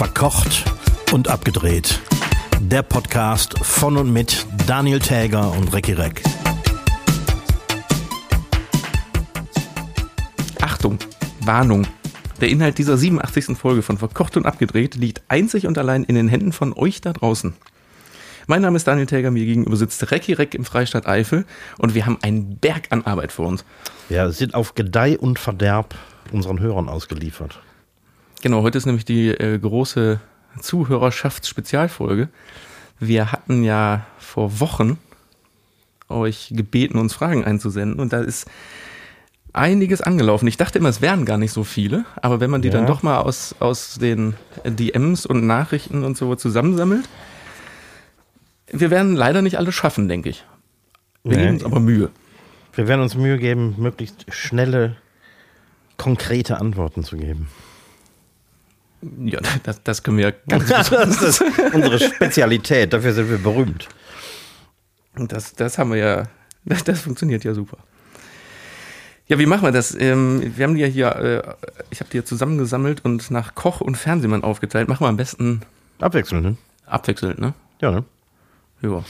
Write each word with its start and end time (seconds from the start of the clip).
Verkocht 0.00 0.64
und 1.12 1.28
abgedreht. 1.28 2.00
Der 2.58 2.80
Podcast 2.82 3.58
von 3.58 3.98
und 3.98 4.10
mit 4.10 4.46
Daniel 4.66 4.98
Täger 4.98 5.52
und 5.52 5.74
Recki 5.74 5.92
Reck. 5.92 6.22
Achtung, 10.62 10.98
Warnung. 11.40 11.86
Der 12.40 12.48
Inhalt 12.48 12.78
dieser 12.78 12.96
87. 12.96 13.58
Folge 13.58 13.82
von 13.82 13.98
Verkocht 13.98 14.38
und 14.38 14.46
Abgedreht 14.46 14.94
liegt 14.94 15.20
einzig 15.28 15.66
und 15.66 15.76
allein 15.76 16.04
in 16.04 16.14
den 16.14 16.28
Händen 16.28 16.52
von 16.52 16.72
euch 16.72 17.02
da 17.02 17.12
draußen. 17.12 17.52
Mein 18.46 18.62
Name 18.62 18.76
ist 18.76 18.86
Daniel 18.86 19.04
Täger, 19.04 19.30
mir 19.30 19.44
gegenüber 19.44 19.76
sitzt 19.76 20.10
Recki 20.10 20.32
Reck 20.32 20.54
im 20.54 20.64
Freistaat 20.64 21.06
Eifel 21.06 21.44
und 21.76 21.94
wir 21.94 22.06
haben 22.06 22.16
einen 22.22 22.56
Berg 22.56 22.86
an 22.88 23.04
Arbeit 23.04 23.32
vor 23.32 23.48
uns. 23.48 23.66
Ja, 24.08 24.30
sind 24.30 24.54
auf 24.54 24.74
Gedeih 24.74 25.18
und 25.18 25.38
Verderb 25.38 25.94
unseren 26.32 26.58
Hörern 26.58 26.88
ausgeliefert. 26.88 27.60
Genau, 28.42 28.62
heute 28.62 28.78
ist 28.78 28.86
nämlich 28.86 29.04
die 29.04 29.28
äh, 29.28 29.58
große 29.58 30.20
Zuhörerschaftsspezialfolge. 30.60 32.28
Wir 32.98 33.32
hatten 33.32 33.62
ja 33.62 34.06
vor 34.18 34.60
Wochen 34.60 34.98
euch 36.08 36.48
gebeten, 36.54 36.98
uns 36.98 37.14
Fragen 37.14 37.44
einzusenden 37.44 38.00
und 38.00 38.12
da 38.12 38.20
ist 38.20 38.46
einiges 39.52 40.00
angelaufen. 40.00 40.46
Ich 40.48 40.56
dachte 40.56 40.78
immer, 40.78 40.88
es 40.88 41.00
wären 41.00 41.24
gar 41.24 41.38
nicht 41.38 41.52
so 41.52 41.64
viele, 41.64 42.04
aber 42.16 42.40
wenn 42.40 42.50
man 42.50 42.62
die 42.62 42.68
Ja. 42.68 42.74
dann 42.74 42.86
doch 42.86 43.02
mal 43.02 43.18
aus, 43.18 43.54
aus 43.60 43.96
den 43.96 44.34
DMs 44.64 45.26
und 45.26 45.46
Nachrichten 45.46 46.04
und 46.04 46.16
so 46.16 46.34
zusammensammelt, 46.34 47.08
wir 48.72 48.90
werden 48.90 49.16
leider 49.16 49.42
nicht 49.42 49.58
alles 49.58 49.74
schaffen, 49.74 50.08
denke 50.08 50.30
ich. 50.30 50.44
Wir 51.24 51.36
Nee. 51.36 51.42
geben 51.44 51.54
uns 51.56 51.64
aber 51.64 51.80
Mühe. 51.80 52.10
Wir 52.74 52.86
werden 52.88 53.00
uns 53.02 53.14
Mühe 53.16 53.38
geben, 53.38 53.74
möglichst 53.78 54.26
schnelle, 54.32 54.96
konkrete 55.96 56.60
Antworten 56.60 57.02
zu 57.04 57.16
geben. 57.16 57.48
Ja, 59.24 59.40
das, 59.62 59.82
das 59.82 60.02
können 60.02 60.18
wir 60.18 60.28
ja 60.28 60.34
ganz 60.48 60.68
das 60.90 61.22
ist 61.22 61.42
unsere 61.72 61.98
Spezialität, 61.98 62.92
dafür 62.92 63.12
sind 63.12 63.30
wir 63.30 63.38
berühmt. 63.38 63.88
Das, 65.14 65.54
das 65.54 65.78
haben 65.78 65.90
wir 65.90 65.98
ja, 65.98 66.28
das, 66.64 66.84
das 66.84 67.00
funktioniert 67.00 67.44
ja 67.44 67.54
super. 67.54 67.78
Ja, 69.26 69.38
wie 69.38 69.46
machen 69.46 69.62
wir 69.62 69.72
das? 69.72 69.94
Ähm, 69.94 70.52
wir 70.56 70.64
haben 70.64 70.74
die 70.74 70.80
ja 70.80 70.88
hier, 70.88 71.16
äh, 71.16 71.54
ich 71.90 72.00
habe 72.00 72.10
die 72.10 72.16
ja 72.16 72.24
zusammengesammelt 72.24 73.04
und 73.04 73.30
nach 73.30 73.54
Koch 73.54 73.80
und 73.80 73.96
Fernsehmann 73.96 74.42
aufgeteilt. 74.42 74.88
Machen 74.88 75.04
wir 75.04 75.08
am 75.08 75.16
besten 75.16 75.62
Abwechselnd, 76.00 76.42
ne? 76.42 76.56
abwechselnd, 76.86 77.38
ne? 77.38 77.54
Ja, 77.80 77.92
ne? 77.92 78.04
Ja. 78.82 79.04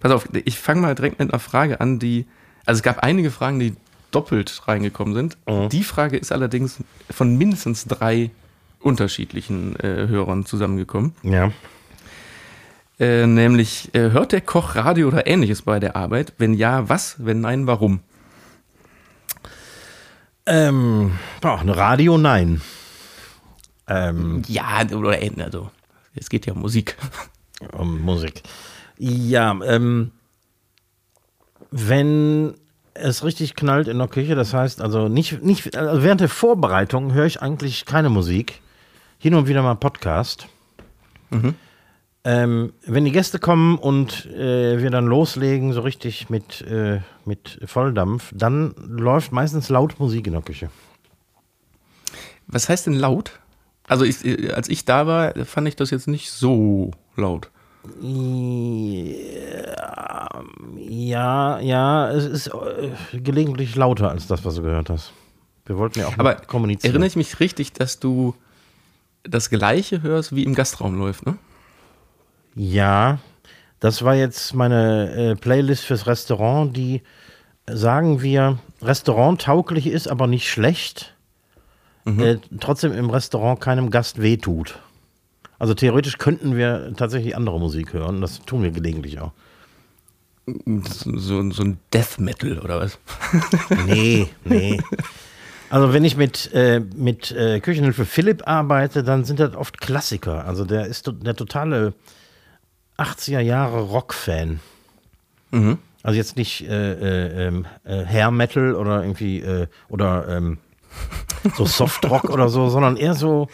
Pass 0.00 0.12
auf, 0.12 0.28
ich 0.32 0.58
fange 0.58 0.80
mal 0.80 0.94
direkt 0.94 1.18
mit 1.18 1.30
einer 1.30 1.38
Frage 1.38 1.80
an, 1.80 1.98
die, 1.98 2.26
also 2.66 2.78
es 2.78 2.82
gab 2.82 2.98
einige 2.98 3.30
Fragen, 3.30 3.60
die 3.60 3.76
doppelt 4.10 4.62
reingekommen 4.66 5.14
sind. 5.14 5.38
Mhm. 5.46 5.68
Die 5.68 5.84
Frage 5.84 6.16
ist 6.16 6.32
allerdings 6.32 6.78
von 7.10 7.36
mindestens 7.36 7.84
drei 7.84 8.30
unterschiedlichen 8.80 9.76
äh, 9.76 10.08
Hörern 10.08 10.44
zusammengekommen. 10.44 11.14
Ja. 11.22 11.52
Äh, 12.98 13.26
nämlich, 13.26 13.94
äh, 13.94 14.10
hört 14.10 14.32
der 14.32 14.40
Koch 14.40 14.74
Radio 14.76 15.08
oder 15.08 15.26
ähnliches 15.26 15.62
bei 15.62 15.80
der 15.80 15.96
Arbeit? 15.96 16.34
Wenn 16.38 16.54
ja, 16.54 16.88
was? 16.88 17.16
Wenn 17.18 17.40
nein, 17.40 17.66
warum? 17.66 18.00
Ähm, 20.46 21.12
boah, 21.40 21.62
Radio, 21.66 22.18
nein. 22.18 22.60
Ähm, 23.86 24.42
Ja, 24.48 24.82
oder 24.94 25.18
also 25.44 25.70
es 26.14 26.28
geht 26.28 26.46
ja 26.46 26.52
um 26.52 26.60
Musik. 26.60 26.96
um 27.72 28.00
Musik. 28.00 28.42
Ja, 28.98 29.58
ähm, 29.64 30.12
wenn 31.70 32.54
es 32.94 33.24
richtig 33.24 33.54
knallt 33.54 33.88
in 33.88 33.98
der 33.98 34.08
Küche, 34.08 34.34
das 34.34 34.52
heißt 34.52 34.82
also 34.82 35.08
nicht, 35.08 35.42
nicht 35.42 35.76
also 35.76 36.02
während 36.02 36.20
der 36.20 36.28
Vorbereitung 36.28 37.12
höre 37.12 37.26
ich 37.26 37.40
eigentlich 37.40 37.86
keine 37.86 38.10
Musik. 38.10 38.60
Hin 39.22 39.34
und 39.34 39.46
wieder 39.48 39.60
mal 39.62 39.74
Podcast. 39.74 40.48
Ähm, 42.24 42.72
wenn 42.86 43.04
die 43.04 43.12
Gäste 43.12 43.38
kommen 43.38 43.76
und 43.76 44.24
äh, 44.30 44.80
wir 44.80 44.88
dann 44.88 45.04
loslegen, 45.04 45.74
so 45.74 45.82
richtig 45.82 46.30
mit, 46.30 46.62
äh, 46.62 47.00
mit 47.26 47.60
Volldampf, 47.66 48.32
dann 48.34 48.74
läuft 48.78 49.30
meistens 49.30 49.68
laut 49.68 50.00
Musik 50.00 50.26
in 50.26 50.32
der 50.32 50.40
Küche. 50.40 50.70
Was 52.46 52.70
heißt 52.70 52.86
denn 52.86 52.94
laut? 52.94 53.40
Also 53.86 54.06
ich, 54.06 54.24
äh, 54.24 54.52
als 54.52 54.70
ich 54.70 54.86
da 54.86 55.06
war, 55.06 55.34
fand 55.44 55.68
ich 55.68 55.76
das 55.76 55.90
jetzt 55.90 56.08
nicht 56.08 56.30
so 56.30 56.90
laut. 57.14 57.50
Ja, 60.78 61.60
ja, 61.60 62.10
es 62.10 62.24
ist 62.24 62.46
äh, 62.46 63.20
gelegentlich 63.20 63.76
lauter 63.76 64.10
als 64.10 64.26
das, 64.26 64.46
was 64.46 64.54
du 64.54 64.62
gehört 64.62 64.88
hast. 64.88 65.12
Wir 65.66 65.76
wollten 65.76 65.98
ja 65.98 66.06
auch 66.06 66.16
Aber 66.16 66.36
kommunizieren. 66.36 66.92
erinnere 66.92 67.08
ich 67.08 67.16
mich 67.16 67.38
richtig, 67.38 67.74
dass 67.74 68.00
du 68.00 68.34
das 69.22 69.50
gleiche 69.50 70.02
hörst, 70.02 70.34
wie 70.34 70.44
im 70.44 70.54
Gastraum 70.54 70.98
läuft, 70.98 71.26
ne? 71.26 71.36
Ja, 72.54 73.18
das 73.78 74.02
war 74.02 74.14
jetzt 74.14 74.54
meine 74.54 75.12
äh, 75.12 75.36
Playlist 75.36 75.84
fürs 75.84 76.06
Restaurant, 76.06 76.76
die, 76.76 77.02
sagen 77.66 78.22
wir, 78.22 78.58
restauranttauglich 78.82 79.86
ist, 79.86 80.08
aber 80.08 80.26
nicht 80.26 80.48
schlecht. 80.48 81.14
Äh, 82.06 82.38
trotzdem 82.58 82.92
im 82.92 83.10
Restaurant 83.10 83.60
keinem 83.60 83.90
Gast 83.90 84.20
wehtut. 84.20 84.78
Also 85.58 85.74
theoretisch 85.74 86.18
könnten 86.18 86.56
wir 86.56 86.92
tatsächlich 86.96 87.36
andere 87.36 87.60
Musik 87.60 87.92
hören. 87.92 88.20
Das 88.20 88.40
tun 88.40 88.62
wir 88.62 88.70
gelegentlich 88.70 89.20
auch. 89.20 89.32
So, 90.46 91.50
so 91.50 91.62
ein 91.62 91.78
Death 91.92 92.18
Metal 92.18 92.58
oder 92.58 92.80
was? 92.80 92.98
Nee, 93.86 94.28
nee. 94.44 94.80
Also 95.70 95.92
wenn 95.92 96.04
ich 96.04 96.16
mit, 96.16 96.52
äh, 96.52 96.80
mit 96.80 97.30
äh, 97.30 97.60
Küchenhilfe 97.60 98.04
Philipp 98.04 98.46
arbeite, 98.46 99.04
dann 99.04 99.24
sind 99.24 99.38
das 99.38 99.54
oft 99.54 99.80
Klassiker. 99.80 100.44
Also 100.44 100.64
der 100.64 100.86
ist 100.86 101.10
der 101.22 101.36
totale 101.36 101.94
80er 102.98 103.40
Jahre 103.40 103.80
Rock-Fan. 103.82 104.60
Also 106.02 106.16
jetzt 106.16 106.36
nicht 106.36 106.68
äh, 106.68 106.92
äh, 106.92 107.46
ähm, 107.46 107.66
äh, 107.84 108.04
Hair 108.04 108.30
Metal 108.32 108.74
oder 108.74 109.02
irgendwie 109.02 109.40
äh, 109.40 109.68
oder 109.88 110.28
ähm, 110.28 110.58
so 111.56 111.66
Softrock 111.66 112.24
oder 112.30 112.48
so, 112.48 112.68
sondern 112.68 112.96
eher 112.96 113.14
so, 113.14 113.48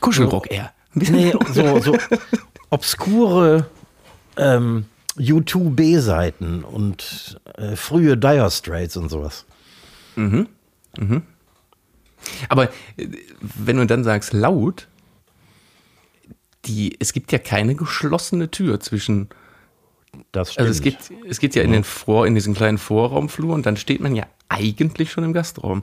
Kuschelrock 0.00 0.50
eher. 0.50 0.72
nee, 0.94 1.32
so, 1.52 1.78
so 1.80 1.96
obskure 2.70 3.66
ähm, 4.36 4.86
U2B-Seiten 5.18 6.64
und 6.64 7.40
äh, 7.56 7.76
frühe 7.76 8.16
Dire 8.16 8.50
Straits 8.50 8.96
und 8.96 9.10
sowas. 9.10 9.44
Aber 12.48 12.64
äh, 12.96 13.08
wenn 13.40 13.76
du 13.76 13.86
dann 13.86 14.04
sagst 14.04 14.32
laut, 14.32 14.88
die, 16.66 16.96
es 16.98 17.12
gibt 17.12 17.32
ja 17.32 17.38
keine 17.38 17.74
geschlossene 17.74 18.50
Tür 18.50 18.80
zwischen 18.80 19.28
Das 20.32 20.52
stimmt. 20.52 20.68
Also 20.68 20.78
es 20.78 20.82
geht, 20.82 20.98
es 21.28 21.40
geht 21.40 21.54
ja 21.54 21.62
in 21.62 21.72
den 21.72 21.84
Vor, 21.84 22.26
in 22.26 22.34
diesen 22.34 22.54
kleinen 22.54 22.78
Vorraumflur 22.78 23.54
und 23.54 23.66
dann 23.66 23.76
steht 23.76 24.00
man 24.00 24.14
ja 24.14 24.26
eigentlich 24.48 25.10
schon 25.10 25.24
im 25.24 25.32
Gastraum. 25.32 25.82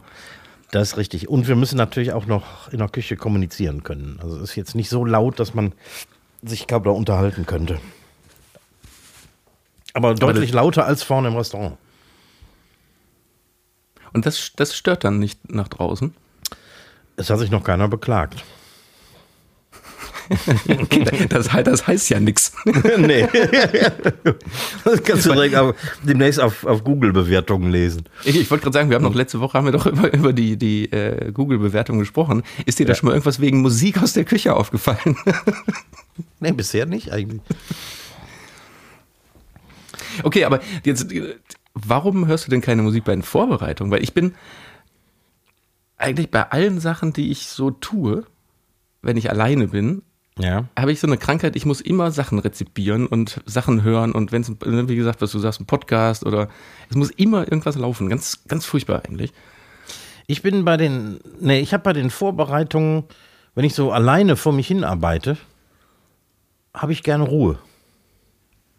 Das 0.71 0.89
ist 0.89 0.97
richtig. 0.97 1.29
Und 1.29 1.47
wir 1.47 1.55
müssen 1.55 1.77
natürlich 1.77 2.11
auch 2.11 2.25
noch 2.25 2.71
in 2.71 2.79
der 2.79 2.89
Küche 2.89 3.15
kommunizieren 3.15 3.83
können. 3.83 4.19
Also 4.21 4.35
es 4.37 4.51
ist 4.51 4.55
jetzt 4.55 4.75
nicht 4.75 4.89
so 4.89 5.05
laut, 5.05 5.39
dass 5.39 5.53
man 5.53 5.73
sich 6.43 6.67
kaum 6.67 6.83
da 6.83 6.91
unterhalten 6.91 7.45
könnte. 7.45 7.79
Aber 9.93 10.13
deutlich 10.13 10.51
lauter 10.51 10.85
als 10.85 11.01
vorne 11.01 11.29
im 11.29 11.35
Restaurant. 11.35 11.77
Und 14.13 14.25
das, 14.25 14.51
das 14.55 14.75
stört 14.75 15.03
dann 15.03 15.19
nicht 15.19 15.51
nach 15.51 15.67
draußen. 15.67 16.13
Es 17.17 17.29
hat 17.31 17.39
sich 17.39 17.51
noch 17.51 17.63
keiner 17.63 17.87
beklagt. 17.87 18.43
Das, 21.29 21.47
das 21.63 21.87
heißt 21.87 22.09
ja 22.09 22.19
nichts. 22.19 22.51
nee. 22.97 23.27
Das 24.83 25.03
kannst 25.03 25.25
du 25.25 25.31
direkt 25.31 25.55
auf, 25.55 25.75
demnächst 26.03 26.39
auf, 26.39 26.65
auf 26.65 26.83
Google-Bewertungen 26.83 27.71
lesen. 27.71 28.03
Ich, 28.25 28.37
ich 28.37 28.51
wollte 28.51 28.63
gerade 28.63 28.73
sagen, 28.73 28.89
wir 28.89 28.95
haben 28.95 29.03
noch 29.03 29.15
letzte 29.15 29.39
Woche 29.39 29.57
haben 29.57 29.65
wir 29.65 29.71
doch 29.71 29.85
über, 29.85 30.13
über 30.13 30.33
die, 30.33 30.57
die 30.57 30.91
äh, 30.91 31.31
Google-Bewertung 31.31 31.99
gesprochen. 31.99 32.43
Ist 32.65 32.79
dir 32.79 32.85
da 32.85 32.93
schon 32.93 33.07
mal 33.07 33.13
irgendwas 33.13 33.39
wegen 33.39 33.61
Musik 33.61 34.01
aus 34.01 34.13
der 34.13 34.25
Küche 34.25 34.55
aufgefallen? 34.55 35.17
Nee, 36.39 36.51
bisher 36.51 36.87
nicht 36.87 37.11
eigentlich. 37.11 37.41
okay, 40.23 40.45
aber 40.45 40.61
jetzt, 40.83 41.07
warum 41.75 42.25
hörst 42.25 42.47
du 42.47 42.49
denn 42.49 42.61
keine 42.61 42.81
Musik 42.81 43.03
bei 43.03 43.13
den 43.13 43.21
Vorbereitungen? 43.21 43.91
Weil 43.91 44.01
ich 44.01 44.15
bin 44.15 44.33
eigentlich 45.97 46.31
bei 46.31 46.49
allen 46.51 46.79
Sachen, 46.79 47.13
die 47.13 47.31
ich 47.31 47.47
so 47.47 47.71
tue, 47.71 48.23
wenn 49.01 49.17
ich 49.17 49.29
alleine 49.29 49.67
bin, 49.67 50.01
Ja. 50.39 50.65
habe 50.77 50.91
ich 50.91 50.99
so 50.99 51.07
eine 51.07 51.17
Krankheit, 51.17 51.55
ich 51.55 51.65
muss 51.65 51.81
immer 51.81 52.11
Sachen 52.11 52.39
rezipieren 52.39 53.07
und 53.07 53.41
Sachen 53.45 53.83
hören 53.83 54.11
und 54.11 54.31
wenn 54.31 54.41
es, 54.43 54.51
wie 54.61 54.95
gesagt, 54.95 55.21
was 55.21 55.31
du 55.31 55.39
sagst, 55.39 55.59
ein 55.59 55.65
Podcast 55.65 56.25
oder 56.25 56.49
es 56.89 56.95
muss 56.95 57.09
immer 57.11 57.41
irgendwas 57.41 57.75
laufen. 57.75 58.09
Ganz, 58.09 58.43
ganz 58.47 58.65
furchtbar 58.65 59.03
eigentlich. 59.05 59.33
Ich 60.27 60.41
bin 60.41 60.65
bei 60.65 60.77
den, 60.77 61.19
nee, 61.39 61.59
ich 61.59 61.73
habe 61.73 61.83
bei 61.83 61.93
den 61.93 62.09
Vorbereitungen, 62.09 63.05
wenn 63.55 63.65
ich 63.65 63.73
so 63.73 63.91
alleine 63.91 64.35
vor 64.35 64.53
mich 64.53 64.67
hin 64.67 64.83
arbeite, 64.83 65.37
habe 66.73 66.91
ich 66.91 67.01
gerne 67.01 67.23
Ruhe. 67.23 67.57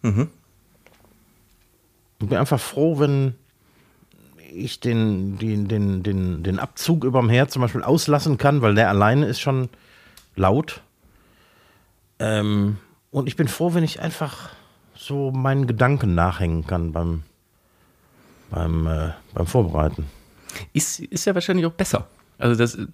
Ich 0.02 0.12
bin 2.28 2.38
einfach 2.38 2.60
froh, 2.60 2.98
wenn 3.00 3.34
ich 4.58 4.80
den, 4.80 5.38
den, 5.38 5.68
den, 5.68 6.02
den, 6.02 6.42
den 6.42 6.58
Abzug 6.58 7.04
überm 7.04 7.28
Herd 7.28 7.50
zum 7.50 7.62
Beispiel 7.62 7.82
auslassen 7.82 8.38
kann, 8.38 8.62
weil 8.62 8.74
der 8.74 8.88
alleine 8.88 9.26
ist 9.26 9.40
schon 9.40 9.68
laut. 10.36 10.82
Ähm, 12.18 12.78
und 13.10 13.26
ich 13.26 13.36
bin 13.36 13.48
froh, 13.48 13.74
wenn 13.74 13.84
ich 13.84 14.00
einfach 14.00 14.50
so 14.94 15.30
meinen 15.30 15.66
Gedanken 15.66 16.14
nachhängen 16.14 16.66
kann 16.66 16.92
beim, 16.92 17.22
beim, 18.50 18.86
äh, 18.86 19.10
beim 19.34 19.46
Vorbereiten. 19.46 20.06
Ist, 20.72 21.00
ist 21.00 21.24
ja 21.24 21.34
wahrscheinlich 21.34 21.66
auch 21.66 21.72
besser. 21.72 22.06
Also 22.38 22.54
das, 22.54 22.76
mhm. 22.76 22.88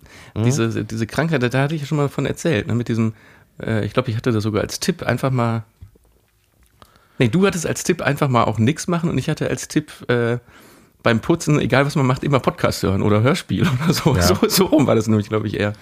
diese, 0.44 0.84
diese 0.84 1.06
Krankheit, 1.06 1.42
da 1.42 1.62
hatte 1.62 1.74
ich 1.74 1.82
ja 1.82 1.86
schon 1.86 1.98
mal 1.98 2.08
von 2.08 2.26
erzählt, 2.26 2.66
ne, 2.66 2.74
mit 2.74 2.88
diesem, 2.88 3.14
äh, 3.60 3.84
ich 3.84 3.92
glaube, 3.92 4.10
ich 4.10 4.16
hatte 4.16 4.32
das 4.32 4.42
sogar 4.42 4.62
als 4.62 4.80
Tipp, 4.80 5.02
einfach 5.02 5.30
mal, 5.30 5.64
nee, 7.18 7.28
du 7.28 7.46
hattest 7.46 7.66
als 7.66 7.84
Tipp 7.84 8.00
einfach 8.00 8.28
mal 8.28 8.44
auch 8.44 8.58
nichts 8.58 8.88
machen 8.88 9.10
und 9.10 9.18
ich 9.18 9.28
hatte 9.28 9.48
als 9.48 9.68
Tipp, 9.68 9.92
äh, 10.08 10.38
beim 11.04 11.20
Putzen, 11.20 11.60
egal 11.60 11.86
was 11.86 11.94
man 11.94 12.06
macht, 12.06 12.24
immer 12.24 12.40
Podcast 12.40 12.82
hören 12.82 13.02
oder 13.02 13.22
Hörspiel 13.22 13.68
oder 13.84 13.92
so. 13.92 14.16
Ja. 14.16 14.22
So, 14.22 14.36
so 14.48 14.64
rum 14.64 14.88
war 14.88 14.96
das 14.96 15.06
nämlich, 15.06 15.28
glaube 15.28 15.46
ich, 15.46 15.60
eher. 15.60 15.74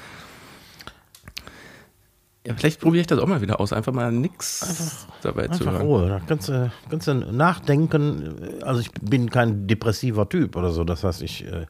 Ja, 2.45 2.55
vielleicht 2.55 2.81
probiere 2.81 3.03
ich 3.03 3.07
das 3.07 3.21
auch 3.21 3.29
mal 3.29 3.41
wieder 3.41 3.61
aus, 3.61 3.73
einfach 3.73 3.93
mal 3.93 4.11
nichts 4.11 5.07
dabei 5.23 5.45
einfach 5.45 5.59
zu 5.59 5.71
hören. 5.71 5.83
Ruhe, 5.83 6.09
da 6.09 6.21
kannst 6.27 6.49
du, 6.49 6.73
kannst 6.91 7.07
du 7.07 7.15
nachdenken. 7.15 8.61
Also 8.63 8.81
ich 8.81 8.91
bin 9.01 9.31
kein 9.31 9.69
depressiver 9.69 10.29
Typ 10.29 10.57
oder 10.57 10.73
so, 10.73 10.83
das 10.83 11.05
heißt, 11.05 11.23
ich 11.23 11.47
äh, 11.47 11.67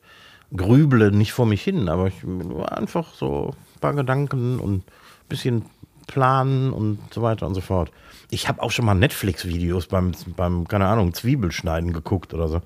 grüble 0.56 1.12
nicht 1.12 1.32
vor 1.32 1.44
mich 1.44 1.62
hin, 1.62 1.90
aber 1.90 2.06
ich 2.06 2.14
einfach 2.70 3.12
so 3.12 3.54
ein 3.74 3.80
paar 3.80 3.92
Gedanken 3.92 4.58
und 4.60 4.78
ein 4.78 4.84
bisschen 5.28 5.66
planen 6.06 6.72
und 6.72 7.00
so 7.12 7.20
weiter 7.20 7.46
und 7.46 7.54
so 7.54 7.60
fort. 7.60 7.92
Ich 8.30 8.48
habe 8.48 8.62
auch 8.62 8.70
schon 8.70 8.86
mal 8.86 8.94
Netflix-Videos 8.94 9.88
beim, 9.88 10.12
beim, 10.36 10.66
keine 10.66 10.86
Ahnung, 10.86 11.12
Zwiebelschneiden 11.12 11.92
geguckt 11.92 12.32
oder 12.32 12.48
so. 12.48 12.62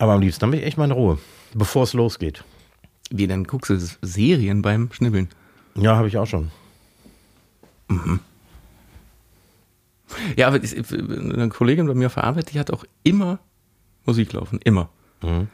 Aber 0.00 0.14
am 0.14 0.22
liebsten 0.22 0.46
habe 0.46 0.56
ich 0.56 0.64
echt 0.64 0.78
meine 0.78 0.94
Ruhe, 0.94 1.18
bevor 1.52 1.82
es 1.82 1.92
losgeht. 1.92 2.42
Wie, 3.10 3.26
dann 3.26 3.44
guckst 3.44 3.68
du 3.68 3.78
Serien 4.00 4.62
beim 4.62 4.90
Schnibbeln? 4.92 5.28
Ja, 5.74 5.94
habe 5.96 6.08
ich 6.08 6.16
auch 6.16 6.26
schon. 6.26 6.50
Mhm. 7.88 8.20
Ja, 10.36 10.48
aber 10.48 10.58
eine 10.58 11.50
Kollegin 11.50 11.86
bei 11.86 11.92
mir 11.92 12.06
auf 12.06 12.14
der 12.14 12.24
Arbeit, 12.24 12.50
die 12.52 12.58
hat 12.58 12.70
auch 12.70 12.84
immer 13.02 13.40
Musik 14.06 14.32
laufen, 14.32 14.58
immer. 14.64 14.88
Mhm. 15.22 15.48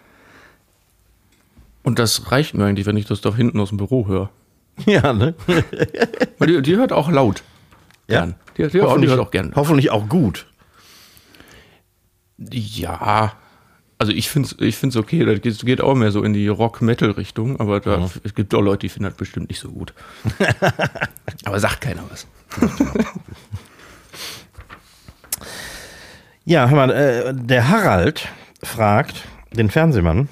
Und 1.83 1.99
das 1.99 2.31
reicht 2.31 2.55
mir 2.55 2.67
eigentlich, 2.67 2.87
wenn 2.87 2.97
ich 2.97 3.07
das 3.07 3.21
doch 3.21 3.35
hinten 3.35 3.59
aus 3.59 3.71
dem 3.71 3.79
Büro 3.79 4.07
höre. 4.07 4.31
Ja, 4.85 5.13
ne? 5.13 5.35
Weil 6.39 6.49
die, 6.49 6.63
die 6.63 6.77
hört 6.77 6.93
auch 6.93 7.11
laut. 7.11 7.43
Ja. 8.07 8.27
Die, 8.57 8.63
die, 8.63 8.69
die 8.69 8.79
hört 8.81 9.19
auch 9.19 9.33
gern. 9.33 9.53
Hoffentlich 9.57 9.91
auch 9.91 10.09
gut. 10.09 10.47
Ja, 12.39 13.33
also 13.99 14.13
ich 14.13 14.29
finde 14.29 14.49
es 14.49 14.61
ich 14.61 14.77
find's 14.77 14.97
okay, 14.97 15.25
das 15.25 15.41
geht, 15.41 15.65
geht 15.65 15.81
auch 15.81 15.95
mehr 15.95 16.11
so 16.11 16.23
in 16.23 16.33
die 16.33 16.49
Rock-Metal-Richtung, 16.49 17.59
aber 17.61 17.81
da, 17.81 17.99
ja. 17.99 18.11
es 18.25 18.35
gibt 18.35 18.55
auch 18.55 18.61
Leute, 18.61 18.81
die 18.81 18.89
finden 18.89 19.09
das 19.09 19.15
bestimmt 19.15 19.49
nicht 19.49 19.61
so 19.61 19.71
gut. 19.71 19.95
aber 21.45 21.59
sagt 21.61 21.81
keiner 21.81 22.03
was. 22.11 22.27
ja, 26.45 26.69
hör 26.69 26.77
mal, 26.77 26.91
äh, 26.91 27.35
der 27.35 27.69
Harald 27.69 28.29
fragt 28.63 29.25
den 29.53 29.71
Fernsehmann, 29.71 30.29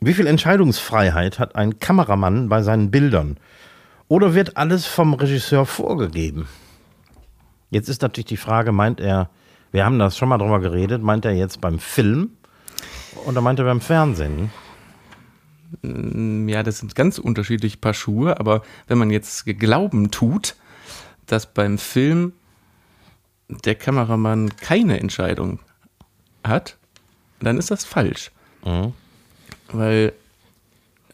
wie 0.00 0.14
viel 0.14 0.26
Entscheidungsfreiheit 0.26 1.38
hat 1.38 1.56
ein 1.56 1.78
Kameramann 1.78 2.48
bei 2.48 2.62
seinen 2.62 2.90
Bildern? 2.90 3.36
Oder 4.08 4.34
wird 4.34 4.56
alles 4.56 4.86
vom 4.86 5.14
Regisseur 5.14 5.66
vorgegeben? 5.66 6.48
Jetzt 7.70 7.88
ist 7.88 8.02
natürlich 8.02 8.26
die 8.26 8.36
Frage, 8.36 8.72
meint 8.72 8.98
er, 8.98 9.30
wir 9.70 9.84
haben 9.84 10.00
das 10.00 10.18
schon 10.18 10.28
mal 10.28 10.38
drüber 10.38 10.58
geredet, 10.58 11.02
meint 11.02 11.24
er 11.24 11.32
jetzt 11.32 11.60
beim 11.60 11.78
Film 11.78 12.30
und 13.24 13.36
er 13.36 13.42
meinte 13.42 13.64
beim 13.64 13.80
Fernsehen. 13.80 14.50
Mm, 15.82 16.48
ja, 16.48 16.62
das 16.62 16.78
sind 16.78 16.94
ganz 16.94 17.18
unterschiedliche 17.18 17.76
Paar 17.76 17.94
Schuhe, 17.94 18.38
aber 18.38 18.62
wenn 18.86 18.98
man 18.98 19.10
jetzt 19.10 19.44
Glauben 19.46 20.10
tut, 20.10 20.56
dass 21.26 21.46
beim 21.46 21.78
Film 21.78 22.32
der 23.48 23.74
Kameramann 23.74 24.56
keine 24.56 25.00
Entscheidung 25.00 25.60
hat, 26.44 26.76
dann 27.40 27.58
ist 27.58 27.70
das 27.70 27.84
falsch. 27.84 28.30
Mhm. 28.64 28.92
Weil 29.72 30.12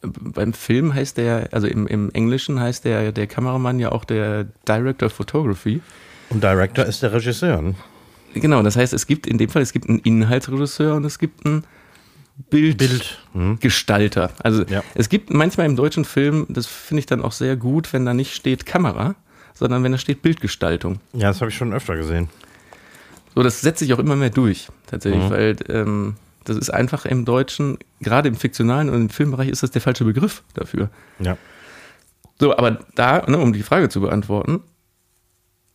beim 0.03 0.53
Film 0.53 0.95
heißt 0.95 1.17
der, 1.17 1.49
also 1.53 1.67
im, 1.67 1.87
im 1.87 2.11
Englischen 2.13 2.61
heißt 2.61 2.85
der, 2.85 3.13
der 3.13 3.27
Kameramann 3.27 3.79
ja 3.79 3.93
auch 3.93 4.05
der 4.05 4.47
Director 4.69 5.07
of 5.07 5.13
Photography. 5.13 5.81
Und 6.31 6.43
Director 6.43 6.85
ist 6.85 7.03
der 7.03 7.13
Regisseur. 7.13 7.63
Ne? 7.63 7.75
Genau, 8.35 8.63
das 8.63 8.77
heißt, 8.77 8.93
es 8.93 9.07
gibt 9.07 9.27
in 9.27 9.39
dem 9.39 9.49
Fall, 9.49 9.63
es 9.63 9.73
gibt 9.73 9.89
einen 9.89 10.01
Inhaltsregisseur 10.01 10.95
und 10.95 11.05
es 11.05 11.19
gibt 11.19 11.47
einen 11.47 11.65
Bildgestalter. 12.51 14.29
Bild. 14.29 14.45
Also 14.45 14.65
ja. 14.65 14.83
es 14.95 15.09
gibt 15.09 15.33
manchmal 15.33 15.67
im 15.67 15.77
deutschen 15.77 16.05
Film, 16.05 16.47
das 16.49 16.67
finde 16.67 17.01
ich 17.01 17.07
dann 17.07 17.23
auch 17.23 17.33
sehr 17.33 17.57
gut, 17.57 17.93
wenn 17.93 18.05
da 18.05 18.15
nicht 18.15 18.35
steht 18.35 18.67
Kamera, 18.67 19.15
sondern 19.55 19.83
wenn 19.83 19.93
da 19.93 19.99
steht 19.99 20.23
Bildgestaltung. 20.23 21.01
Ja, 21.13 21.29
das 21.29 21.41
habe 21.41 21.51
ich 21.51 21.57
schon 21.57 21.73
öfter 21.73 21.97
gesehen. 21.97 22.29
So, 23.35 23.43
das 23.43 23.61
setzt 23.61 23.81
sich 23.81 23.93
auch 23.93 23.99
immer 23.99 24.17
mehr 24.17 24.31
durch, 24.31 24.69
tatsächlich, 24.87 25.25
mhm. 25.25 25.31
weil 25.31 25.57
ähm, 25.69 26.17
das 26.45 26.57
ist 26.57 26.71
einfach 26.71 27.05
im 27.07 27.25
Deutschen, 27.25 27.79
gerade 28.01 28.29
im 28.29 28.37
fiktionalen 28.37 28.89
und 28.89 28.95
im 28.95 29.11
Filmbereich 29.11 29.49
ist 29.49 29.63
das 29.63 29.71
der 29.71 29.83
falsche 29.83 30.05
Begriff 30.05 30.43
dafür. 30.55 30.91
Ja. 31.19 31.37
So, 32.39 32.57
aber 32.57 32.79
da, 32.95 33.25
ne, 33.27 33.39
um 33.39 33.53
die 33.53 33.63
Frage 33.63 33.89
zu 33.89 34.01
beantworten, 34.01 34.63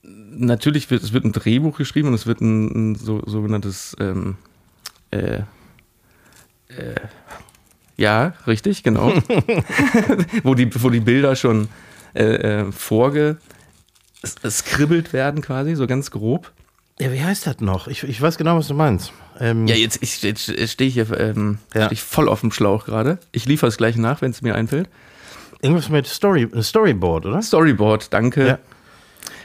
natürlich 0.03 0.89
wird 0.89 1.03
es 1.03 1.13
wird 1.13 1.25
ein 1.25 1.31
Drehbuch 1.31 1.77
geschrieben 1.77 2.09
und 2.09 2.13
es 2.13 2.25
wird 2.25 2.41
ein, 2.41 2.91
ein 2.91 2.95
so, 2.95 3.21
sogenanntes 3.25 3.95
ähm, 3.99 4.37
äh, 5.11 5.41
äh, 6.77 6.95
ja, 7.97 8.33
richtig, 8.47 8.83
genau. 8.83 9.13
wo, 10.43 10.55
die, 10.55 10.69
wo 10.81 10.89
die 10.89 10.99
Bilder 10.99 11.35
schon 11.35 11.67
äh, 12.13 12.23
äh, 12.23 12.71
vorge 12.71 13.37
skribbelt 14.47 15.13
werden 15.13 15.41
quasi, 15.41 15.75
so 15.75 15.87
ganz 15.87 16.11
grob. 16.11 16.51
Ja, 16.99 17.11
wie 17.11 17.23
heißt 17.23 17.47
das 17.47 17.59
noch? 17.59 17.87
Ich, 17.87 18.03
ich 18.03 18.21
weiß 18.21 18.37
genau, 18.37 18.57
was 18.57 18.67
du 18.67 18.75
meinst. 18.75 19.13
Ähm, 19.39 19.65
ja, 19.67 19.75
jetzt, 19.75 20.01
ich, 20.01 20.21
jetzt 20.21 20.69
stehe 20.69 20.87
ich 20.87 20.93
hier 20.93 21.19
ähm, 21.19 21.57
ja. 21.73 21.85
steh 21.85 21.93
ich 21.93 22.03
voll 22.03 22.29
auf 22.29 22.41
dem 22.41 22.51
Schlauch 22.51 22.85
gerade. 22.85 23.17
Ich 23.31 23.45
liefere 23.45 23.69
es 23.69 23.77
gleich 23.77 23.95
nach, 23.95 24.21
wenn 24.21 24.31
es 24.31 24.41
mir 24.41 24.55
einfällt. 24.55 24.89
Irgendwas 25.61 25.89
mit 25.89 26.05
Story, 26.05 26.47
Storyboard, 26.61 27.25
oder? 27.25 27.41
Storyboard, 27.41 28.13
danke. 28.13 28.47
Ja 28.47 28.59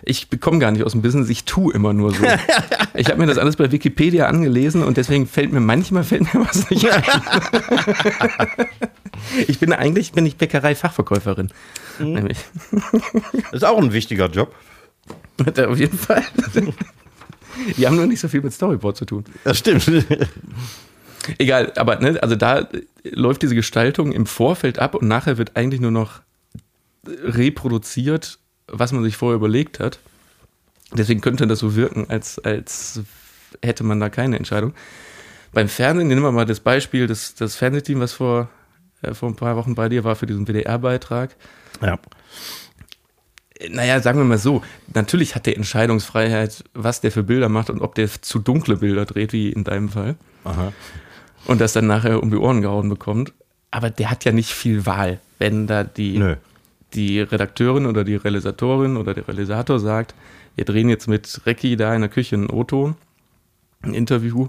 ich 0.06 0.30
bekomme 0.30 0.60
gar 0.60 0.70
nicht 0.70 0.84
aus 0.84 0.92
dem 0.92 1.02
Business, 1.02 1.28
ich 1.28 1.44
tue 1.44 1.74
immer 1.74 1.92
nur 1.92 2.14
so. 2.14 2.24
ich 2.94 3.08
habe 3.08 3.18
mir 3.18 3.26
das 3.26 3.38
alles 3.38 3.56
bei 3.56 3.72
Wikipedia 3.72 4.26
angelesen 4.26 4.84
und 4.84 4.96
deswegen 4.96 5.26
fällt 5.26 5.52
mir 5.52 5.60
manchmal 5.60 6.04
fällt 6.04 6.32
mir 6.32 6.46
was 6.46 6.70
nicht 6.70 6.88
ein. 6.88 7.02
ich 9.48 9.58
bin 9.58 9.72
eigentlich 9.72 10.12
bin 10.12 10.24
ich 10.24 10.36
Bäckerei-Fachverkäuferin. 10.36 11.50
Mhm. 11.98 12.12
Nämlich. 12.12 12.38
Das 13.32 13.52
ist 13.52 13.64
auch 13.64 13.78
ein 13.78 13.92
wichtiger 13.92 14.28
Job. 14.28 14.54
Auf 15.44 15.78
jeden 15.78 15.98
Fall. 15.98 16.22
Die 17.76 17.86
haben 17.86 17.96
nur 17.96 18.06
nicht 18.06 18.20
so 18.20 18.28
viel 18.28 18.42
mit 18.42 18.52
Storyboard 18.52 18.96
zu 18.96 19.06
tun. 19.06 19.24
Das 19.42 19.58
stimmt. 19.58 19.90
Egal, 21.38 21.72
aber 21.76 21.98
ne, 21.98 22.22
also 22.22 22.36
da 22.36 22.68
läuft 23.02 23.42
diese 23.42 23.56
Gestaltung 23.56 24.12
im 24.12 24.26
Vorfeld 24.26 24.78
ab 24.78 24.94
und 24.94 25.08
nachher 25.08 25.36
wird 25.36 25.56
eigentlich 25.56 25.80
nur 25.80 25.90
noch 25.90 26.20
reproduziert 27.04 28.38
was 28.68 28.92
man 28.92 29.02
sich 29.04 29.16
vorher 29.16 29.36
überlegt 29.36 29.80
hat. 29.80 29.98
Deswegen 30.92 31.20
könnte 31.20 31.46
das 31.46 31.58
so 31.58 31.74
wirken, 31.74 32.08
als, 32.08 32.38
als 32.38 33.00
hätte 33.62 33.84
man 33.84 34.00
da 34.00 34.08
keine 34.08 34.36
Entscheidung. 34.36 34.74
Beim 35.52 35.68
Fernsehen, 35.68 36.08
nehmen 36.08 36.22
wir 36.22 36.32
mal 36.32 36.46
das 36.46 36.60
Beispiel, 36.60 37.06
das, 37.06 37.34
das 37.34 37.56
Fernsehteam, 37.56 38.00
was 38.00 38.12
vor, 38.12 38.48
äh, 39.02 39.14
vor 39.14 39.28
ein 39.28 39.36
paar 39.36 39.56
Wochen 39.56 39.74
bei 39.74 39.88
dir 39.88 40.04
war 40.04 40.16
für 40.16 40.26
diesen 40.26 40.46
WDR-Beitrag. 40.46 41.34
Ja. 41.82 41.98
Naja, 43.70 44.00
sagen 44.00 44.18
wir 44.18 44.24
mal 44.24 44.38
so, 44.38 44.62
natürlich 44.92 45.34
hat 45.34 45.46
der 45.46 45.56
Entscheidungsfreiheit, 45.56 46.62
was 46.74 47.00
der 47.00 47.10
für 47.10 47.22
Bilder 47.22 47.48
macht 47.48 47.70
und 47.70 47.80
ob 47.80 47.94
der 47.94 48.08
zu 48.08 48.38
dunkle 48.38 48.76
Bilder 48.76 49.06
dreht, 49.06 49.32
wie 49.32 49.50
in 49.50 49.64
deinem 49.64 49.88
Fall. 49.88 50.16
Aha. 50.44 50.72
Und 51.46 51.60
das 51.60 51.72
dann 51.72 51.86
nachher 51.86 52.22
um 52.22 52.30
die 52.30 52.36
Ohren 52.36 52.60
gehauen 52.60 52.88
bekommt. 52.88 53.32
Aber 53.70 53.88
der 53.88 54.10
hat 54.10 54.24
ja 54.24 54.32
nicht 54.32 54.50
viel 54.50 54.84
Wahl, 54.84 55.20
wenn 55.38 55.66
da 55.66 55.84
die 55.84 56.18
Nö 56.18 56.36
die 56.96 57.20
Redakteurin 57.20 57.86
oder 57.86 58.02
die 58.04 58.16
Realisatorin 58.16 58.96
oder 58.96 59.14
der 59.14 59.28
Realisator 59.28 59.78
sagt, 59.78 60.14
wir 60.56 60.64
drehen 60.64 60.88
jetzt 60.88 61.06
mit 61.06 61.42
Recki 61.46 61.76
da 61.76 61.94
in 61.94 62.00
der 62.00 62.10
Küche 62.10 62.36
ein 62.36 62.50
O-Ton, 62.50 62.96
ein 63.82 63.94
Interview, 63.94 64.48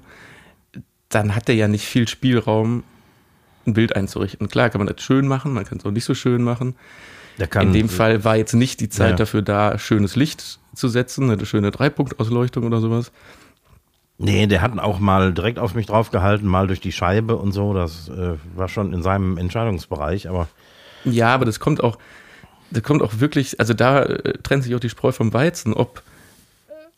dann 1.09 1.35
hat 1.35 1.49
er 1.49 1.55
ja 1.55 1.67
nicht 1.67 1.85
viel 1.85 2.07
Spielraum, 2.07 2.83
ein 3.65 3.73
Bild 3.73 3.95
einzurichten. 3.95 4.47
Klar 4.47 4.69
kann 4.69 4.79
man 4.79 4.87
das 4.87 5.03
schön 5.03 5.27
machen, 5.27 5.53
man 5.53 5.65
kann 5.65 5.77
es 5.77 5.85
auch 5.85 5.91
nicht 5.91 6.05
so 6.05 6.15
schön 6.15 6.43
machen. 6.43 6.75
in 7.61 7.73
dem 7.73 7.89
Fall 7.89 8.23
war 8.23 8.37
jetzt 8.37 8.53
nicht 8.53 8.79
die 8.79 8.89
Zeit 8.89 9.11
ja. 9.11 9.15
dafür 9.17 9.41
da, 9.41 9.77
schönes 9.77 10.15
Licht 10.15 10.59
zu 10.73 10.87
setzen, 10.87 11.29
eine 11.29 11.45
schöne 11.45 11.71
Dreipunktausleuchtung 11.71 12.63
oder 12.63 12.79
sowas. 12.79 13.11
Nee, 14.19 14.47
der 14.47 14.61
hat 14.61 14.77
auch 14.79 14.99
mal 14.99 15.31
direkt 15.31 15.59
auf 15.59 15.75
mich 15.75 15.85
draufgehalten, 15.85 16.47
mal 16.47 16.65
durch 16.65 16.81
die 16.81 16.91
Scheibe 16.91 17.35
und 17.35 17.51
so. 17.51 17.73
Das 17.73 18.09
äh, 18.09 18.33
war 18.55 18.67
schon 18.67 18.91
in 18.93 19.03
seinem 19.03 19.37
Entscheidungsbereich, 19.37 20.27
aber. 20.27 20.47
Ja, 21.03 21.33
aber 21.33 21.45
das 21.45 21.59
kommt 21.59 21.83
auch, 21.83 21.99
da 22.71 22.81
kommt 22.81 23.01
auch 23.01 23.19
wirklich, 23.19 23.59
also 23.59 23.73
da 23.73 24.03
äh, 24.03 24.33
trennt 24.43 24.63
sich 24.63 24.75
auch 24.75 24.79
die 24.79 24.89
Spreu 24.89 25.11
vom 25.11 25.33
Weizen, 25.33 25.73
ob 25.73 26.01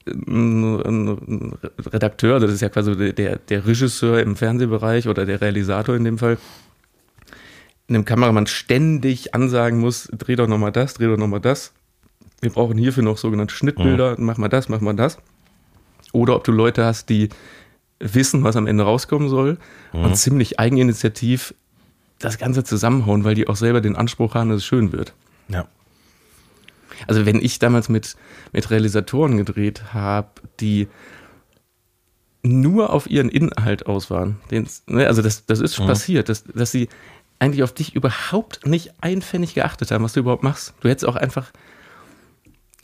ein, 0.05 0.79
ein 0.81 1.57
Redakteur, 1.85 2.39
das 2.39 2.51
ist 2.51 2.61
ja 2.61 2.69
quasi 2.69 3.13
der, 3.13 3.37
der 3.37 3.65
Regisseur 3.65 4.21
im 4.21 4.35
Fernsehbereich 4.35 5.07
oder 5.07 5.25
der 5.25 5.41
Realisator 5.41 5.95
in 5.95 6.03
dem 6.03 6.17
Fall, 6.17 6.37
einem 7.87 8.05
Kameramann 8.05 8.47
ständig 8.47 9.33
ansagen 9.33 9.79
muss, 9.79 10.09
dreh 10.11 10.35
doch 10.35 10.47
nochmal 10.47 10.71
das, 10.71 10.95
dreh 10.95 11.07
doch 11.07 11.17
nochmal 11.17 11.41
das, 11.41 11.73
wir 12.41 12.51
brauchen 12.51 12.77
hierfür 12.77 13.03
noch 13.03 13.17
sogenannte 13.17 13.53
Schnittbilder, 13.53 14.15
mach 14.17 14.37
mal 14.37 14.47
das, 14.47 14.69
mach 14.69 14.79
mal 14.79 14.95
das. 14.95 15.17
Oder 16.13 16.35
ob 16.35 16.43
du 16.43 16.51
Leute 16.51 16.85
hast, 16.85 17.09
die 17.09 17.29
wissen, 17.99 18.43
was 18.43 18.55
am 18.55 18.65
Ende 18.65 18.83
rauskommen 18.83 19.29
soll 19.29 19.57
und 19.91 20.15
ziemlich 20.15 20.59
eigeninitiativ 20.59 21.53
das 22.17 22.37
Ganze 22.37 22.63
zusammenhauen, 22.63 23.23
weil 23.23 23.35
die 23.35 23.47
auch 23.47 23.55
selber 23.55 23.81
den 23.81 23.95
Anspruch 23.95 24.35
haben, 24.35 24.49
dass 24.49 24.59
es 24.59 24.65
schön 24.65 24.91
wird. 24.91 25.13
Ja. 25.49 25.67
Also 27.07 27.25
wenn 27.25 27.41
ich 27.41 27.59
damals 27.59 27.89
mit, 27.89 28.15
mit 28.51 28.69
Realisatoren 28.69 29.37
gedreht 29.37 29.93
habe, 29.93 30.29
die 30.59 30.87
nur 32.41 32.91
auf 32.93 33.09
ihren 33.09 33.29
Inhalt 33.29 33.85
aus 33.85 34.09
waren, 34.09 34.37
ne, 34.87 35.07
also 35.07 35.21
das, 35.21 35.45
das 35.45 35.59
ist 35.59 35.75
schon 35.75 35.85
passiert, 35.87 36.29
dass, 36.29 36.43
dass 36.43 36.71
sie 36.71 36.87
eigentlich 37.37 37.63
auf 37.63 37.73
dich 37.73 37.95
überhaupt 37.95 38.65
nicht 38.65 38.93
einpfennig 39.01 39.53
geachtet 39.53 39.91
haben, 39.91 40.03
was 40.03 40.13
du 40.13 40.21
überhaupt 40.21 40.43
machst. 40.43 40.73
Du 40.81 40.89
hättest 40.89 41.05
auch 41.05 41.15
einfach 41.15 41.51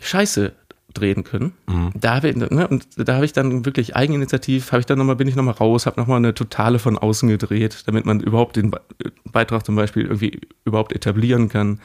Scheiße 0.02 0.54
drehen 0.94 1.24
können. 1.26 1.54
Da 1.94 2.16
habe 2.16 2.30
ich, 2.30 2.36
ne, 2.38 2.68
und 2.70 2.88
da 2.96 3.16
habe 3.16 3.26
ich 3.26 3.34
dann 3.34 3.66
wirklich 3.66 3.96
eigeninitiativ, 3.98 4.72
habe 4.72 4.80
ich 4.80 4.86
dann 4.86 4.98
noch 4.98 5.04
mal, 5.06 5.16
bin 5.18 5.28
ich 5.28 5.36
nochmal 5.36 5.56
raus, 5.56 5.86
habe 5.86 6.00
nochmal 6.00 6.18
eine 6.18 6.34
totale 6.34 6.80
von 6.80 6.98
außen 6.98 7.28
gedreht, 7.28 7.84
damit 7.86 8.06
man 8.06 8.22
überhaupt 8.22 8.56
den 8.56 8.72
Be- 8.72 8.82
Beitrag 9.26 9.66
zum 9.66 9.76
Beispiel 9.76 10.04
irgendwie 10.04 10.40
überhaupt 10.64 10.94
etablieren 10.94 11.50
kann. 11.50 11.82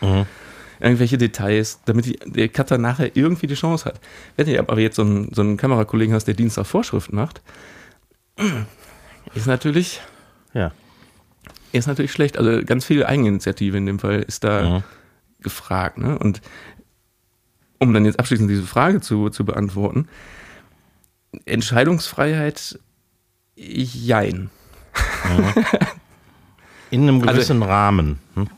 Irgendwelche 0.80 1.18
Details, 1.18 1.80
damit 1.84 2.06
die, 2.06 2.18
der 2.24 2.48
Cutter 2.48 2.78
nachher 2.78 3.14
irgendwie 3.16 3.46
die 3.46 3.54
Chance 3.54 3.84
hat. 3.84 4.00
Wenn 4.36 4.46
du 4.46 4.58
aber 4.58 4.78
jetzt 4.80 4.96
so 4.96 5.02
einen, 5.02 5.32
so 5.34 5.42
einen 5.42 5.56
Kamerakollegen 5.56 6.14
hast, 6.14 6.24
der 6.24 6.34
Dienst 6.34 6.58
auf 6.58 6.66
Vorschrift 6.68 7.12
macht, 7.12 7.42
ist 9.34 9.46
natürlich, 9.46 10.00
Ja. 10.54 10.72
ist 11.72 11.86
natürlich 11.86 12.12
schlecht. 12.12 12.38
Also 12.38 12.64
ganz 12.64 12.84
viel 12.86 13.04
Eigeninitiative 13.04 13.76
in 13.76 13.84
dem 13.86 13.98
Fall 13.98 14.22
ist 14.22 14.42
da 14.44 14.62
Ja. 14.62 14.82
gefragt. 15.40 15.98
Ne? 15.98 16.18
Und 16.18 16.40
um 17.78 17.92
dann 17.92 18.04
jetzt 18.06 18.18
abschließend 18.18 18.48
diese 18.50 18.62
Frage 18.62 19.00
zu, 19.00 19.28
zu 19.30 19.44
beantworten, 19.44 20.08
Entscheidungsfreiheit, 21.44 22.78
jein. 23.54 24.50
In 26.90 27.02
einem 27.02 27.20
Also- 27.22 27.34
gewissen 27.34 27.62
Rahmen. 27.62 28.18
Hm? 28.34 28.48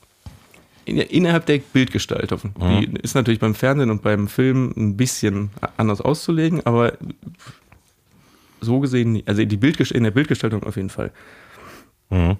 In, 0.84 0.98
innerhalb 0.98 1.46
der 1.46 1.58
Bildgestaltung. 1.58 2.54
Die 2.58 2.92
ist 3.02 3.14
natürlich 3.14 3.38
beim 3.40 3.54
Fernsehen 3.54 3.90
und 3.90 4.02
beim 4.02 4.26
Film 4.26 4.72
ein 4.76 4.96
bisschen 4.96 5.50
anders 5.76 6.00
auszulegen, 6.00 6.64
aber 6.66 6.94
so 8.60 8.80
gesehen, 8.80 9.22
also 9.26 9.44
die 9.44 9.56
Bildges 9.56 9.90
in 9.90 10.04
der 10.04 10.10
Bildgestaltung 10.10 10.62
auf 10.64 10.76
jeden 10.76 10.90
Fall. 10.90 11.12
Mhm. 12.10 12.36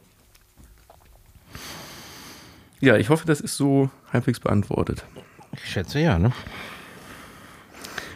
Ja, 2.81 2.97
ich 2.97 3.11
hoffe, 3.11 3.27
das 3.27 3.41
ist 3.41 3.57
so 3.57 3.91
halbwegs 4.13 4.41
beantwortet. 4.41 5.05
Ich 5.53 5.71
schätze 5.71 6.01
ja, 6.01 6.19
ne? 6.19 6.33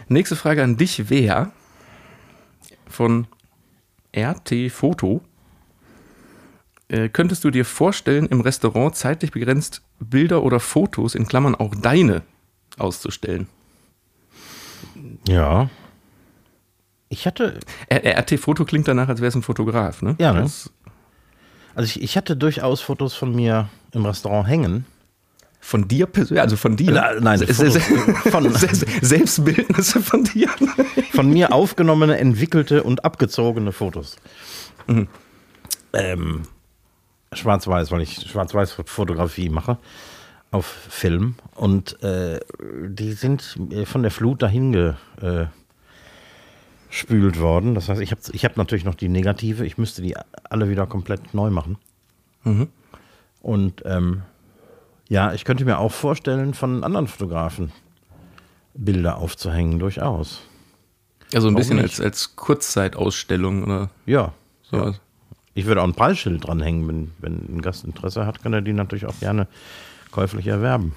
Nächste 0.09 0.35
Frage 0.35 0.63
an 0.63 0.77
dich 0.77 1.09
wäre 1.09 1.51
von 2.89 3.27
RT 4.15 4.71
Foto. 4.71 5.21
Äh, 6.89 7.09
könntest 7.09 7.43
du 7.43 7.49
dir 7.51 7.65
vorstellen, 7.65 8.27
im 8.27 8.41
Restaurant 8.41 8.95
zeitlich 8.95 9.31
begrenzt 9.31 9.81
Bilder 9.99 10.43
oder 10.43 10.59
Fotos, 10.59 11.15
in 11.15 11.27
Klammern 11.27 11.53
auch 11.55 11.75
deine, 11.75 12.21
auszustellen? 12.77 13.47
Ja. 15.27 15.69
Ich 17.09 17.25
hatte, 17.25 17.59
R 17.89 18.17
RT 18.19 18.39
Foto 18.39 18.65
klingt 18.65 18.87
danach, 18.87 19.09
als 19.09 19.19
wäre 19.21 19.29
es 19.29 19.35
ein 19.35 19.41
Fotograf, 19.41 20.01
ne? 20.01 20.15
Ja, 20.19 20.33
ne? 20.33 20.41
Das, 20.41 20.69
also 21.75 21.85
ich, 21.87 22.01
ich 22.01 22.17
hatte 22.17 22.35
durchaus 22.35 22.81
Fotos 22.81 23.13
von 23.13 23.35
mir 23.35 23.69
im 23.93 24.05
Restaurant 24.05 24.47
hängen. 24.47 24.85
von 25.59 25.87
dir 25.87 26.05
persönlich, 26.05 26.41
also 26.41 26.55
von 26.57 26.75
dir? 26.77 26.91
Na, 26.91 27.19
nein, 27.19 27.39
Se- 27.39 27.47
Fotos 27.53 27.73
se- 27.73 27.79
von- 28.31 28.53
se- 28.53 28.85
Selbstbildnisse 29.01 30.01
von 30.01 30.23
dir? 30.23 30.49
Von 31.11 31.29
mir 31.31 31.51
aufgenommene, 31.53 32.17
entwickelte 32.17 32.83
und 32.83 33.03
abgezogene 33.05 33.71
Fotos. 33.71 34.15
Ähm, 35.93 36.41
Schwarz-Weiß, 37.33 37.91
weil 37.91 38.01
ich 38.01 38.15
Schwarz-Weiß-Fotografie 38.29 39.49
mache 39.49 39.77
auf 40.51 40.65
Film. 40.65 41.35
Und 41.55 42.01
äh, 42.03 42.39
die 42.87 43.11
sind 43.13 43.57
äh, 43.71 43.85
von 43.85 44.01
der 44.01 44.11
Flut 44.11 44.41
dahin 44.41 44.71
ge, 44.71 44.93
äh, 45.21 45.45
spült 46.89 47.39
worden. 47.39 47.75
Das 47.75 47.89
heißt, 47.89 48.01
ich 48.01 48.11
habe 48.11 48.21
ich 48.31 48.45
hab 48.45 48.55
natürlich 48.57 48.85
noch 48.85 48.95
die 48.95 49.09
Negative. 49.09 49.65
Ich 49.65 49.77
müsste 49.77 50.01
die 50.01 50.15
alle 50.49 50.69
wieder 50.69 50.87
komplett 50.87 51.33
neu 51.33 51.49
machen. 51.49 51.77
Und 53.41 53.83
ähm, 53.85 54.21
ja, 55.09 55.33
ich 55.33 55.43
könnte 55.43 55.65
mir 55.65 55.79
auch 55.79 55.91
vorstellen, 55.91 56.53
von 56.53 56.83
anderen 56.85 57.07
Fotografen 57.07 57.71
Bilder 58.73 59.17
aufzuhängen, 59.17 59.79
durchaus. 59.79 60.41
Also 61.33 61.47
ein 61.49 61.53
Warum 61.53 61.55
bisschen 61.55 61.75
nicht? 61.75 61.83
als, 61.83 61.99
als 61.99 62.35
Kurzzeitausstellung 62.37 63.63
oder 63.63 63.89
Ja. 64.05 64.31
sowas. 64.63 64.95
ja. 64.95 65.01
Ich 65.57 65.65
würde 65.65 65.81
auch 65.81 65.87
ein 65.87 65.95
Preisschild 65.95 66.45
dranhängen, 66.45 66.87
wenn, 66.87 67.11
wenn 67.17 67.57
ein 67.57 67.61
Gast 67.63 67.83
Interesse 67.83 68.27
hat, 68.27 68.43
kann 68.43 68.53
er 68.53 68.61
die 68.61 68.73
natürlich 68.73 69.07
auch 69.07 69.19
gerne 69.19 69.47
käuflich 70.11 70.45
erwerben. 70.45 70.93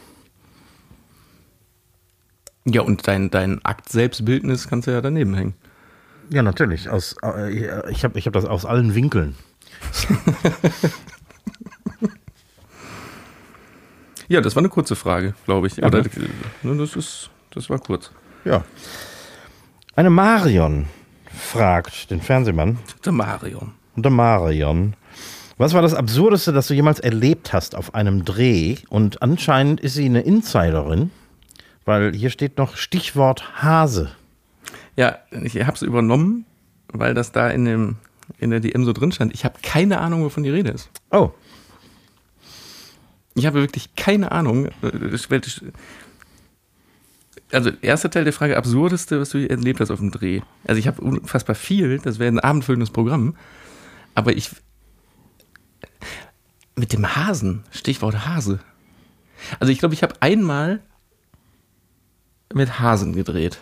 Ja, 2.67 2.83
und 2.83 3.09
dein, 3.09 3.31
dein 3.31 3.64
Akt 3.64 3.88
Selbstbildnis 3.88 4.69
kannst 4.69 4.87
du 4.87 4.93
ja 4.93 5.00
daneben 5.00 5.33
hängen. 5.33 5.55
Ja, 6.29 6.43
natürlich. 6.43 6.90
Aus, 6.90 7.17
äh, 7.23 7.90
ich 7.90 8.05
habe 8.05 8.19
ich 8.19 8.26
hab 8.26 8.35
das 8.35 8.45
aus 8.45 8.67
allen 8.67 8.95
Winkeln. 8.95 9.35
Ja, 14.29 14.40
das 14.40 14.55
war 14.55 14.61
eine 14.61 14.69
kurze 14.69 14.95
Frage, 14.95 15.35
glaube 15.45 15.67
ich. 15.67 15.83
Oder, 15.83 16.05
ne, 16.62 16.76
das, 16.76 16.95
ist, 16.95 17.31
das 17.50 17.69
war 17.69 17.81
kurz. 17.81 18.12
Ja. 18.45 18.64
Eine 19.97 20.11
Marion 20.11 20.87
fragt 21.37 22.12
den 22.12 22.21
Fernsehmann, 22.21 22.79
Der 23.05 23.11
Marion. 23.11 23.73
Der 24.02 24.12
Marion, 24.12 24.95
was 25.61 25.75
war 25.75 25.83
das 25.83 25.92
Absurdeste, 25.92 26.52
das 26.52 26.69
du 26.69 26.75
jemals 26.75 27.00
erlebt 27.00 27.52
hast 27.52 27.75
auf 27.75 27.95
einem 27.95 28.25
Dreh? 28.25 28.76
Und 28.88 29.21
anscheinend 29.21 29.80
ist 29.80 29.92
sie 29.92 30.07
eine 30.07 30.23
Insiderin, 30.23 31.11
weil 31.85 32.14
hier 32.14 32.30
steht 32.30 32.57
noch 32.57 32.76
Stichwort 32.76 33.62
Hase. 33.62 34.11
Ja, 34.97 35.19
ich 35.30 35.61
habe 35.61 35.75
es 35.75 35.83
übernommen, 35.83 36.47
weil 36.92 37.12
das 37.12 37.33
da 37.33 37.50
in, 37.50 37.66
dem, 37.66 37.97
in 38.38 38.50
der 38.50 38.61
DM 38.61 38.87
so 38.87 38.95
drin 38.95 39.12
stand. 39.12 39.35
Ich 39.35 39.45
habe 39.45 39.59
keine 39.62 40.00
Ahnung, 40.00 40.25
wovon 40.25 40.45
die 40.45 40.50
Rede 40.50 40.71
ist. 40.71 40.88
Oh, 41.11 41.30
Ich 43.35 43.45
habe 43.45 43.61
wirklich 43.61 43.95
keine 43.97 44.33
Ahnung. 44.33 44.69
Also, 47.52 47.71
erster 47.83 48.11
Teil 48.11 48.25
der 48.25 48.33
Frage, 48.33 48.57
absurdeste, 48.57 49.21
was 49.21 49.30
du 49.30 49.49
erlebt 49.49 49.80
hast 49.80 49.90
auf 49.90 49.99
dem 49.99 50.11
Dreh. 50.11 50.40
Also, 50.66 50.78
ich 50.78 50.87
habe 50.87 51.02
unfassbar 51.02 51.54
viel, 51.54 51.99
das 51.99 52.19
wäre 52.19 52.33
ein 52.33 52.40
abendfüllendes 52.40 52.90
Programm. 52.90 53.35
Aber 54.14 54.33
ich. 54.37 54.50
Mit 56.76 56.93
dem 56.93 57.14
Hasen, 57.14 57.64
Stichwort 57.71 58.26
Hase. 58.26 58.61
Also, 59.59 59.73
ich 59.73 59.79
glaube, 59.79 59.95
ich 59.95 60.02
habe 60.02 60.14
einmal 60.21 60.81
mit 62.52 62.81
Hasen 62.81 63.14
gedreht. 63.14 63.59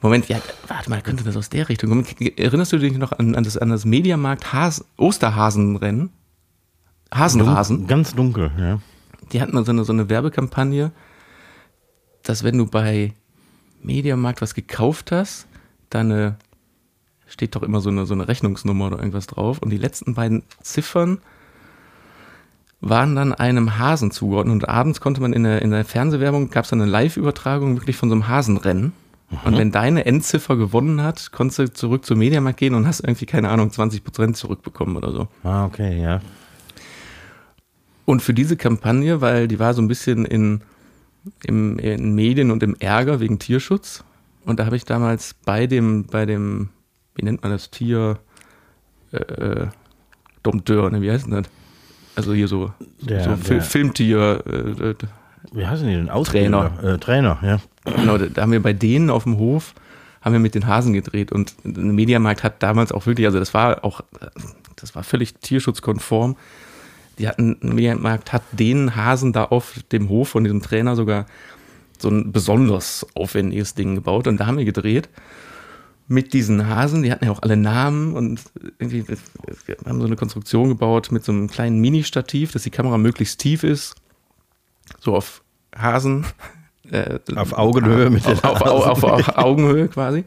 Moment, 0.00 0.28
ja, 0.28 0.40
warte 0.66 0.90
mal, 0.90 1.02
könnte 1.02 1.24
das 1.24 1.36
aus 1.36 1.48
der 1.48 1.68
Richtung 1.68 1.90
kommen? 1.90 2.06
Erinnerst 2.36 2.72
du 2.72 2.78
dich 2.78 2.96
noch 2.96 3.12
an, 3.12 3.34
an 3.34 3.44
das, 3.44 3.56
an 3.56 3.70
das 3.70 3.84
Mediamarkt 3.84 4.52
Has 4.52 4.84
Osterhasenrennen? 4.96 6.10
Hasenrasen? 7.12 7.86
ganz 7.86 8.14
dunkel, 8.14 8.50
ja. 8.58 8.80
Die 9.32 9.40
hatten 9.40 9.54
mal 9.54 9.64
so 9.64 9.72
eine, 9.72 9.84
so 9.84 9.92
eine 9.92 10.08
Werbekampagne, 10.08 10.92
dass 12.22 12.42
wenn 12.44 12.58
du 12.58 12.66
bei 12.66 13.14
Mediamarkt 13.82 14.42
was 14.42 14.54
gekauft 14.54 15.12
hast, 15.12 15.46
dann 15.88 16.10
äh, 16.10 16.32
steht 17.30 17.56
doch 17.56 17.62
immer 17.62 17.80
so 17.80 17.88
eine, 17.88 18.04
so 18.04 18.12
eine 18.12 18.28
Rechnungsnummer 18.28 18.88
oder 18.88 18.98
irgendwas 18.98 19.26
drauf 19.26 19.58
und 19.60 19.70
die 19.70 19.78
letzten 19.78 20.14
beiden 20.14 20.42
Ziffern 20.62 21.18
waren 22.82 23.14
dann 23.14 23.32
einem 23.32 23.78
Hasen 23.78 24.10
zugeordnet 24.10 24.54
und 24.54 24.68
abends 24.68 25.00
konnte 25.00 25.20
man 25.20 25.32
in 25.32 25.44
der, 25.44 25.62
in 25.62 25.70
der 25.70 25.84
Fernsehwerbung, 25.84 26.50
gab 26.50 26.64
es 26.64 26.70
dann 26.70 26.82
eine 26.82 26.90
Live-Übertragung 26.90 27.76
wirklich 27.76 27.96
von 27.96 28.08
so 28.08 28.14
einem 28.14 28.28
Hasenrennen 28.28 28.92
und 29.44 29.56
wenn 29.56 29.70
deine 29.70 30.06
Endziffer 30.06 30.56
gewonnen 30.56 31.02
hat, 31.02 31.30
konntest 31.30 31.58
du 31.60 31.72
zurück 31.72 32.04
zum 32.04 32.18
Mediamarkt 32.18 32.58
gehen 32.58 32.74
und 32.74 32.86
hast 32.86 33.00
irgendwie, 33.00 33.26
keine 33.26 33.48
Ahnung, 33.48 33.68
20% 33.68 34.34
zurückbekommen 34.34 34.96
oder 34.96 35.12
so. 35.12 35.28
Ah, 35.44 35.66
okay, 35.66 36.02
ja. 36.02 36.20
Und 38.06 38.22
für 38.22 38.34
diese 38.34 38.56
Kampagne, 38.56 39.20
weil 39.20 39.46
die 39.46 39.60
war 39.60 39.72
so 39.72 39.82
ein 39.82 39.88
bisschen 39.88 40.24
in, 40.24 40.62
im, 41.44 41.78
in 41.78 42.14
Medien 42.14 42.50
und 42.50 42.64
im 42.64 42.74
Ärger 42.80 43.20
wegen 43.20 43.38
Tierschutz. 43.38 44.02
Und 44.44 44.58
da 44.58 44.66
habe 44.66 44.76
ich 44.76 44.84
damals 44.84 45.34
bei 45.44 45.68
dem, 45.68 46.06
bei 46.06 46.26
dem, 46.26 46.70
wie 47.20 47.24
nennt 47.26 47.42
man 47.42 47.52
das, 47.52 47.70
Tier, 47.70 48.18
äh, 49.12 49.66
Dompteur, 50.42 50.90
ne, 50.90 51.02
wie 51.02 51.10
heißt 51.10 51.26
denn 51.26 51.32
das? 51.42 51.44
Also 52.16 52.32
hier 52.32 52.48
so, 52.48 52.72
Der- 53.02 53.24
so 53.24 53.36
Fil 53.36 53.56
der- 53.56 53.62
Filmtier, 53.62 54.42
äh, 54.46 54.90
äh, 54.90 54.94
Wie 55.52 55.66
heißen 55.66 55.86
die 55.86 55.94
denn? 55.94 56.08
Ausbilder? 56.10 56.72
Äh, 56.82 56.98
Trainer, 56.98 57.38
ja. 57.42 57.58
genau, 57.84 58.16
da, 58.18 58.42
haben 58.42 58.52
wir 58.52 58.62
bei 58.62 58.72
denen 58.72 59.10
auf 59.10 59.24
dem 59.24 59.36
Hof, 59.38 59.74
haben 60.22 60.32
wir 60.32 60.40
mit 60.40 60.54
den 60.54 60.66
Hasen 60.66 60.92
gedreht 60.94 61.30
und 61.32 61.54
der 61.64 61.82
Mediamarkt 61.84 62.42
hat 62.42 62.62
damals 62.62 62.90
auch 62.92 63.06
wirklich, 63.06 63.26
also 63.26 63.38
das 63.38 63.52
war 63.54 63.84
auch, 63.84 64.00
das 64.76 64.94
war 64.94 65.02
völlig 65.02 65.34
tierschutzkonform. 65.34 66.36
Die 67.18 67.28
hatten, 67.28 67.58
der 67.62 67.74
Mediamarkt 67.74 68.32
hat 68.32 68.42
den 68.52 68.96
Hasen 68.96 69.32
da 69.34 69.44
auf 69.44 69.74
dem 69.92 70.08
Hof 70.08 70.30
von 70.30 70.44
diesem 70.44 70.62
Trainer 70.62 70.96
sogar 70.96 71.26
so 71.98 72.08
ein 72.08 72.32
besonders 72.32 73.06
aufwendiges 73.14 73.74
Ding 73.74 73.94
gebaut 73.94 74.26
und 74.26 74.38
da 74.40 74.46
haben 74.46 74.56
wir 74.56 74.64
gedreht 74.64 75.10
mit 76.10 76.32
diesen 76.32 76.66
Hasen, 76.66 77.04
die 77.04 77.12
hatten 77.12 77.24
ja 77.24 77.30
auch 77.30 77.42
alle 77.42 77.56
Namen 77.56 78.14
und 78.14 78.42
irgendwie 78.80 79.06
wir 79.06 79.76
haben 79.86 80.00
so 80.00 80.06
eine 80.06 80.16
Konstruktion 80.16 80.68
gebaut 80.68 81.12
mit 81.12 81.24
so 81.24 81.30
einem 81.30 81.48
kleinen 81.48 81.80
Mini-Stativ, 81.80 82.50
dass 82.50 82.64
die 82.64 82.70
Kamera 82.70 82.98
möglichst 82.98 83.38
tief 83.38 83.62
ist, 83.62 83.94
so 84.98 85.14
auf 85.14 85.44
Hasen. 85.74 86.26
Äh, 86.90 87.20
auf 87.36 87.52
Augenhöhe 87.52 88.10
mit 88.10 88.26
den 88.26 88.42
auf, 88.42 88.60
auf, 88.60 88.86
auf, 88.86 89.04
auf 89.04 89.38
Augenhöhe 89.38 89.86
quasi. 89.86 90.24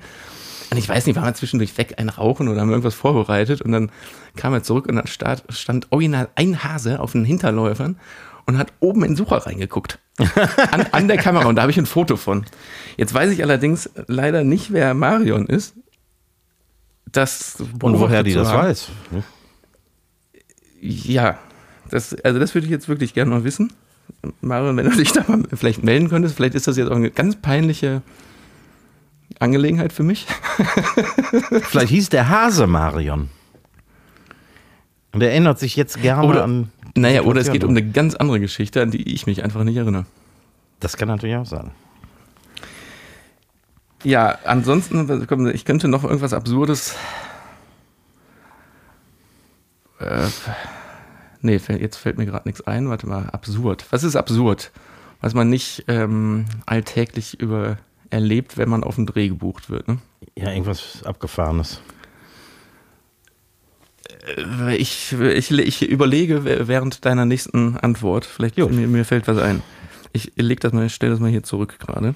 Und 0.72 0.78
ich 0.78 0.88
weiß 0.88 1.06
nicht, 1.06 1.18
waren 1.18 1.26
wir 1.26 1.34
zwischendurch 1.34 1.78
weg, 1.78 1.96
ein 1.98 2.08
Rauchen 2.08 2.48
oder 2.48 2.62
haben 2.62 2.70
irgendwas 2.70 2.96
vorbereitet 2.96 3.62
und 3.62 3.74
dann 3.74 3.92
kam 4.38 4.54
er 4.54 4.64
zurück 4.64 4.88
und 4.88 4.96
dann 4.96 5.08
stand, 5.08 5.44
stand 5.50 5.92
original 5.92 6.30
ein 6.36 6.64
Hase 6.64 7.02
auf 7.02 7.12
den 7.12 7.26
Hinterläufern 7.26 7.98
und 8.46 8.58
hat 8.58 8.72
oben 8.80 9.04
in 9.04 9.12
den 9.12 9.16
Sucher 9.18 9.46
reingeguckt. 9.46 10.00
An, 10.72 10.86
an 10.92 11.08
der 11.08 11.18
Kamera 11.18 11.46
und 11.48 11.56
da 11.56 11.64
habe 11.64 11.72
ich 11.72 11.78
ein 11.78 11.86
Foto 11.86 12.18
von. 12.18 12.46
Jetzt 12.98 13.14
weiß 13.14 13.32
ich 13.32 13.42
allerdings 13.42 13.90
leider 14.08 14.44
nicht, 14.44 14.72
wer 14.72 14.94
Marion 14.94 15.48
ist. 15.48 15.76
Das 17.12 17.58
und 17.82 18.00
woher 18.00 18.24
die 18.24 18.34
das 18.34 18.50
haben. 18.50 18.68
weiß. 18.68 18.90
Ne? 19.12 19.24
Ja, 20.82 21.40
das, 21.90 22.14
also 22.24 22.40
das 22.40 22.54
würde 22.54 22.66
ich 22.66 22.72
jetzt 22.72 22.90
wirklich 22.90 23.14
gerne 23.14 23.32
mal 23.32 23.44
wissen. 23.44 23.74
Marion, 24.42 24.78
wenn 24.78 24.90
du 24.90 24.96
dich 24.96 25.12
da 25.14 25.24
mal 25.28 25.44
vielleicht 25.54 25.84
melden 25.84 26.10
könntest, 26.10 26.36
vielleicht 26.36 26.56
ist 26.56 26.68
das 26.68 26.78
jetzt 26.78 26.92
auch 26.92 26.96
eine 26.96 27.12
ganz 27.12 27.36
peinliche 27.36 28.02
Angelegenheit 29.40 29.94
für 29.94 30.04
mich. 30.04 30.28
vielleicht 31.64 31.90
hieß 31.90 32.10
der 32.10 32.30
Hase 32.30 32.68
Marion. 32.68 33.30
Und 35.14 35.22
er 35.22 35.32
erinnert 35.32 35.60
sich 35.60 35.76
jetzt 35.76 36.02
gerne 36.02 36.28
oder, 36.28 36.44
an. 36.44 36.72
Naja, 36.96 37.22
oder 37.22 37.40
es 37.40 37.52
geht 37.52 37.64
um 37.64 37.70
eine 37.70 37.88
ganz 37.88 38.16
andere 38.16 38.40
Geschichte, 38.40 38.82
an 38.82 38.92
die 38.92 39.14
ich 39.14 39.26
mich 39.28 39.44
einfach 39.44 39.64
nicht 39.64 39.78
erinnere. 39.78 40.06
Das 40.80 40.98
kann 40.98 41.08
natürlich 41.08 41.36
auch 41.36 41.46
sein. 41.46 41.72
Ja, 44.04 44.38
ansonsten, 44.44 45.28
ich 45.54 45.66
könnte 45.66 45.88
noch 45.88 46.04
irgendwas 46.04 46.34
Absurdes. 46.34 46.96
Äh, 50.00 50.28
nee, 51.42 51.60
jetzt 51.80 51.98
fällt 51.98 52.18
mir 52.18 52.26
gerade 52.26 52.48
nichts 52.48 52.62
ein. 52.62 52.90
Warte 52.90 53.08
mal, 53.08 53.30
absurd. 53.30 53.86
Was 53.92 54.04
ist 54.04 54.16
absurd? 54.16 54.72
Was 55.22 55.34
man 55.34 55.50
nicht 55.50 55.86
ähm, 55.88 56.46
alltäglich 56.66 57.40
über 57.40 57.78
erlebt, 58.10 58.58
wenn 58.58 58.70
man 58.70 58.84
auf 58.84 58.96
den 58.96 59.06
Dreh 59.06 59.30
gebucht 59.30 59.70
wird. 59.70 59.88
Ne? 59.88 60.00
Ja, 60.36 60.52
irgendwas 60.52 61.04
Abgefahrenes. 61.04 61.82
Äh, 64.26 64.76
ich, 64.76 65.14
ich, 65.14 65.52
ich 65.52 65.82
überlege 65.90 66.68
während 66.68 67.06
deiner 67.06 67.26
nächsten 67.26 67.78
Antwort. 67.78 68.26
Vielleicht 68.26 68.58
mir, 68.58 68.68
mir 68.68 69.06
fällt 69.06 69.28
was 69.28 69.38
ein. 69.38 69.62
Ich 70.12 70.32
leg 70.36 70.60
das 70.60 70.74
mal, 70.74 70.90
stell 70.90 71.10
das 71.10 71.20
mal 71.20 71.30
hier 71.30 71.44
zurück 71.44 71.80
gerade. 71.80 72.16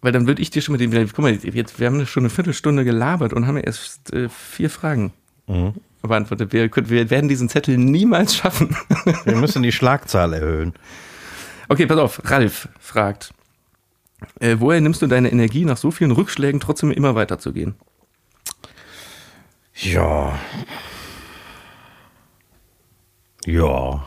Weil 0.00 0.12
dann 0.12 0.26
würde 0.26 0.42
ich 0.42 0.50
dir 0.50 0.60
schon 0.60 0.72
mit 0.72 0.80
dem, 0.80 1.08
guck 1.08 1.18
mal, 1.18 1.32
jetzt, 1.32 1.80
wir 1.80 1.86
haben 1.86 2.04
schon 2.06 2.22
eine 2.22 2.30
Viertelstunde 2.30 2.84
gelabert 2.84 3.32
und 3.32 3.46
haben 3.46 3.56
erst 3.56 4.12
äh, 4.12 4.28
vier 4.28 4.68
Fragen 4.68 5.12
mhm. 5.46 5.74
beantwortet. 6.02 6.52
Wir, 6.52 6.70
wir 6.74 7.10
werden 7.10 7.28
diesen 7.28 7.48
Zettel 7.48 7.78
niemals 7.78 8.36
schaffen. 8.36 8.76
Wir 9.24 9.36
müssen 9.36 9.62
die 9.62 9.72
Schlagzahl 9.72 10.34
erhöhen. 10.34 10.74
Okay, 11.68 11.86
pass 11.86 11.98
auf. 11.98 12.20
Ralf 12.24 12.68
fragt, 12.78 13.32
äh, 14.40 14.56
woher 14.58 14.80
nimmst 14.80 15.00
du 15.00 15.06
deine 15.06 15.32
Energie, 15.32 15.64
nach 15.64 15.78
so 15.78 15.90
vielen 15.90 16.10
Rückschlägen 16.10 16.60
trotzdem 16.60 16.90
immer 16.90 17.14
weiterzugehen? 17.14 17.74
Ja. 19.74 20.38
Ja. 23.46 24.04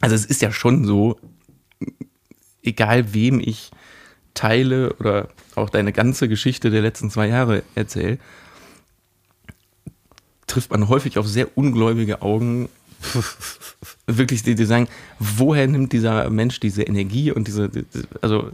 Also 0.00 0.14
es 0.14 0.24
ist 0.24 0.42
ja 0.42 0.52
schon 0.52 0.84
so, 0.84 1.18
egal 2.62 3.14
wem 3.14 3.40
ich 3.40 3.70
teile 4.34 4.94
oder 4.94 5.28
auch 5.54 5.70
deine 5.70 5.92
ganze 5.92 6.28
Geschichte 6.28 6.70
der 6.70 6.82
letzten 6.82 7.10
zwei 7.10 7.28
Jahre 7.28 7.62
erzähle, 7.74 8.18
trifft 10.46 10.70
man 10.70 10.88
häufig 10.88 11.18
auf 11.18 11.26
sehr 11.26 11.56
ungläubige 11.56 12.22
Augen. 12.22 12.68
Wirklich, 14.06 14.42
die, 14.42 14.54
die 14.54 14.64
sagen, 14.64 14.88
woher 15.18 15.66
nimmt 15.66 15.92
dieser 15.92 16.28
Mensch 16.30 16.60
diese 16.60 16.82
Energie 16.82 17.32
und 17.32 17.48
diese, 17.48 17.70
also, 18.20 18.50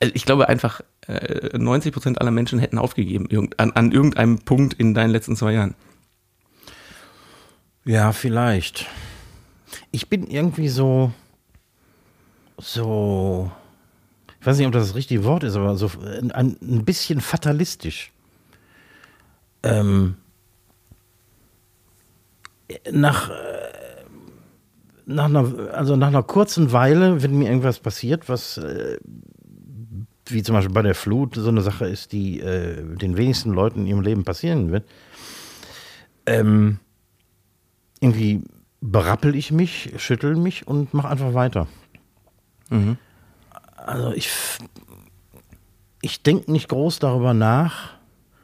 ich 0.00 0.24
glaube 0.24 0.48
einfach, 0.48 0.80
90 1.06 1.88
äh, 1.88 1.92
Prozent 1.92 2.20
aller 2.20 2.30
Menschen 2.30 2.58
hätten 2.58 2.78
aufgegeben 2.78 3.50
an, 3.56 3.72
an 3.72 3.92
irgendeinem 3.92 4.38
Punkt 4.40 4.74
in 4.74 4.94
deinen 4.94 5.10
letzten 5.10 5.36
zwei 5.36 5.52
Jahren. 5.52 5.74
Ja, 7.84 8.12
vielleicht. 8.12 8.86
Ich 9.90 10.08
bin 10.08 10.26
irgendwie 10.26 10.68
so, 10.68 11.12
so, 12.58 13.50
ich 14.40 14.46
weiß 14.46 14.58
nicht, 14.58 14.66
ob 14.66 14.72
das 14.72 14.88
das 14.88 14.96
richtige 14.96 15.24
Wort 15.24 15.44
ist, 15.44 15.56
aber 15.56 15.76
so 15.76 15.90
ein, 16.02 16.30
ein 16.32 16.84
bisschen 16.84 17.20
fatalistisch. 17.20 18.12
Ähm, 19.62 20.16
nach, 22.90 23.30
äh, 23.30 23.32
nach 25.06 25.26
einer, 25.26 25.70
also 25.72 25.96
nach 25.96 26.08
einer 26.08 26.22
kurzen 26.22 26.72
Weile, 26.72 27.22
wenn 27.22 27.38
mir 27.38 27.48
irgendwas 27.48 27.80
passiert, 27.80 28.28
was 28.28 28.56
äh, 28.58 28.98
wie 30.26 30.42
zum 30.42 30.54
Beispiel 30.54 30.74
bei 30.74 30.82
der 30.82 30.94
Flut 30.94 31.34
so 31.34 31.48
eine 31.48 31.60
Sache 31.60 31.86
ist, 31.86 32.12
die 32.12 32.40
äh, 32.40 32.82
den 32.96 33.16
wenigsten 33.16 33.52
Leuten 33.52 33.80
in 33.80 33.86
ihrem 33.86 34.00
Leben 34.00 34.24
passieren 34.24 34.72
wird, 34.72 34.88
ähm, 36.26 36.78
irgendwie 38.00 38.42
berappel 38.80 39.34
ich 39.34 39.50
mich, 39.50 39.92
schüttel 39.96 40.36
mich 40.36 40.66
und 40.66 40.94
mache 40.94 41.08
einfach 41.08 41.34
weiter. 41.34 41.66
Mhm. 42.70 42.96
Also 43.76 44.12
ich, 44.12 44.30
ich 46.00 46.22
denke 46.22 46.50
nicht 46.50 46.68
groß 46.68 46.98
darüber 46.98 47.34
nach, 47.34 47.94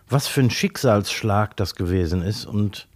was 0.08 0.26
für 0.26 0.40
ein 0.40 0.50
Schicksalsschlag 0.50 1.56
das 1.56 1.74
gewesen 1.74 2.22
ist 2.22 2.44
und 2.46 2.88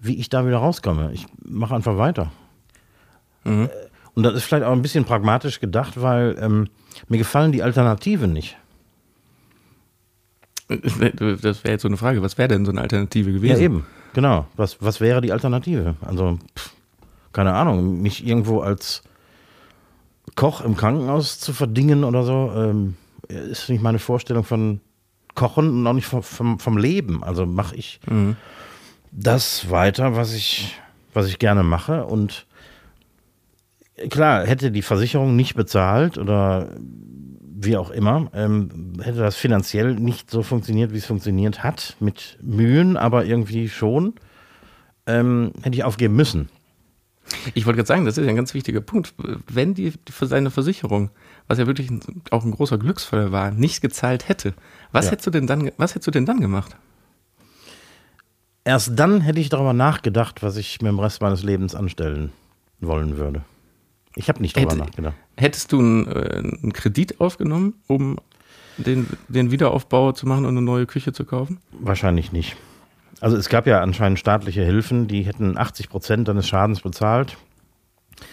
wie 0.00 0.16
ich 0.16 0.28
da 0.28 0.46
wieder 0.46 0.58
rauskomme. 0.58 1.12
Ich 1.12 1.26
mache 1.42 1.74
einfach 1.74 1.98
weiter. 1.98 2.30
Mhm. 3.44 3.64
Äh, 3.64 3.68
und 4.14 4.22
das 4.22 4.34
ist 4.34 4.44
vielleicht 4.44 4.64
auch 4.64 4.72
ein 4.72 4.82
bisschen 4.82 5.04
pragmatisch 5.04 5.60
gedacht, 5.60 6.00
weil 6.00 6.36
ähm, 6.40 6.68
mir 7.08 7.18
gefallen 7.18 7.52
die 7.52 7.62
Alternativen 7.62 8.32
nicht. 8.32 8.56
Das 10.68 10.98
wäre 11.64 11.72
jetzt 11.72 11.82
so 11.82 11.88
eine 11.88 11.96
Frage. 11.96 12.22
Was 12.22 12.38
wäre 12.38 12.48
denn 12.48 12.64
so 12.64 12.72
eine 12.72 12.80
Alternative 12.80 13.32
gewesen? 13.32 13.56
Ja, 13.56 13.62
eben. 13.62 13.86
Genau. 14.14 14.46
Was, 14.56 14.82
was 14.82 15.00
wäre 15.00 15.20
die 15.20 15.32
Alternative? 15.32 15.94
Also, 16.00 16.38
pff, 16.58 16.72
keine 17.32 17.54
Ahnung, 17.54 18.02
mich 18.02 18.26
irgendwo 18.26 18.60
als 18.60 19.02
Koch 20.34 20.62
im 20.62 20.76
Krankenhaus 20.76 21.38
zu 21.38 21.52
verdingen 21.52 22.02
oder 22.02 22.24
so, 22.24 22.52
ähm, 22.56 22.96
ist 23.28 23.68
nicht 23.68 23.82
meine 23.82 23.98
Vorstellung 23.98 24.42
von 24.42 24.80
Kochen 25.34 25.68
und 25.68 25.86
auch 25.86 25.92
nicht 25.92 26.06
vom, 26.06 26.22
vom, 26.22 26.58
vom 26.58 26.78
Leben. 26.78 27.22
Also 27.22 27.46
mache 27.46 27.76
ich 27.76 28.00
mhm. 28.10 28.36
das 29.12 29.70
weiter, 29.70 30.16
was 30.16 30.34
ich, 30.34 30.76
was 31.14 31.28
ich 31.28 31.38
gerne 31.38 31.62
mache 31.62 32.06
und 32.06 32.45
klar, 34.10 34.46
hätte 34.46 34.70
die 34.70 34.82
Versicherung 34.82 35.36
nicht 35.36 35.54
bezahlt 35.54 36.18
oder 36.18 36.68
wie 37.58 37.76
auch 37.76 37.90
immer, 37.90 38.30
ähm, 38.34 38.92
hätte 39.02 39.18
das 39.18 39.36
finanziell 39.36 39.94
nicht 39.94 40.30
so 40.30 40.42
funktioniert, 40.42 40.92
wie 40.92 40.98
es 40.98 41.06
funktioniert 41.06 41.64
hat, 41.64 41.96
mit 42.00 42.38
Mühen, 42.42 42.96
aber 42.96 43.24
irgendwie 43.24 43.68
schon, 43.68 44.14
ähm, 45.06 45.52
hätte 45.62 45.76
ich 45.76 45.84
aufgeben 45.84 46.14
müssen. 46.14 46.48
Ich 47.54 47.66
wollte 47.66 47.78
gerade 47.78 47.88
sagen, 47.88 48.04
das 48.04 48.18
ist 48.18 48.24
ja 48.24 48.30
ein 48.30 48.36
ganz 48.36 48.54
wichtiger 48.54 48.80
Punkt. 48.80 49.14
Wenn 49.48 49.74
die 49.74 49.92
für 50.08 50.26
seine 50.26 50.50
Versicherung, 50.50 51.10
was 51.48 51.58
ja 51.58 51.66
wirklich 51.66 51.90
auch 52.30 52.44
ein 52.44 52.52
großer 52.52 52.78
Glücksfall 52.78 53.32
war, 53.32 53.50
nicht 53.50 53.80
gezahlt 53.80 54.28
hätte, 54.28 54.54
was 54.92 55.06
ja. 55.06 55.12
hättest 55.12 55.26
du 55.26 55.30
denn 55.30 55.46
dann, 55.46 55.70
was 55.76 55.94
hättest 55.94 56.06
du 56.06 56.10
denn 56.12 56.26
dann 56.26 56.40
gemacht? 56.40 56.76
Erst 58.64 58.98
dann 58.98 59.20
hätte 59.20 59.40
ich 59.40 59.48
darüber 59.48 59.72
nachgedacht, 59.72 60.42
was 60.42 60.56
ich 60.56 60.80
mit 60.82 60.90
dem 60.90 60.98
Rest 61.00 61.20
meines 61.20 61.42
Lebens 61.42 61.74
anstellen 61.74 62.32
wollen 62.80 63.16
würde. 63.16 63.42
Ich 64.16 64.28
habe 64.28 64.40
nicht 64.40 64.56
drüber 64.56 64.72
Hätt, 64.72 64.78
nachgedacht. 64.78 65.14
Hättest 65.36 65.72
du 65.72 65.78
einen, 65.78 66.06
äh, 66.08 66.38
einen, 66.38 66.72
Kredit 66.72 67.20
aufgenommen, 67.20 67.74
um 67.86 68.18
den, 68.78 69.06
den 69.28 69.50
Wiederaufbau 69.50 70.12
zu 70.12 70.26
machen 70.26 70.46
und 70.46 70.56
eine 70.56 70.62
neue 70.62 70.86
Küche 70.86 71.12
zu 71.12 71.24
kaufen? 71.24 71.60
Wahrscheinlich 71.72 72.32
nicht. 72.32 72.56
Also 73.20 73.36
es 73.36 73.48
gab 73.48 73.66
ja 73.66 73.80
anscheinend 73.80 74.18
staatliche 74.18 74.64
Hilfen, 74.64 75.06
die 75.06 75.22
hätten 75.22 75.56
80 75.56 75.88
Prozent 75.88 76.28
deines 76.28 76.48
Schadens 76.48 76.80
bezahlt. 76.80 77.36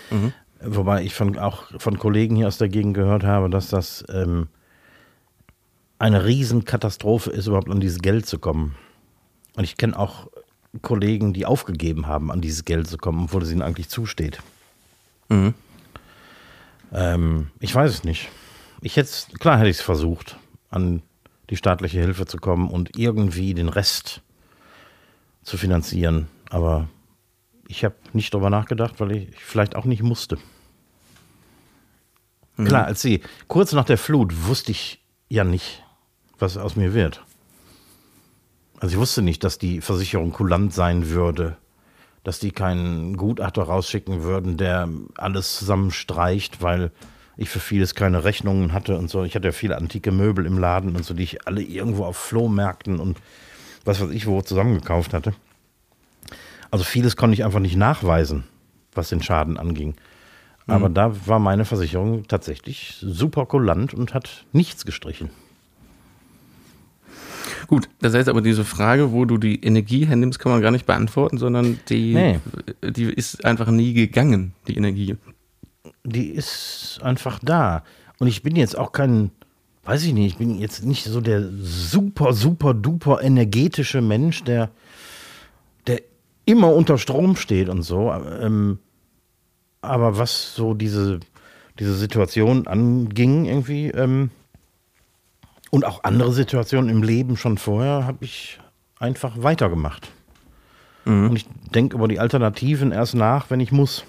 Mhm. 0.10 0.34
Wobei 0.66 1.04
ich 1.04 1.14
von, 1.14 1.38
auch 1.38 1.66
von 1.78 2.00
Kollegen 2.00 2.38
hier 2.38 2.48
aus 2.48 2.58
der 2.58 2.70
Gegend 2.70 2.94
gehört 2.94 3.24
habe, 3.24 3.50
dass 3.50 3.68
das 3.68 4.06
ähm, 4.10 4.48
eine 6.00 6.26
Riesenkatastrophe 6.26 7.30
ist, 7.30 7.48
überhaupt 7.48 7.70
an 7.70 7.82
dieses 7.82 8.00
Geld 8.00 8.26
zu 8.26 8.40
kommen. 8.40 8.76
Und 9.56 9.66
ich 9.66 9.78
kenne 9.78 9.98
auch 10.00 10.28
Kollegen, 10.82 11.34
die 11.34 11.46
aufgegeben 11.46 12.08
haben, 12.08 12.32
an 12.32 12.42
dieses 12.42 12.66
Geld 12.66 12.88
zu 12.88 12.98
kommen, 12.98 13.26
obwohl 13.26 13.44
es 13.44 13.52
ihnen 13.52 13.62
eigentlich 13.62 13.90
zusteht. 13.90 14.42
Mhm. 15.30 15.54
Ähm, 16.94 17.50
ich 17.60 17.74
weiß 17.74 17.92
es 17.92 18.04
nicht. 18.04 18.30
Ich 18.82 18.96
hätte 18.96 19.12
klar 19.40 19.58
hätte 19.58 19.70
ich 19.70 19.78
es 19.78 19.84
versucht, 19.84 20.38
an 20.70 21.02
die 21.50 21.58
staatliche 21.58 22.00
Hilfe 22.00 22.26
zu 22.26 22.38
kommen 22.38 22.70
und 22.70 22.98
irgendwie 22.98 23.54
den 23.54 23.70
Rest 23.70 24.22
zu 25.42 25.58
finanzieren. 25.58 26.28
Aber 26.50 26.88
ich 27.68 27.84
habe 27.84 27.96
nicht 28.14 28.34
drüber 28.34 28.50
nachgedacht, 28.50 29.00
weil 29.00 29.12
ich 29.12 29.36
vielleicht 29.36 29.76
auch 29.76 29.86
nicht 29.86 30.04
musste. 30.04 30.38
Mhm. 32.58 32.66
Klar, 32.66 32.86
als 32.86 33.02
sie 33.02 33.22
kurz 33.48 33.74
nach 33.74 33.86
der 33.86 33.98
Flut 33.98 34.48
wusste 34.48 34.72
ich 34.72 35.04
ja 35.30 35.44
nicht, 35.44 35.84
was 36.38 36.58
aus 36.58 36.76
mir 36.76 36.94
wird. 36.94 37.24
Also 38.80 38.96
ich 38.96 39.00
wusste 39.00 39.22
nicht, 39.22 39.44
dass 39.44 39.58
die 39.58 39.82
Versicherung 39.82 40.32
kulant 40.32 40.74
sein 40.74 41.10
würde, 41.10 41.58
dass 42.24 42.40
die 42.40 42.52
keinen 42.52 43.18
Gutachter 43.18 43.64
rausschicken 43.64 44.24
würden, 44.24 44.58
der 44.58 44.88
alles 45.18 45.58
zusammenstreicht, 45.58 46.62
weil 46.62 46.92
ich 47.36 47.50
für 47.50 47.60
vieles 47.60 47.96
keine 47.96 48.24
Rechnungen 48.24 48.74
hatte 48.74 48.98
und 48.98 49.10
so. 49.10 49.24
Ich 49.24 49.36
hatte 49.36 49.48
ja 49.48 49.52
viele 49.52 49.78
antike 49.78 50.12
Möbel 50.12 50.46
im 50.46 50.58
Laden 50.58 50.96
und 50.96 51.04
so, 51.04 51.14
die 51.14 51.24
ich 51.24 51.48
alle 51.48 51.62
irgendwo 51.62 52.06
auf 52.06 52.18
Flohmärkten 52.18 53.00
und 53.00 53.18
was 53.86 54.00
weiß 54.00 54.12
ich 54.12 54.28
wo 54.28 54.42
zusammengekauft 54.42 55.14
hatte. 55.14 55.34
Also 56.72 56.84
vieles 56.84 57.16
konnte 57.16 57.34
ich 57.34 57.44
einfach 57.44 57.60
nicht 57.60 57.76
nachweisen, 57.76 58.46
was 58.94 59.10
den 59.10 59.22
Schaden 59.22 59.58
anging. 59.58 59.96
Aber 60.66 60.90
mhm. 60.90 60.94
da 60.94 61.28
war 61.28 61.40
meine 61.40 61.66
Versicherung 61.66 62.28
tatsächlich 62.28 62.98
super 63.02 63.46
kulant 63.46 63.94
und 63.94 64.14
hat 64.14 64.46
nichts 64.54 64.86
gestrichen. 64.86 65.30
Gut, 67.68 67.90
das 68.02 68.14
heißt 68.14 68.30
aber, 68.30 68.42
diese 68.42 68.66
Frage, 68.66 69.12
wo 69.12 69.26
du 69.26 69.38
die 69.38 69.64
Energie 69.64 70.06
hernimmst, 70.06 70.40
kann 70.40 70.52
man 70.52 70.62
gar 70.62 70.72
nicht 70.72 70.86
beantworten, 70.86 71.38
sondern 71.38 71.80
die, 71.90 72.14
nee. 72.14 72.40
die 72.82 73.06
ist 73.06 73.46
einfach 73.46 73.70
nie 73.70 73.94
gegangen, 73.94 74.54
die 74.68 74.78
Energie. 74.78 75.16
Die 76.04 76.30
ist 76.30 77.00
einfach 77.02 77.40
da. 77.42 77.84
Und 78.20 78.28
ich 78.28 78.44
bin 78.44 78.56
jetzt 78.56 78.78
auch 78.78 78.92
kein, 78.92 79.32
weiß 79.86 80.06
ich 80.06 80.14
nicht, 80.14 80.34
ich 80.34 80.38
bin 80.38 80.60
jetzt 80.60 80.86
nicht 80.86 81.04
so 81.06 81.22
der 81.22 81.50
super, 81.62 82.34
super, 82.34 82.74
duper 82.74 83.22
energetische 83.22 84.02
Mensch, 84.02 84.44
der, 84.44 84.70
der 85.88 86.02
immer 86.46 86.74
unter 86.74 86.98
Strom 86.98 87.36
steht 87.36 87.70
und 87.70 87.84
so. 87.84 88.12
Ähm, 88.12 88.80
aber 89.82 90.18
was 90.18 90.56
so 90.56 90.74
diese, 90.74 91.20
diese 91.80 91.94
Situation 91.96 92.68
anging, 92.68 93.46
irgendwie, 93.46 93.88
ähm, 93.88 94.32
und 95.74 95.86
auch 95.86 96.04
andere 96.04 96.32
Situationen 96.32 96.88
im 96.88 97.02
Leben 97.02 97.36
schon 97.36 97.58
vorher, 97.58 98.06
habe 98.06 98.24
ich 98.26 98.60
einfach 99.00 99.42
weitergemacht. 99.42 100.08
Mhm. 101.04 101.32
Und 101.32 101.36
ich 101.36 101.48
denke 101.74 101.96
über 101.96 102.08
die 102.08 102.20
Alternativen 102.20 102.92
erst 102.92 103.16
nach, 103.16 103.50
wenn 103.50 103.60
ich 103.60 103.72
muss. 103.72 104.06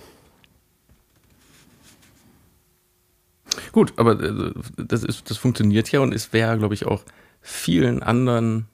Gut, 3.72 3.94
aber 3.96 4.22
äh, 4.22 4.52
das, 4.76 5.04
ist, 5.04 5.30
das 5.30 5.38
funktioniert 5.38 5.90
ja 5.90 6.00
und 6.00 6.12
es 6.12 6.34
wäre, 6.34 6.58
glaube 6.58 6.74
ich, 6.74 6.84
auch 6.84 7.02
vielen 7.40 8.02
anderen 8.02 8.66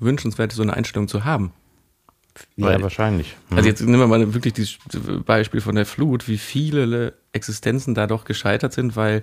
wünschenswert, 0.00 0.50
so 0.50 0.62
eine 0.62 0.74
Einstellung 0.74 1.06
zu 1.06 1.24
haben. 1.24 1.52
Weil, 2.56 2.78
ja, 2.78 2.82
wahrscheinlich. 2.82 3.36
Mhm. 3.48 3.58
Also 3.58 3.68
jetzt 3.68 3.80
nehmen 3.80 4.00
wir 4.00 4.08
mal 4.08 4.34
wirklich 4.34 4.54
dieses 4.54 4.78
Beispiel 5.24 5.60
von 5.60 5.76
der 5.76 5.86
Flut, 5.86 6.26
wie 6.26 6.38
viele 6.38 7.14
Existenzen 7.30 7.94
da 7.94 8.08
doch 8.08 8.24
gescheitert 8.24 8.72
sind, 8.72 8.96
weil 8.96 9.22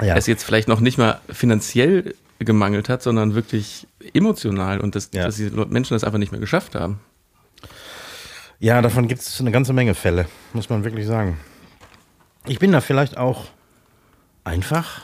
ja. 0.00 0.14
es 0.14 0.28
jetzt 0.28 0.44
vielleicht 0.44 0.68
noch 0.68 0.78
nicht 0.78 0.96
mal 0.96 1.20
finanziell 1.28 2.14
gemangelt 2.38 2.88
hat, 2.88 3.02
sondern 3.02 3.34
wirklich 3.34 3.86
emotional 4.12 4.80
und 4.80 4.94
das, 4.94 5.10
ja. 5.12 5.24
dass 5.24 5.36
die 5.36 5.50
Menschen 5.50 5.94
das 5.94 6.04
einfach 6.04 6.18
nicht 6.18 6.32
mehr 6.32 6.40
geschafft 6.40 6.74
haben. 6.74 7.00
Ja, 8.58 8.80
davon 8.80 9.08
gibt 9.08 9.20
es 9.20 9.40
eine 9.40 9.50
ganze 9.50 9.72
Menge 9.72 9.94
Fälle, 9.94 10.26
muss 10.52 10.68
man 10.68 10.84
wirklich 10.84 11.06
sagen. 11.06 11.38
Ich 12.46 12.58
bin 12.58 12.72
da 12.72 12.80
vielleicht 12.80 13.16
auch 13.16 13.46
einfach 14.44 15.02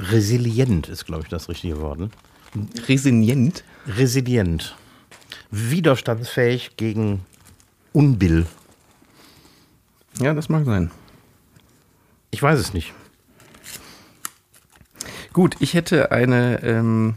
resilient, 0.00 0.88
ist, 0.88 1.06
glaube 1.06 1.22
ich, 1.22 1.28
das 1.28 1.48
richtige 1.48 1.80
Wort. 1.80 2.00
Ne? 2.00 2.10
Resilient? 2.88 3.64
Resilient. 3.86 4.74
Widerstandsfähig 5.50 6.76
gegen 6.76 7.24
Unbill. 7.92 8.46
Ja, 10.18 10.34
das 10.34 10.48
mag 10.48 10.64
sein. 10.64 10.90
Ich 12.30 12.42
weiß 12.42 12.58
es 12.58 12.74
nicht. 12.74 12.92
Gut, 15.32 15.56
ich 15.60 15.74
hätte 15.74 16.12
eine, 16.12 16.62
ähm, 16.62 17.14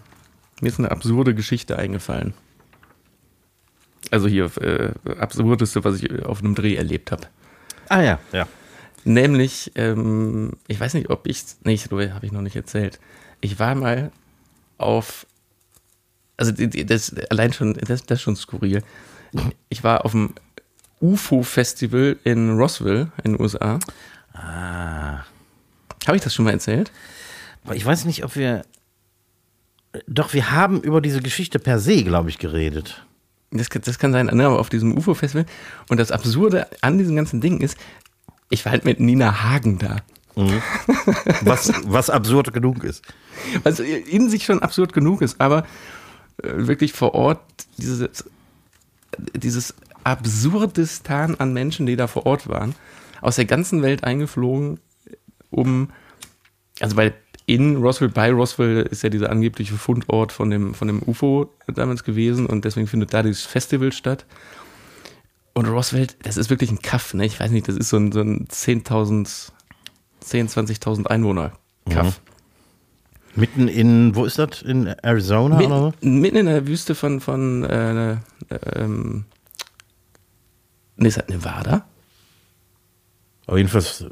mir 0.62 0.70
ist 0.70 0.80
eine 0.80 0.92
absurde 0.92 1.36
Geschichte 1.36 1.78
eingefallen. 1.78 2.34
Also 4.12 4.28
hier, 4.28 4.46
äh, 4.62 4.94
absurdeste, 5.20 5.84
was 5.84 6.02
ich 6.02 6.24
auf 6.24 6.40
einem 6.40 6.56
Dreh 6.56 6.76
erlebt 6.76 7.12
habe. 7.12 7.28
Ah 7.90 8.02
ja, 8.02 8.20
ja. 8.32 8.48
Nämlich, 9.04 9.72
ähm, 9.76 10.54
ich 10.68 10.80
weiß 10.80 10.94
nicht, 10.94 11.10
ob 11.10 11.28
ich, 11.28 11.44
nee, 11.64 11.78
habe 11.78 12.26
ich 12.26 12.32
noch 12.32 12.42
nicht 12.42 12.56
erzählt. 12.56 13.00
Ich 13.42 13.60
war 13.60 13.76
mal 13.76 14.12
auf, 14.78 15.28
also 16.38 16.52
das 16.52 17.16
allein 17.30 17.54
schon, 17.54 17.74
das, 17.74 18.04
das 18.06 18.20
ist 18.20 18.22
schon 18.22 18.36
skurril. 18.36 18.82
Ich 19.70 19.84
war 19.84 20.06
auf 20.06 20.12
dem 20.12 20.34
UFO-Festival 21.02 22.18
in 22.24 22.58
Roswell 22.58 23.12
in 23.24 23.34
den 23.34 23.42
USA. 23.42 23.80
Ah. 24.34 25.26
Habe 26.08 26.18
ich 26.18 26.24
das 26.24 26.34
schon 26.34 26.46
mal 26.46 26.52
erzählt? 26.52 26.92
Ich 27.74 27.86
weiß 27.86 28.06
nicht, 28.06 28.24
ob 28.24 28.36
wir. 28.36 28.66
Doch, 30.08 30.34
wir 30.34 30.52
haben 30.52 30.82
über 30.82 31.00
diese 31.00 31.22
Geschichte 31.22 31.58
per 31.58 31.80
se, 31.80 32.04
glaube 32.04 32.30
ich, 32.30 32.38
geredet. 32.38 33.06
Das, 33.52 33.70
das 33.70 33.98
kann 33.98 34.12
sein, 34.12 34.26
ne, 34.26 34.46
aber 34.46 34.60
auf 34.60 34.70
diesem 34.70 34.98
UFO-Festival. 34.98 35.46
Und 35.90 36.00
das 36.00 36.12
Absurde 36.12 36.68
an 36.82 36.98
diesem 36.98 37.16
ganzen 37.16 37.40
Ding 37.40 37.62
ist, 37.62 37.78
ich 38.50 38.66
war 38.66 38.74
halt 38.74 38.84
mit 38.84 39.00
Nina 39.00 39.44
Hagen 39.44 39.80
da. 39.80 39.98
Mhm. 40.36 40.62
Was, 41.42 41.72
was 41.86 42.10
absurd 42.10 42.52
genug 42.52 42.84
ist. 42.84 43.04
Was 43.64 43.80
in 43.80 44.30
sich 44.30 44.44
schon 44.44 44.62
absurd 44.62 44.92
genug 44.92 45.22
ist, 45.22 45.40
aber 45.40 45.66
äh, 46.44 46.68
wirklich 46.68 46.92
vor 46.92 47.14
Ort 47.16 47.40
dieses, 47.78 48.26
dieses 49.34 49.76
Absurdistan 50.04 51.36
an 51.36 51.54
Menschen, 51.54 51.86
die 51.86 51.96
da 51.96 52.08
vor 52.08 52.26
Ort 52.26 52.50
waren, 52.50 52.76
aus 53.22 53.38
der 53.38 53.46
ganzen 53.46 53.82
Welt 53.82 54.04
eingeflogen, 54.04 54.80
um, 55.52 55.90
also 56.82 56.96
bei 56.98 57.14
in 57.46 57.78
Roswell, 57.78 58.10
bei 58.10 58.32
Roswell 58.32 58.84
ist 58.84 59.04
ja 59.04 59.10
dieser 59.10 59.30
angebliche 59.30 59.76
Fundort 59.76 60.32
von 60.32 60.50
dem, 60.50 60.74
von 60.74 60.88
dem 60.88 61.02
UFO 61.06 61.54
damals 61.68 62.04
gewesen 62.04 62.46
und 62.48 62.66
deswegen 62.66 62.88
findet 62.88 63.14
da 63.14 63.22
dieses 63.22 63.44
Festival 63.44 63.92
statt. 63.92 64.26
Und 65.54 65.68
Roswell, 65.68 66.08
das 66.24 66.38
ist 66.38 66.50
wirklich 66.50 66.72
ein 66.72 66.82
Kaff, 66.82 67.14
ne? 67.14 67.26
Ich 67.26 67.40
weiß 67.40 67.52
nicht, 67.52 67.68
das 67.68 67.76
ist 67.76 67.90
so 67.90 67.98
ein, 67.98 68.12
so 68.12 68.20
ein 68.22 68.48
10.000, 68.48 69.52
10, 70.20 70.50
20.000 70.50 71.08
Einwohner 71.08 71.54
Kaff. 71.90 72.20
Mhm. 73.36 73.42
Mitten 73.42 73.68
in, 73.68 74.16
wo 74.16 74.26
ist 74.26 74.40
das? 74.40 74.62
In 74.62 74.88
Arizona 74.88 75.58
Mitten, 75.58 75.72
oder 75.72 75.94
so? 76.02 76.08
Mitten 76.08 76.38
in 76.38 76.46
der 76.46 76.68
Wüste 76.68 76.96
von, 76.96 77.20
von 77.20 77.64
äh, 77.64 78.14
äh, 78.14 78.18
ähm, 78.76 79.26
ne, 80.96 81.08
ist 81.08 81.18
das 81.18 81.28
Nevada? 81.28 81.86
Aber 83.46 83.58
jedenfalls 83.58 84.06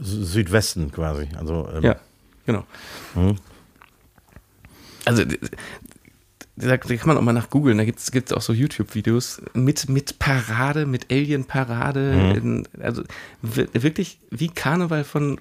Südwesten 0.00 0.90
quasi. 0.90 1.28
Also, 1.38 1.68
ähm, 1.72 1.82
ja. 1.82 1.96
Genau. 2.46 2.64
Mhm. 3.14 3.36
Also, 5.04 5.24
da, 6.56 6.76
kann 6.76 6.98
man 7.06 7.16
auch 7.16 7.22
mal 7.22 7.32
nach 7.32 7.50
googeln, 7.50 7.78
da 7.78 7.84
gibt 7.84 7.98
es 7.98 8.32
auch 8.32 8.40
so 8.40 8.52
YouTube-Videos 8.52 9.42
mit, 9.54 9.88
mit 9.88 10.18
Parade, 10.18 10.86
mit 10.86 11.10
Alien-Parade. 11.10 12.40
Mhm. 12.40 12.64
Also 12.80 13.02
wirklich 13.42 14.20
wie 14.30 14.48
Karneval 14.48 15.04
von 15.04 15.40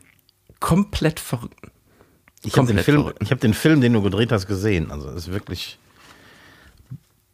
komplett 0.59 1.19
Verrückten. 1.19 1.71
Ich 2.43 2.57
habe 2.57 2.67
den, 2.67 2.79
Film, 2.79 3.13
hab 3.29 3.39
den 3.39 3.53
Film, 3.53 3.79
den 3.79 3.93
du 3.93 4.01
gedreht 4.01 4.31
hast, 4.31 4.47
gesehen. 4.47 4.91
Also 4.91 5.09
ist 5.11 5.31
wirklich 5.31 5.77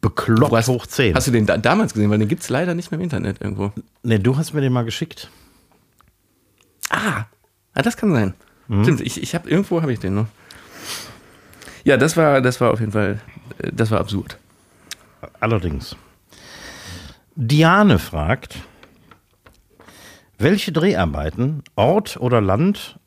bekloppt 0.00 0.52
hast, 0.52 0.68
hoch 0.68 0.86
10. 0.86 1.14
Hast 1.14 1.26
du 1.26 1.30
den 1.30 1.46
da, 1.46 1.56
damals 1.56 1.94
gesehen? 1.94 2.10
Weil 2.10 2.18
den 2.18 2.28
gibt 2.28 2.42
es 2.42 2.48
leider 2.48 2.74
nicht 2.74 2.90
mehr 2.90 2.98
im 2.98 3.04
Internet 3.04 3.40
irgendwo. 3.40 3.72
Ne, 4.02 4.20
du 4.20 4.36
hast 4.36 4.52
mir 4.52 4.60
den 4.60 4.72
mal 4.72 4.84
geschickt. 4.84 5.30
Ah, 6.90 7.24
ah 7.74 7.82
das 7.82 7.96
kann 7.96 8.12
sein. 8.12 8.34
Mhm. 8.70 8.84
Stimmt, 8.84 9.00
ich, 9.00 9.20
ich 9.20 9.34
habe 9.34 9.50
irgendwo 9.50 9.82
habe 9.82 9.92
ich 9.92 9.98
den 9.98 10.14
noch. 10.14 10.26
Ja, 11.82 11.96
das 11.96 12.16
war, 12.16 12.40
das 12.40 12.60
war 12.60 12.70
auf 12.70 12.78
jeden 12.78 12.92
Fall, 12.92 13.20
äh, 13.58 13.72
das 13.72 13.90
war 13.90 13.98
absurd. 13.98 14.38
Allerdings. 15.40 15.96
Diane 17.34 17.98
fragt, 17.98 18.60
welche 20.38 20.70
Dreharbeiten, 20.70 21.64
Ort 21.74 22.16
oder 22.18 22.40
Land 22.40 23.00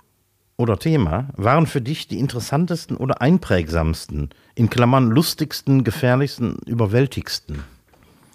oder 0.58 0.78
Thema 0.78 1.30
waren 1.38 1.66
für 1.66 1.80
dich 1.82 2.10
die 2.10 2.20
interessantesten 2.20 2.98
oder 2.98 3.22
einprägsamsten, 3.22 4.32
in 4.56 4.70
Klammern 4.70 5.12
lustigsten, 5.12 5.86
gefährlichsten, 5.86 6.58
überwältigsten? 6.66 7.64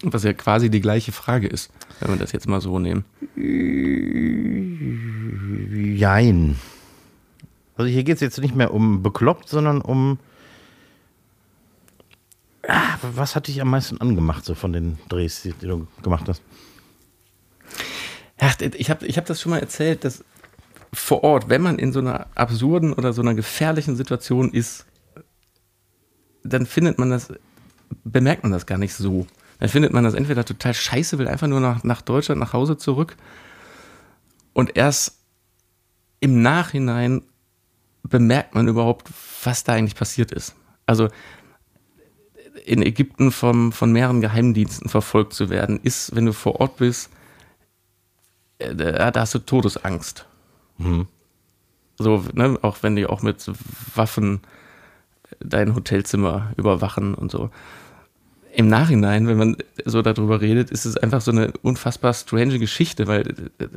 Was 0.02 0.24
ja 0.24 0.32
quasi 0.32 0.70
die 0.70 0.80
gleiche 0.80 1.12
Frage 1.12 1.46
ist, 1.46 1.70
wenn 2.00 2.10
wir 2.10 2.18
das 2.18 2.32
jetzt 2.32 2.48
mal 2.48 2.62
so 2.62 2.78
nehmen. 2.78 3.04
Jein. 5.96 6.56
Also 7.78 7.90
hier 7.90 8.02
geht 8.02 8.16
es 8.16 8.20
jetzt 8.20 8.40
nicht 8.40 8.56
mehr 8.56 8.74
um 8.74 9.02
bekloppt, 9.02 9.48
sondern 9.48 9.80
um. 9.80 10.18
Ah, 12.66 12.98
was 13.14 13.36
hat 13.36 13.46
dich 13.46 13.62
am 13.62 13.70
meisten 13.70 14.00
angemacht, 14.00 14.44
so 14.44 14.54
von 14.54 14.72
den 14.72 14.98
Drehs, 15.08 15.42
die, 15.42 15.54
du 15.60 15.86
gemacht 16.02 16.28
hast? 16.28 16.42
Ja, 18.40 18.50
ich 18.60 18.90
habe 18.90 19.06
ich 19.06 19.16
hab 19.16 19.26
das 19.26 19.40
schon 19.40 19.50
mal 19.50 19.60
erzählt, 19.60 20.04
dass 20.04 20.24
vor 20.92 21.22
Ort, 21.22 21.48
wenn 21.48 21.62
man 21.62 21.78
in 21.78 21.92
so 21.92 22.00
einer 22.00 22.26
absurden 22.34 22.92
oder 22.92 23.12
so 23.12 23.22
einer 23.22 23.34
gefährlichen 23.34 23.94
Situation 23.94 24.52
ist, 24.52 24.84
dann 26.42 26.66
findet 26.66 26.98
man 26.98 27.10
das, 27.10 27.32
bemerkt 28.04 28.42
man 28.42 28.52
das 28.52 28.66
gar 28.66 28.78
nicht 28.78 28.94
so. 28.94 29.26
dann 29.60 29.68
findet 29.68 29.92
man 29.92 30.02
das 30.04 30.14
entweder 30.14 30.44
total 30.44 30.74
scheiße, 30.74 31.18
will 31.18 31.28
einfach 31.28 31.46
nur 31.46 31.60
nach, 31.60 31.84
nach 31.84 32.02
Deutschland, 32.02 32.40
nach 32.40 32.52
Hause 32.52 32.76
zurück. 32.76 33.16
Und 34.52 34.76
erst 34.76 35.20
im 36.20 36.42
Nachhinein 36.42 37.22
bemerkt 38.02 38.54
man 38.54 38.68
überhaupt, 38.68 39.08
was 39.44 39.64
da 39.64 39.74
eigentlich 39.74 39.94
passiert 39.94 40.32
ist. 40.32 40.54
Also 40.86 41.08
in 42.64 42.82
Ägypten 42.82 43.30
vom, 43.30 43.72
von 43.72 43.92
mehreren 43.92 44.20
Geheimdiensten 44.20 44.88
verfolgt 44.88 45.32
zu 45.32 45.48
werden, 45.48 45.80
ist, 45.82 46.14
wenn 46.14 46.26
du 46.26 46.32
vor 46.32 46.60
Ort 46.60 46.76
bist, 46.76 47.10
äh, 48.58 48.74
da, 48.74 49.10
da 49.10 49.20
hast 49.20 49.34
du 49.34 49.38
Todesangst. 49.38 50.26
Mhm. 50.78 51.06
So, 51.98 52.24
ne, 52.32 52.58
auch 52.62 52.82
wenn 52.82 52.96
die 52.96 53.06
auch 53.06 53.22
mit 53.22 53.50
Waffen 53.94 54.40
dein 55.40 55.74
Hotelzimmer 55.74 56.52
überwachen 56.56 57.14
und 57.14 57.30
so. 57.30 57.50
Im 58.54 58.68
Nachhinein, 58.68 59.26
wenn 59.26 59.36
man 59.36 59.56
so 59.84 60.02
darüber 60.02 60.40
redet, 60.40 60.70
ist 60.70 60.84
es 60.84 60.96
einfach 60.96 61.20
so 61.20 61.30
eine 61.30 61.52
unfassbar 61.62 62.14
strange 62.14 62.58
Geschichte, 62.58 63.06
weil 63.06 63.34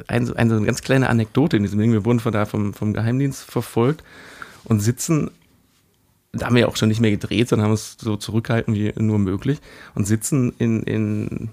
eine, 0.07 0.35
eine 0.35 0.61
ganz 0.61 0.81
kleine 0.81 1.09
Anekdote 1.09 1.57
in 1.57 1.63
diesem 1.63 1.79
Ding, 1.79 1.91
wir 1.91 2.05
wurden 2.05 2.19
von 2.19 2.31
da 2.31 2.45
vom, 2.45 2.73
vom 2.73 2.93
Geheimdienst 2.93 3.43
verfolgt 3.43 4.03
und 4.63 4.79
sitzen, 4.79 5.29
da 6.31 6.47
haben 6.47 6.55
wir 6.55 6.67
auch 6.67 6.77
schon 6.77 6.89
nicht 6.89 7.01
mehr 7.01 7.11
gedreht, 7.11 7.49
sondern 7.49 7.65
haben 7.65 7.71
uns 7.71 7.97
so 7.99 8.15
zurückgehalten 8.15 8.73
wie 8.73 8.93
nur 8.97 9.19
möglich 9.19 9.59
und 9.93 10.07
sitzen 10.07 10.53
in, 10.57 10.83
in 10.83 11.49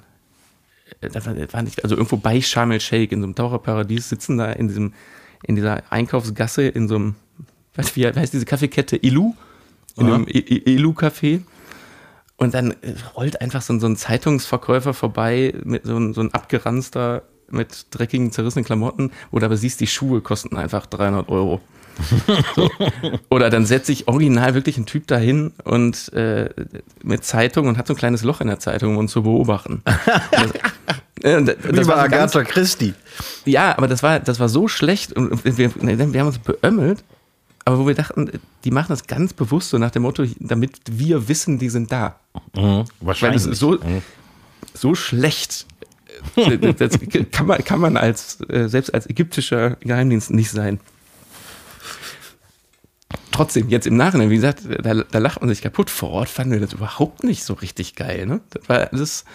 das 1.01 1.27
war 1.27 1.63
nicht, 1.63 1.85
also 1.85 1.97
irgendwo 1.97 2.17
bei 2.17 2.41
Sharm 2.41 2.71
el 2.71 2.81
Sheikh 2.81 3.13
in 3.15 3.21
so 3.21 3.27
einem 3.27 3.35
Taucherparadies, 3.35 4.09
sitzen 4.09 4.39
da 4.39 4.53
in 4.53 4.69
diesem, 4.69 4.95
in 5.43 5.55
dieser 5.55 5.83
Einkaufsgasse 5.93 6.63
in 6.63 6.89
so 6.89 6.97
einem, 6.97 7.15
weißt 7.75 7.91
du, 7.91 8.01
wie 8.01 8.07
heißt 8.07 8.33
diese 8.33 8.47
Kaffeekette? 8.47 8.97
Ilu? 8.97 9.35
In 9.97 10.07
Aha. 10.07 10.15
einem 10.15 10.27
Ilu-Café. 10.27 11.43
Und 12.39 12.55
dann 12.55 12.75
rollt 13.17 13.41
einfach 13.41 13.63
so, 13.63 13.79
so 13.79 13.87
ein 13.87 13.97
Zeitungsverkäufer 13.97 14.95
vorbei 14.95 15.55
mit 15.65 15.85
so 15.85 15.97
ein, 15.97 16.15
so 16.15 16.21
ein 16.21 16.33
abgeranzter 16.33 17.25
mit 17.51 17.87
dreckigen, 17.91 18.31
zerrissenen 18.31 18.65
Klamotten, 18.65 19.11
wo 19.31 19.39
du 19.39 19.45
aber 19.45 19.57
siehst, 19.57 19.81
die 19.81 19.87
Schuhe 19.87 20.21
kosten 20.21 20.57
einfach 20.57 20.87
300 20.87 21.29
Euro. 21.29 21.61
So. 22.55 22.71
Oder 23.31 23.51
dann 23.51 23.67
setzt 23.67 23.87
sich 23.87 24.07
original 24.07 24.55
wirklich 24.55 24.79
ein 24.79 24.87
Typ 24.87 25.09
dahin 25.09 25.53
und 25.65 26.13
äh, 26.13 26.51
mit 27.03 27.25
Zeitung 27.25 27.67
und 27.67 27.77
hat 27.77 27.89
so 27.89 27.95
ein 27.95 27.97
kleines 27.97 28.23
Loch 28.23 28.41
in 28.41 28.47
der 28.47 28.61
Zeitung, 28.61 28.93
um 28.93 28.99
uns 28.99 29.13
zu 29.13 29.25
beobachten. 29.25 29.83
das, 30.31 30.53
äh, 31.23 31.43
das 31.43 31.57
Wie 31.65 31.85
bei 31.85 31.97
Agatha 31.97 32.39
ganz, 32.43 32.51
Christie. 32.51 32.95
Ja, 33.47 33.77
aber 33.77 33.89
das 33.89 34.05
war, 34.05 34.21
das 34.21 34.39
war 34.39 34.49
so 34.49 34.69
schlecht 34.69 35.13
und 35.13 35.45
wir, 35.45 35.75
wir 35.75 36.21
haben 36.21 36.29
uns 36.29 36.39
beömmelt, 36.39 37.03
aber 37.69 37.79
wo 37.79 37.87
wir 37.87 37.95
dachten, 37.95 38.31
die 38.65 38.71
machen 38.71 38.87
das 38.89 39.07
ganz 39.07 39.35
bewusst 39.35 39.69
so 39.69 39.77
nach 39.77 39.91
dem 39.91 40.01
Motto, 40.01 40.25
damit 40.41 40.81
wir 40.91 41.29
wissen, 41.29 41.59
die 41.59 41.69
sind 41.69 41.93
da. 41.93 42.19
Mhm, 42.57 42.87
wahrscheinlich. 43.01 43.45
Weil 43.45 43.53
es 43.53 43.59
so, 43.59 43.73
mhm. 43.73 44.01
so 44.73 44.95
schlecht 44.95 45.67
das 46.79 46.99
kann 47.31 47.47
man, 47.47 47.63
kann 47.63 47.79
man 47.79 47.99
als, 47.99 48.41
äh, 48.49 48.69
selbst 48.69 48.95
als 48.95 49.09
ägyptischer 49.09 49.77
Geheimdienst 49.81 50.31
nicht 50.31 50.51
sein. 50.51 50.81
Trotzdem, 53.33 53.69
jetzt 53.69 53.87
im 53.87 53.99
Nachhinein, 53.99 54.31
wie 54.31 54.37
gesagt, 54.37 54.63
da, 54.67 54.95
da 54.95 55.19
lacht 55.19 55.43
man 55.43 55.51
sich 55.51 55.61
kaputt. 55.61 55.91
Vor 55.91 56.09
Ort 56.09 56.31
fanden 56.31 56.55
wir 56.55 56.61
das 56.61 56.73
überhaupt 56.73 57.23
nicht 57.23 57.45
so 57.45 57.53
richtig 57.53 57.97
geil. 57.97 58.25
Ne? 58.25 58.41
Das 58.49 58.67
war 58.67 58.91
alles, 58.91 59.27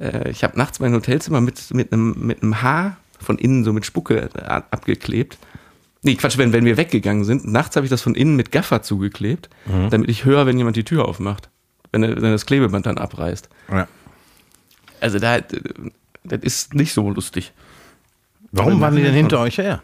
äh, 0.00 0.30
ich 0.30 0.42
habe 0.42 0.58
nachts 0.58 0.80
mein 0.80 0.92
Hotelzimmer 0.92 1.40
mit, 1.40 1.72
mit, 1.72 1.92
einem, 1.92 2.26
mit 2.26 2.42
einem 2.42 2.60
Haar 2.60 2.96
von 3.20 3.38
innen 3.38 3.62
so 3.62 3.72
mit 3.72 3.86
Spucke 3.86 4.30
äh, 4.34 4.40
abgeklebt. 4.40 5.38
Nee, 6.06 6.14
Quatsch, 6.14 6.38
wenn, 6.38 6.52
wenn 6.52 6.64
wir 6.64 6.76
weggegangen 6.76 7.24
sind, 7.24 7.48
nachts 7.48 7.74
habe 7.74 7.84
ich 7.84 7.90
das 7.90 8.00
von 8.00 8.14
innen 8.14 8.36
mit 8.36 8.52
Gaffer 8.52 8.80
zugeklebt, 8.80 9.50
mhm. 9.66 9.90
damit 9.90 10.08
ich 10.08 10.24
höre, 10.24 10.46
wenn 10.46 10.56
jemand 10.56 10.76
die 10.76 10.84
Tür 10.84 11.04
aufmacht. 11.04 11.50
Wenn, 11.90 12.02
wenn 12.02 12.30
das 12.30 12.46
Klebeband 12.46 12.86
dann 12.86 12.96
abreißt. 12.96 13.48
Ja. 13.72 13.88
Also 15.00 15.18
da, 15.18 15.40
das 16.22 16.40
ist 16.42 16.74
nicht 16.74 16.92
so 16.92 17.10
lustig. 17.10 17.52
Warum 18.52 18.80
waren 18.80 18.94
die 18.94 19.02
denn 19.02 19.14
hinter 19.14 19.40
euch 19.40 19.58
her? 19.58 19.82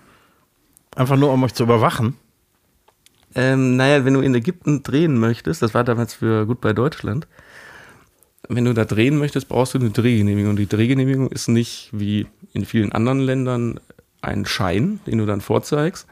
Einfach 0.95 1.17
nur, 1.17 1.33
um 1.33 1.43
euch 1.43 1.55
zu 1.55 1.65
überwachen? 1.65 2.15
Ähm, 3.35 3.75
naja, 3.75 4.05
wenn 4.05 4.15
du 4.15 4.21
in 4.21 4.33
Ägypten 4.37 4.85
drehen 4.85 5.19
möchtest, 5.19 5.61
das 5.61 5.75
war 5.75 5.83
damals 5.83 6.15
für 6.15 6.47
Gut 6.47 6.61
bei 6.61 6.73
Deutschland, 6.73 7.27
wenn 8.49 8.65
du 8.65 8.75
da 8.75 8.85
drehen 8.85 9.19
möchtest, 9.19 9.49
brauchst 9.49 9.75
du 9.75 9.79
eine 9.81 9.91
Drehgenehmigung. 9.91 10.51
Und 10.51 10.59
die 10.61 10.69
Drehgenehmigung 10.69 11.33
ist 11.33 11.49
nicht 11.49 11.89
wie 11.91 12.29
in 12.53 12.65
vielen 12.65 12.93
anderen 12.93 13.19
Ländern 13.19 13.81
ein 14.23 14.47
Schein, 14.47 15.01
den 15.07 15.19
du 15.19 15.27
dann 15.27 15.41
vorzeigst, 15.41 16.07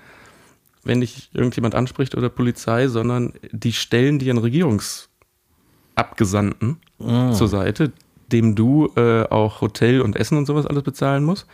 wenn 0.84 1.00
dich 1.00 1.30
irgendjemand 1.32 1.74
anspricht 1.74 2.14
oder 2.14 2.28
Polizei, 2.28 2.88
sondern 2.88 3.32
die 3.52 3.72
stellen 3.72 4.18
dir 4.18 4.32
einen 4.32 4.40
Regierungsabgesandten 4.40 6.76
oh. 6.98 7.32
zur 7.32 7.48
Seite, 7.48 7.92
dem 8.32 8.54
du 8.54 8.90
äh, 8.96 9.24
auch 9.24 9.60
Hotel 9.60 10.00
und 10.00 10.16
Essen 10.16 10.38
und 10.38 10.46
sowas 10.46 10.66
alles 10.66 10.82
bezahlen 10.82 11.24
musst. 11.24 11.46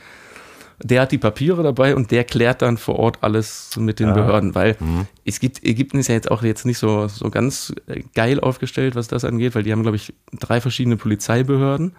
Der 0.83 1.01
hat 1.01 1.11
die 1.11 1.19
Papiere 1.19 1.63
dabei 1.63 1.97
und 1.97 2.11
der 2.11 2.25
klärt 2.25 2.61
dann 2.61 2.77
vor 2.77 2.99
Ort 2.99 3.19
alles 3.23 3.75
mit 3.79 3.99
den 3.99 4.09
ja. 4.09 4.15
Behörden, 4.15 4.55
weil 4.55 4.77
mhm. 4.79 5.07
es 5.25 5.41
gibt, 5.41 5.65
Ägypten 5.65 5.99
ist 5.99 6.09
ja 6.09 6.15
jetzt 6.15 6.31
auch 6.31 6.43
jetzt 6.43 6.67
nicht 6.67 6.77
so, 6.77 7.09
so 7.09 7.31
ganz 7.31 7.75
äh, 7.87 8.03
geil 8.15 8.41
aufgestellt, 8.41 8.95
was 8.95 9.09
das 9.09 9.25
angeht, 9.25 9.55
weil 9.55 9.63
die 9.63 9.73
haben, 9.73 9.83
glaube 9.83 9.97
ich, 9.97 10.13
drei 10.39 10.61
verschiedene 10.61 10.99
Polizeibehörden 10.99 11.97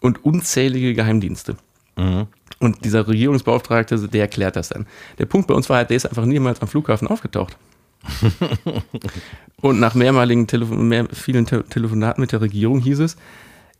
und 0.00 0.24
unzählige 0.24 0.94
Geheimdienste. 0.94 1.56
Mhm. 1.96 2.26
Und 2.58 2.84
dieser 2.84 3.08
Regierungsbeauftragte, 3.08 4.08
der 4.08 4.20
erklärt 4.22 4.56
das 4.56 4.68
dann. 4.68 4.86
Der 5.18 5.26
Punkt 5.26 5.48
bei 5.48 5.54
uns 5.54 5.68
war 5.68 5.78
halt, 5.78 5.90
der 5.90 5.96
ist 5.96 6.06
einfach 6.06 6.24
niemals 6.24 6.62
am 6.62 6.68
Flughafen 6.68 7.08
aufgetaucht. 7.08 7.56
und 9.60 9.80
nach 9.80 9.94
mehrmaligen 9.94 10.46
Telefon 10.46 10.88
mehr, 10.88 11.06
vielen 11.12 11.46
Te 11.46 11.64
Telefonaten 11.64 12.20
mit 12.20 12.32
der 12.32 12.40
Regierung 12.40 12.80
hieß 12.80 13.00
es, 13.00 13.16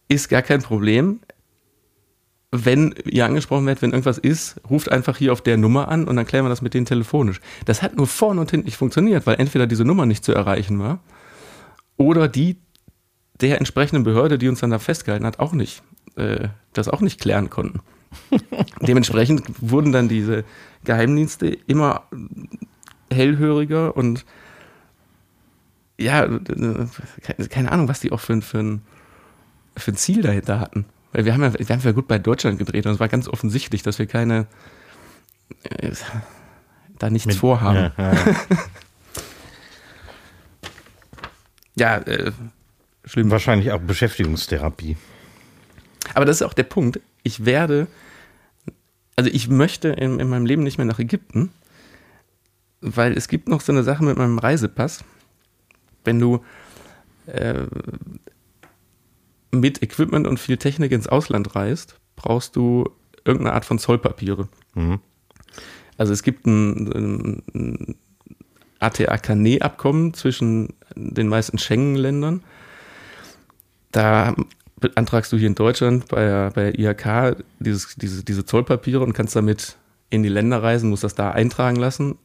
ist 0.09 0.29
gar 0.29 0.43
kein 0.43 0.63
Problem. 0.63 1.21
Wenn 2.51 2.95
ihr 3.05 3.25
angesprochen 3.25 3.65
werdet, 3.67 3.83
wenn 3.83 3.93
irgendwas 3.93 4.19
ist, 4.19 4.61
ruft 4.69 4.93
einfach 4.93 5.17
hier 5.17 5.33
auf 5.33 5.41
der 5.41 5.57
Nummer 5.57 5.89
an 5.89 6.07
und 6.07 6.17
dann 6.17 6.27
klären 6.27 6.45
wir 6.45 6.51
das 6.51 6.61
mit 6.61 6.75
denen 6.75 6.85
telefonisch. 6.85 7.41
Das 7.65 7.83
hat 7.83 7.97
nur 7.97 8.07
vorne 8.07 8.43
und 8.43 8.51
hinten 8.51 8.67
nicht 8.67 8.77
funktioniert, 8.77 9.27
weil 9.27 9.41
entweder 9.41 9.67
diese 9.67 9.85
Nummer 9.85 10.05
nicht 10.05 10.25
zu 10.25 10.33
erreichen 10.35 10.79
war 10.79 11.01
oder 11.97 12.29
die 12.29 12.59
der 13.41 13.59
entsprechenden 13.59 14.05
Behörde, 14.05 14.39
die 14.39 14.49
uns 14.49 14.61
dann 14.61 14.71
da 14.71 14.79
festgehalten 14.79 15.27
hat, 15.27 15.41
auch 15.41 15.53
nicht, 15.53 15.83
äh, 16.17 16.49
das 16.75 16.89
auch 16.89 17.01
nicht 17.01 17.21
klären 17.21 17.51
konnten. 17.51 17.81
Dementsprechend 18.81 19.45
wurden 19.61 19.93
dann 19.93 20.09
diese 20.09 20.45
Geheimdienste 20.85 21.49
immer 21.67 22.05
hellhöriger 23.11 23.97
und 23.97 24.25
ja, 25.99 26.27
keine 27.51 27.71
Ahnung, 27.71 27.89
was 27.89 28.01
die 28.01 28.13
auch 28.13 28.21
für, 28.21 28.41
für 28.43 28.59
ein 28.59 28.83
für 29.77 29.93
ein 29.93 29.97
Ziel 29.97 30.23
dahinter 30.23 30.61
hatten. 30.61 30.85
Weil 31.13 31.25
wir 31.25 31.35
haben 31.35 31.43
ja, 31.43 31.53
wir 31.53 31.67
haben 31.69 31.81
ja 31.83 31.93
gut 31.93 32.09
bei 32.09 32.19
Deutschland 32.19 32.59
gedreht 32.59 32.87
und 32.87 32.93
es 32.93 33.01
war 33.01 33.09
ganz 33.09 33.29
offensichtlich, 33.29 33.83
dass 33.83 33.99
wir 33.99 34.07
keine 34.07 34.47
äh, 35.65 35.93
da 36.99 37.11
nichts 37.11 37.27
Mit, 37.27 37.37
vorhaben. 37.37 37.93
Ja, 37.97 38.13
ja. 38.13 38.37
ja 41.75 41.97
äh, 41.99 42.33
schlimm. 43.05 43.31
Wahrscheinlich 43.31 43.73
auch 43.73 43.81
Beschäftigungstherapie. 43.81 44.97
Aber 46.15 46.25
das 46.25 46.37
ist 46.37 46.43
auch 46.43 46.55
der 46.55 46.65
Punkt. 46.65 47.01
Ich 47.23 47.45
werde, 47.45 47.87
also 49.17 49.31
ich 49.33 49.49
möchte 49.49 49.89
in, 49.89 50.21
in 50.21 50.29
meinem 50.29 50.47
Leben 50.47 50.63
nicht 50.63 50.79
mehr 50.79 50.87
nach 50.87 50.99
Ägypten, 50.99 51.51
weil 52.81 53.17
es 53.17 53.29
gibt 53.29 53.49
noch 53.49 53.61
so 53.61 53.73
eine 53.73 53.85
Sache 53.85 54.05
mit 54.05 54.17
meinem 54.19 54.39
Reisepass. 54.39 55.05
Wenn 56.05 56.19
du 56.19 56.45
äh, 57.27 57.67
mit 59.53 59.83
Equipment 59.83 60.27
und 60.27 60.41
viel 60.41 60.57
Technik 60.57 60.93
ins 60.93 61.07
Ausland 61.07 61.55
reist, 61.55 62.01
brauchst 62.17 62.57
du 62.57 62.91
irgendeine 63.25 63.55
Art 63.55 63.65
von 63.65 63.79
Zollpapiere. 63.79 64.49
Mhm. 64.75 64.99
Also 65.97 66.13
es 66.13 66.23
gibt 66.23 66.47
ein, 66.47 67.43
ein 67.55 67.97
ATA-Carnet-Abkommen 68.81 70.15
zwischen 70.15 70.75
den 70.97 71.29
meisten 71.29 71.59
Schengen-Ländern. 71.59 72.43
Da 73.93 74.35
beantragst 74.83 75.33
du 75.33 75.37
hier 75.39 75.47
in 75.49 75.55
Deutschland 75.55 76.09
bei, 76.09 76.51
bei 76.55 76.73
IHK 76.73 77.37
dieses, 77.59 77.95
diese, 77.97 78.25
diese 78.25 78.45
Zollpapiere 78.45 79.03
und 79.03 79.15
kannst 79.15 79.35
damit 79.35 79.77
in 80.11 80.23
die 80.23 80.29
Länder 80.29 80.63
reisen, 80.63 80.91
musst 80.91 81.05
das 81.05 81.15
da 81.15 81.31
eintragen 81.31 81.77
lassen 81.77 82.19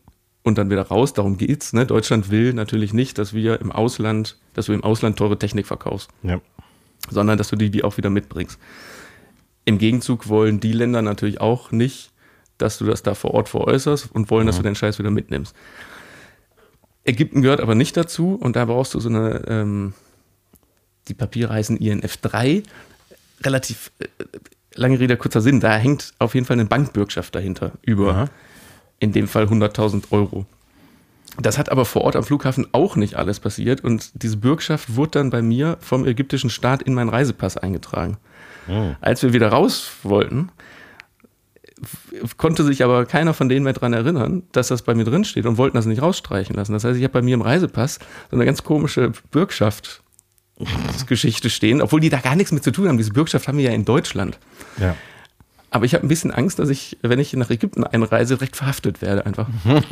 und 0.43 0.57
dann 0.57 0.69
wieder 0.69 0.81
raus. 0.81 1.13
Darum 1.13 1.37
geht's. 1.37 1.71
Ne? 1.73 1.85
Deutschland 1.85 2.29
will 2.29 2.53
natürlich 2.53 2.93
nicht, 2.93 3.17
dass 3.17 3.33
wir 3.33 3.61
im 3.61 3.71
Ausland, 3.71 4.37
dass 4.53 4.65
du 4.65 4.73
im 4.73 4.83
Ausland 4.83 5.17
teure 5.17 5.39
Technik 5.39 5.67
verkaufst. 5.67 6.09
Ja 6.23 6.41
sondern 7.09 7.37
dass 7.37 7.49
du 7.49 7.55
die 7.55 7.83
auch 7.83 7.97
wieder 7.97 8.09
mitbringst. 8.09 8.59
Im 9.65 9.77
Gegenzug 9.77 10.29
wollen 10.29 10.59
die 10.59 10.71
Länder 10.71 11.01
natürlich 11.01 11.41
auch 11.41 11.71
nicht, 11.71 12.11
dass 12.57 12.77
du 12.77 12.85
das 12.85 13.03
da 13.03 13.13
vor 13.13 13.33
Ort 13.33 13.49
veräußerst 13.49 14.09
und 14.13 14.29
wollen, 14.29 14.45
mhm. 14.45 14.47
dass 14.47 14.57
du 14.57 14.63
den 14.63 14.75
Scheiß 14.75 14.99
wieder 14.99 15.11
mitnimmst. 15.11 15.55
Ägypten 17.03 17.41
gehört 17.41 17.61
aber 17.61 17.75
nicht 17.75 17.95
dazu 17.95 18.35
und 18.35 18.55
da 18.55 18.65
brauchst 18.65 18.93
du 18.93 18.99
so 18.99 19.09
eine, 19.09 19.43
ähm, 19.47 19.93
die 21.07 21.13
Papiere 21.13 21.53
heißen 21.53 21.77
INF 21.77 22.17
3, 22.17 22.63
relativ 23.43 23.91
äh, 23.99 24.07
lange 24.75 24.99
Rede, 24.99 25.17
kurzer 25.17 25.41
Sinn, 25.41 25.59
da 25.59 25.75
hängt 25.75 26.13
auf 26.19 26.35
jeden 26.35 26.45
Fall 26.45 26.55
eine 26.55 26.65
Bankbürgschaft 26.65 27.33
dahinter 27.35 27.71
über, 27.81 28.11
Aha. 28.11 28.25
in 28.99 29.11
dem 29.11 29.27
Fall 29.27 29.45
100.000 29.45 30.11
Euro. 30.11 30.45
Das 31.39 31.57
hat 31.57 31.69
aber 31.69 31.85
vor 31.85 32.03
Ort 32.03 32.15
am 32.15 32.23
Flughafen 32.23 32.67
auch 32.71 32.95
nicht 32.95 33.15
alles 33.15 33.39
passiert 33.39 33.83
und 33.83 34.11
diese 34.23 34.37
Bürgschaft 34.37 34.95
wurde 34.95 35.11
dann 35.11 35.29
bei 35.29 35.41
mir 35.41 35.77
vom 35.81 36.05
ägyptischen 36.05 36.49
Staat 36.49 36.81
in 36.81 36.93
meinen 36.93 37.09
Reisepass 37.09 37.57
eingetragen. 37.57 38.17
Oh. 38.67 38.95
Als 39.01 39.21
wir 39.21 39.33
wieder 39.33 39.49
raus 39.49 39.91
wollten, 40.03 40.49
konnte 42.37 42.63
sich 42.63 42.83
aber 42.83 43.05
keiner 43.05 43.35
von 43.35 43.49
denen 43.49 43.63
mehr 43.63 43.73
dran 43.73 43.93
erinnern, 43.93 44.43
dass 44.51 44.69
das 44.69 44.81
bei 44.81 44.95
mir 44.95 45.03
drin 45.03 45.25
steht 45.25 45.45
und 45.45 45.57
wollten 45.57 45.77
das 45.77 45.85
nicht 45.85 46.01
rausstreichen 46.01 46.55
lassen. 46.55 46.73
Das 46.73 46.83
heißt, 46.83 46.97
ich 46.97 47.03
habe 47.03 47.13
bei 47.13 47.21
mir 47.21 47.35
im 47.35 47.41
Reisepass 47.41 47.99
so 48.31 48.35
eine 48.35 48.45
ganz 48.45 48.63
komische 48.63 49.11
Bürgschaft 49.29 50.01
Geschichte 51.07 51.49
stehen, 51.49 51.81
obwohl 51.81 51.99
die 51.99 52.09
da 52.09 52.19
gar 52.19 52.35
nichts 52.35 52.51
mit 52.51 52.63
zu 52.63 52.71
tun 52.71 52.87
haben. 52.87 52.97
Diese 52.97 53.11
Bürgschaft 53.11 53.47
haben 53.47 53.57
wir 53.57 53.65
ja 53.65 53.71
in 53.71 53.85
Deutschland. 53.85 54.39
Ja. 54.79 54.95
Aber 55.69 55.85
ich 55.85 55.93
habe 55.93 56.05
ein 56.05 56.07
bisschen 56.07 56.31
Angst, 56.31 56.59
dass 56.59 56.69
ich, 56.69 56.97
wenn 57.01 57.19
ich 57.19 57.33
nach 57.33 57.49
Ägypten 57.49 57.83
einreise, 57.83 58.37
direkt 58.37 58.55
verhaftet 58.55 59.01
werde 59.01 59.25
einfach. 59.25 59.49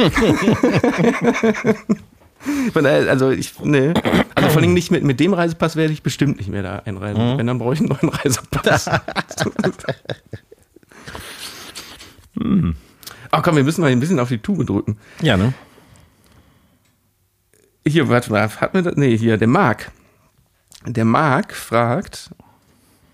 Von 2.73 2.84
daher, 2.84 3.10
also 3.10 3.32
ich, 3.32 3.60
nee. 3.62 3.93
Also 4.36 4.49
vor 4.49 4.62
allem 4.62 4.73
nicht 4.73 4.91
mit, 4.91 5.04
mit 5.04 5.19
dem 5.19 5.34
Reisepass 5.34 5.75
werde 5.75 5.91
ich 5.93 6.04
bestimmt 6.04 6.38
nicht 6.38 6.49
mehr 6.49 6.62
da 6.63 6.80
einreisen. 6.86 7.38
Wenn, 7.38 7.47
dann 7.47 7.58
brauche 7.58 7.73
ich 7.73 7.80
einen 7.80 7.89
neuen 7.89 8.10
Reisepass. 8.10 8.89
Hm. 12.38 12.75
Ach 13.32 13.41
komm, 13.41 13.56
wir 13.56 13.63
müssen 13.63 13.80
mal 13.80 13.89
ein 13.89 13.99
bisschen 14.01 14.19
auf 14.19 14.28
die 14.28 14.39
Tube 14.39 14.65
drücken. 14.65 14.97
Ja, 15.21 15.38
ne? 15.38 15.54
Hier, 17.88 18.10
warte 18.10 18.30
mal, 18.30 18.49
hat 18.49 18.73
mir 18.73 18.84
das, 18.84 18.97
nee, 18.97 19.17
hier, 19.17 19.38
der 19.38 19.47
Marc. 19.47 19.89
Der 20.86 21.06
Marc 21.06 21.54
fragt, 21.54 22.30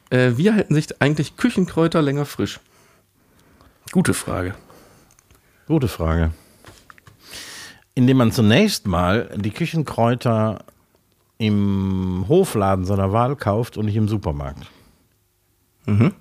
äh, 0.10 0.32
wie 0.36 0.52
halten 0.52 0.74
sich 0.76 1.02
eigentlich 1.02 1.38
Küchenkräuter 1.38 2.02
länger 2.02 2.26
frisch? 2.26 2.60
Gute 3.92 4.14
Frage. 4.14 4.56
Gute 5.68 5.88
Frage. 5.88 6.32
Indem 7.96 8.18
man 8.18 8.32
zunächst 8.32 8.88
mal 8.88 9.30
die 9.36 9.52
Küchenkräuter 9.52 10.66
im 11.38 12.26
Hofladen 12.28 12.86
seiner 12.86 13.12
Wahl 13.14 13.36
kauft 13.36 13.78
und 13.78 13.86
nicht 13.86 13.96
im 13.96 14.08
Supermarkt. 14.08 14.68
Mhm. 15.86 16.14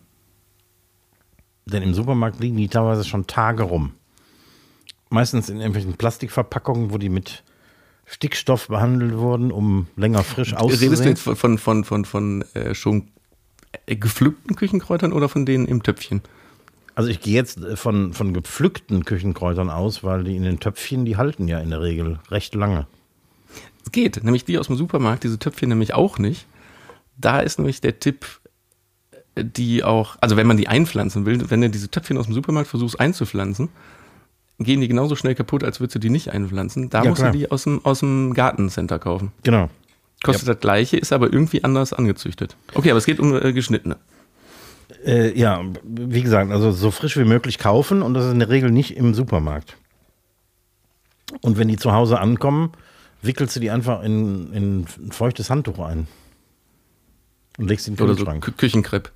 Denn 1.66 1.82
im 1.82 1.94
Supermarkt 1.94 2.40
liegen 2.40 2.56
die 2.56 2.68
teilweise 2.68 3.04
schon 3.04 3.26
Tage 3.26 3.64
rum. 3.64 3.92
Meistens 5.10 5.48
in 5.48 5.58
irgendwelchen 5.58 5.94
Plastikverpackungen, 5.94 6.92
wo 6.92 6.98
die 6.98 7.08
mit 7.08 7.42
Stickstoff 8.10 8.66
behandelt 8.66 9.16
wurden, 9.16 9.52
um 9.52 9.86
länger 9.94 10.24
frisch 10.24 10.52
Redest 10.52 10.60
du 10.60 10.66
auszusehen. 10.66 11.06
jetzt 11.06 11.22
von, 11.22 11.58
von, 11.58 11.84
von, 11.84 12.04
von, 12.04 12.44
äh, 12.54 12.74
schon 12.74 13.08
äh, 13.86 13.94
gepflückten 13.94 14.56
Küchenkräutern 14.56 15.12
oder 15.12 15.28
von 15.28 15.46
denen 15.46 15.66
im 15.66 15.84
Töpfchen? 15.84 16.20
Also 16.96 17.08
ich 17.08 17.20
gehe 17.20 17.34
jetzt 17.34 17.58
äh, 17.58 17.76
von, 17.76 18.12
von 18.12 18.34
gepflückten 18.34 19.04
Küchenkräutern 19.04 19.70
aus, 19.70 20.02
weil 20.02 20.24
die 20.24 20.34
in 20.34 20.42
den 20.42 20.58
Töpfchen, 20.58 21.04
die 21.04 21.16
halten 21.16 21.46
ja 21.46 21.60
in 21.60 21.70
der 21.70 21.82
Regel 21.82 22.18
recht 22.32 22.56
lange. 22.56 22.88
Es 23.84 23.92
geht, 23.92 24.24
nämlich 24.24 24.44
die 24.44 24.58
aus 24.58 24.66
dem 24.66 24.76
Supermarkt, 24.76 25.22
diese 25.22 25.38
Töpfchen 25.38 25.68
nämlich 25.68 25.94
auch 25.94 26.18
nicht. 26.18 26.46
Da 27.16 27.38
ist 27.38 27.60
nämlich 27.60 27.80
der 27.80 28.00
Tipp, 28.00 28.26
äh, 29.36 29.44
die 29.44 29.84
auch, 29.84 30.16
also 30.20 30.36
wenn 30.36 30.48
man 30.48 30.56
die 30.56 30.66
einpflanzen 30.66 31.26
will, 31.26 31.48
wenn 31.48 31.60
du 31.60 31.70
diese 31.70 31.92
Töpfchen 31.92 32.18
aus 32.18 32.26
dem 32.26 32.34
Supermarkt 32.34 32.68
versuchst 32.68 32.98
einzupflanzen, 32.98 33.68
gehen 34.60 34.80
die 34.80 34.88
genauso 34.88 35.16
schnell 35.16 35.34
kaputt, 35.34 35.64
als 35.64 35.80
würdest 35.80 35.96
du 35.96 35.98
die 35.98 36.10
nicht 36.10 36.30
einpflanzen. 36.30 36.90
Da 36.90 37.02
Ja, 37.02 37.10
musst 37.10 37.20
klar. 37.22 37.32
du 37.32 37.38
die 37.38 37.50
aus 37.50 37.64
dem, 37.64 37.84
aus 37.84 38.00
dem 38.00 38.34
Gartencenter 38.34 38.98
kaufen. 38.98 39.32
Genau. 39.42 39.68
Kostet 40.22 40.48
das 40.48 40.60
gleiche, 40.60 40.96
ist 40.98 41.12
aber 41.12 41.32
irgendwie 41.32 41.64
anders 41.64 41.92
angezüchtet. 41.94 42.54
Okay, 42.74 42.90
aber 42.90 42.98
es 42.98 43.06
geht 43.06 43.20
um 43.20 43.34
äh, 43.34 43.52
geschnittene. 43.52 43.96
Äh, 45.04 45.38
ja, 45.38 45.62
wie 45.82 46.22
gesagt, 46.22 46.50
also 46.50 46.72
so 46.72 46.90
frisch 46.90 47.16
wie 47.16 47.24
möglich 47.24 47.58
kaufen 47.58 48.02
und 48.02 48.12
das 48.14 48.26
ist 48.26 48.32
in 48.32 48.38
der 48.38 48.50
Regel 48.50 48.70
nicht 48.70 48.96
im 48.96 49.14
Supermarkt. 49.14 49.76
Und 51.40 51.56
wenn 51.56 51.68
die 51.68 51.76
zu 51.78 51.92
Hause 51.92 52.18
ankommen, 52.20 52.72
wickelst 53.22 53.56
du 53.56 53.60
die 53.60 53.70
einfach 53.70 54.02
in, 54.02 54.52
in 54.52 54.80
ein 54.80 55.12
feuchtes 55.12 55.48
Handtuch 55.48 55.78
ein. 55.78 56.06
Und 57.56 57.68
legst 57.68 57.84
sie 57.86 57.92
in 57.92 57.96
den 57.96 58.04
Oder 58.04 58.12
so 58.14 58.18
Kühlschrank. 58.24 58.44
Kü 58.44 58.52
Küchenkrepp. 58.52 59.12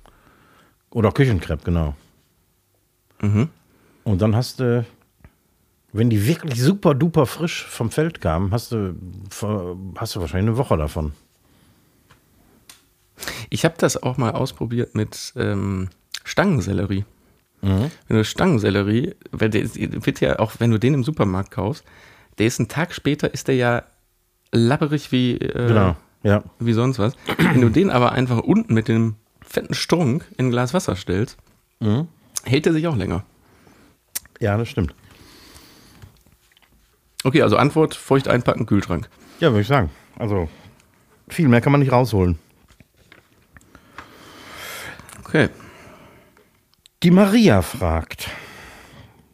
Oder 0.91 1.11
Küchenkrepp, 1.11 1.63
genau. 1.65 1.95
Mhm. 3.21 3.49
Und 4.03 4.21
dann 4.21 4.35
hast 4.35 4.59
du, 4.59 4.85
wenn 5.97 6.09
die 6.09 6.27
wirklich 6.27 6.61
super 6.61 6.93
duper 6.93 7.25
frisch 7.25 7.65
vom 7.65 7.89
Feld 7.91 8.21
kamen, 8.21 8.51
hast 8.51 8.71
du, 8.71 8.95
hast 9.97 10.15
du 10.15 10.19
wahrscheinlich 10.19 10.49
eine 10.49 10.57
Woche 10.57 10.77
davon. 10.77 11.13
Ich 13.49 13.63
habe 13.65 13.75
das 13.77 14.01
auch 14.01 14.17
mal 14.17 14.31
ausprobiert 14.31 14.93
mit 14.95 15.33
ähm, 15.37 15.89
Stangensellerie. 16.23 17.05
Mhm. 17.61 17.89
Wenn 18.07 18.17
du 18.17 18.23
Stangensellerie, 18.25 19.15
weil 19.31 19.49
der 19.49 19.63
wird 19.73 20.19
ja 20.19 20.39
auch, 20.39 20.53
wenn 20.59 20.71
du 20.71 20.77
den 20.79 20.93
im 20.93 21.03
Supermarkt 21.03 21.51
kaufst, 21.51 21.83
der 22.37 22.47
ist 22.47 22.59
einen 22.59 22.67
Tag 22.67 22.93
später, 22.93 23.33
ist 23.33 23.47
der 23.47 23.55
ja 23.55 23.83
lapperig 24.51 25.11
wie, 25.11 25.35
äh, 25.37 25.67
Genau, 25.67 25.95
ja. 26.23 26.43
wie 26.59 26.73
sonst 26.73 26.99
was. 26.99 27.13
Wenn 27.37 27.61
du 27.61 27.69
den 27.69 27.89
aber 27.89 28.11
einfach 28.11 28.39
unten 28.39 28.73
mit 28.73 28.87
dem 28.89 29.15
fetten 29.41 29.73
Strunk 29.73 30.25
in 30.37 30.47
ein 30.47 30.51
Glas 30.51 30.73
Wasser 30.73 30.95
stellst, 30.95 31.37
Mhm. 31.79 32.07
hält 32.43 32.65
der 32.65 32.73
sich 32.73 32.87
auch 32.87 32.95
länger. 32.95 33.23
Ja, 34.41 34.57
das 34.57 34.67
stimmt. 34.69 34.93
Okay, 37.25 37.41
also 37.41 37.57
Antwort, 37.57 37.95
feucht 37.95 38.27
einpacken, 38.27 38.67
Kühlschrank. 38.67 39.09
Ja, 39.39 39.49
würde 39.49 39.61
ich 39.61 39.67
sagen. 39.67 39.89
Also, 40.19 40.47
viel 41.27 41.47
mehr 41.47 41.59
kann 41.59 41.71
man 41.71 41.81
nicht 41.81 41.91
rausholen. 41.91 42.37
Okay. 45.23 45.49
Die 47.01 47.09
Maria 47.09 47.63
fragt: 47.63 48.29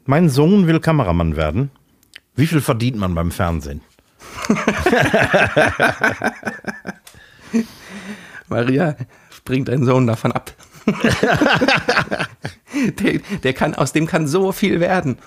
Mein 0.06 0.30
Sohn 0.30 0.68
will 0.68 0.80
Kameramann 0.80 1.36
werden. 1.36 1.70
Wie 2.34 2.48
viel 2.48 2.62
verdient 2.62 2.96
man 2.96 3.14
beim 3.14 3.30
Fernsehen? 3.30 3.82
Maria, 8.48 8.96
bringt 9.44 9.68
deinen 9.68 9.86
Sohn 9.86 10.08
davon 10.08 10.32
ab. 10.32 10.54
der, 13.02 13.20
der 13.44 13.54
kann, 13.54 13.76
aus 13.76 13.92
dem 13.92 14.08
kann 14.08 14.28
so 14.28 14.54
viel 14.54 14.80
werden. 14.80 15.18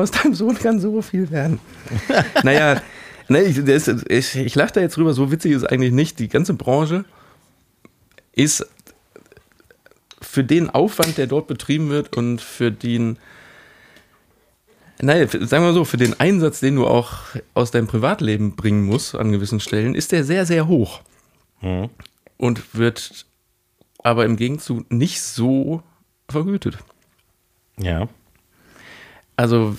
Aus 0.00 0.10
deinem 0.10 0.34
Sohn 0.34 0.56
kann 0.56 0.80
so 0.80 1.02
viel 1.02 1.30
werden. 1.30 1.58
naja, 2.42 2.82
ne, 3.28 3.42
ich, 3.42 3.64
das, 3.64 3.88
ich, 4.08 4.36
ich 4.36 4.54
lache 4.54 4.72
da 4.72 4.80
jetzt 4.80 4.96
drüber, 4.96 5.14
so 5.14 5.30
witzig 5.30 5.52
ist 5.52 5.62
es 5.62 5.64
eigentlich 5.64 5.92
nicht. 5.92 6.18
Die 6.18 6.28
ganze 6.28 6.54
Branche 6.54 7.04
ist 8.32 8.66
für 10.20 10.44
den 10.44 10.70
Aufwand, 10.70 11.18
der 11.18 11.26
dort 11.26 11.46
betrieben 11.46 11.90
wird 11.90 12.16
und 12.16 12.40
für 12.40 12.70
den, 12.70 13.18
naja, 15.00 15.26
sagen 15.26 15.64
wir 15.64 15.72
so, 15.72 15.84
für 15.84 15.96
den 15.96 16.18
Einsatz, 16.20 16.60
den 16.60 16.76
du 16.76 16.86
auch 16.86 17.18
aus 17.54 17.70
deinem 17.70 17.86
Privatleben 17.86 18.54
bringen 18.54 18.84
musst 18.84 19.14
an 19.14 19.32
gewissen 19.32 19.60
Stellen, 19.60 19.94
ist 19.94 20.12
der 20.12 20.24
sehr, 20.24 20.46
sehr 20.46 20.68
hoch. 20.68 21.00
Und 22.36 22.74
wird 22.74 23.26
aber 24.02 24.24
im 24.24 24.36
Gegenzug 24.36 24.90
nicht 24.90 25.20
so 25.20 25.82
vergütet. 26.28 26.78
Ja. 27.78 28.08
Also, 29.40 29.74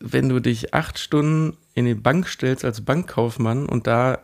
wenn 0.00 0.30
du 0.30 0.40
dich 0.40 0.72
acht 0.72 0.98
Stunden 0.98 1.58
in 1.74 1.84
die 1.84 1.94
Bank 1.94 2.26
stellst 2.26 2.64
als 2.64 2.80
Bankkaufmann 2.80 3.66
und 3.66 3.86
da 3.86 4.18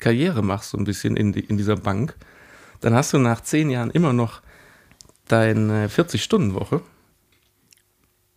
Karriere 0.00 0.42
machst, 0.42 0.70
so 0.70 0.78
ein 0.78 0.84
bisschen 0.84 1.16
in, 1.16 1.32
die, 1.32 1.38
in 1.38 1.56
dieser 1.56 1.76
Bank, 1.76 2.16
dann 2.80 2.94
hast 2.94 3.12
du 3.12 3.18
nach 3.18 3.40
zehn 3.40 3.70
Jahren 3.70 3.92
immer 3.92 4.12
noch 4.12 4.42
deine 5.28 5.86
40-Stunden-Woche, 5.86 6.80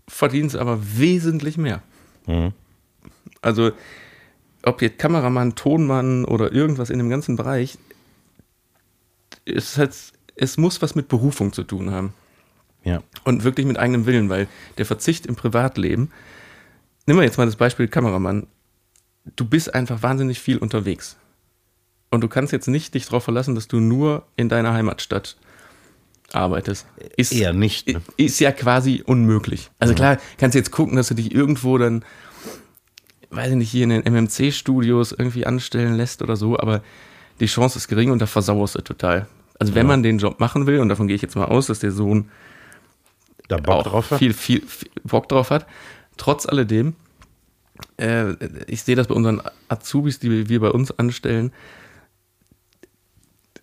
verdienst 0.08 0.56
aber 0.56 0.78
wesentlich 0.96 1.58
mehr. 1.58 1.82
Mhm. 2.28 2.54
Also, 3.42 3.72
ob 4.62 4.84
jetzt 4.84 5.00
Kameramann, 5.00 5.56
Tonmann 5.56 6.24
oder 6.24 6.52
irgendwas 6.52 6.92
in 6.92 7.00
dem 7.00 7.10
ganzen 7.10 7.36
Bereich, 7.36 7.80
es, 9.44 9.80
hat, 9.80 9.96
es 10.36 10.58
muss 10.58 10.84
was 10.84 10.94
mit 10.94 11.08
Berufung 11.08 11.52
zu 11.52 11.64
tun 11.64 11.90
haben 11.90 12.14
Ja. 12.84 13.04
und 13.24 13.44
wirklich 13.44 13.68
mit 13.68 13.78
eigenem 13.78 14.06
Willen, 14.06 14.30
weil 14.30 14.48
der 14.78 14.86
Verzicht 14.86 15.26
im 15.26 15.36
Privatleben, 15.36 16.12
nehmen 17.06 17.20
wir 17.20 17.26
jetzt 17.26 17.38
mal 17.38 17.46
das 17.46 17.56
Beispiel 17.56 17.88
Kameramann, 17.88 18.48
du 19.36 19.46
bist 19.46 19.74
einfach 19.74 20.02
wahnsinnig 20.02 20.40
viel 20.40 20.58
unterwegs. 20.58 21.18
Und 22.10 22.22
du 22.22 22.28
kannst 22.28 22.52
jetzt 22.52 22.68
nicht 22.68 22.94
dich 22.94 23.06
darauf 23.06 23.24
verlassen, 23.24 23.56
dass 23.56 23.68
du 23.68 23.80
nur 23.80 24.26
in 24.36 24.50
deiner 24.50 24.74
Heimatstadt 24.74 25.38
arbeitest. 26.34 26.86
Ist, 27.18 27.32
Eher 27.32 27.54
nicht. 27.54 27.88
Ne? 27.88 28.02
ist 28.18 28.40
ja 28.40 28.52
quasi 28.52 29.04
unmöglich. 29.06 29.70
Also 29.80 29.94
klar, 29.94 30.18
kannst 30.38 30.56
du 30.56 30.60
jetzt 30.60 30.72
gucken, 30.72 30.96
dass 30.96 31.08
du 31.08 31.14
dich 31.14 31.34
irgendwo 31.34 31.78
dann, 31.78 32.04
weiß 33.30 33.52
ich 33.52 33.56
nicht, 33.56 33.72
hier 33.72 33.84
in 33.84 33.90
den 33.90 34.04
MMC-Studios 34.04 35.14
irgendwie 35.14 35.46
anstellen 35.46 35.94
lässt 35.94 36.22
oder 36.22 36.36
so, 36.36 36.60
aber 36.60 36.82
die 37.40 37.46
Chance 37.46 37.78
ist 37.78 37.88
gering 37.88 38.12
und 38.12 38.20
da 38.20 38.26
versauerst 38.26 38.76
du 38.76 38.82
total. 38.82 39.28
Also 39.60 39.76
wenn 39.76 39.88
man 39.88 40.04
den 40.04 40.18
Job 40.18 40.40
machen 40.40 40.68
will, 40.68 40.80
und 40.80 40.90
davon 40.90 41.08
gehe 41.08 41.16
ich 41.16 41.22
jetzt 41.22 41.36
mal 41.36 41.46
aus, 41.46 41.68
dass 41.68 41.80
der 41.80 41.92
Sohn 41.92 42.30
Da 43.52 43.58
Bock 43.58 43.76
auch 43.76 43.84
drauf 43.84 44.12
hat. 44.12 44.20
viel, 44.20 44.34
viel, 44.34 44.66
viel 44.66 44.90
Bock 45.04 45.28
drauf 45.28 45.50
hat. 45.50 45.68
Trotz 46.16 46.46
alledem, 46.46 46.96
äh, 47.98 48.34
ich 48.68 48.84
sehe 48.84 48.96
das 48.96 49.08
bei 49.08 49.14
unseren 49.16 49.42
Azubis, 49.68 50.20
die 50.20 50.48
wir 50.48 50.60
bei 50.62 50.70
uns 50.70 50.98
anstellen, 50.98 51.52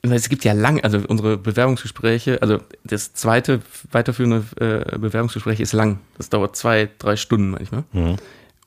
es 0.03 0.29
gibt 0.29 0.45
ja 0.45 0.53
lang, 0.53 0.81
also 0.81 0.99
unsere 1.09 1.39
Bewerbungsgespräche, 1.39 2.41
also 2.41 2.61
das 2.85 3.15
zweite 3.15 3.61
weiterführende 3.91 4.45
äh, 4.61 4.99
Bewerbungsgespräch 4.99 5.59
ist 5.61 5.73
lang. 5.73 5.99
Das 6.17 6.29
dauert 6.31 6.55
zwei, 6.55 6.89
drei 6.99 7.17
Stunden 7.17 7.51
manchmal, 7.51 7.85
mhm. 7.93 8.17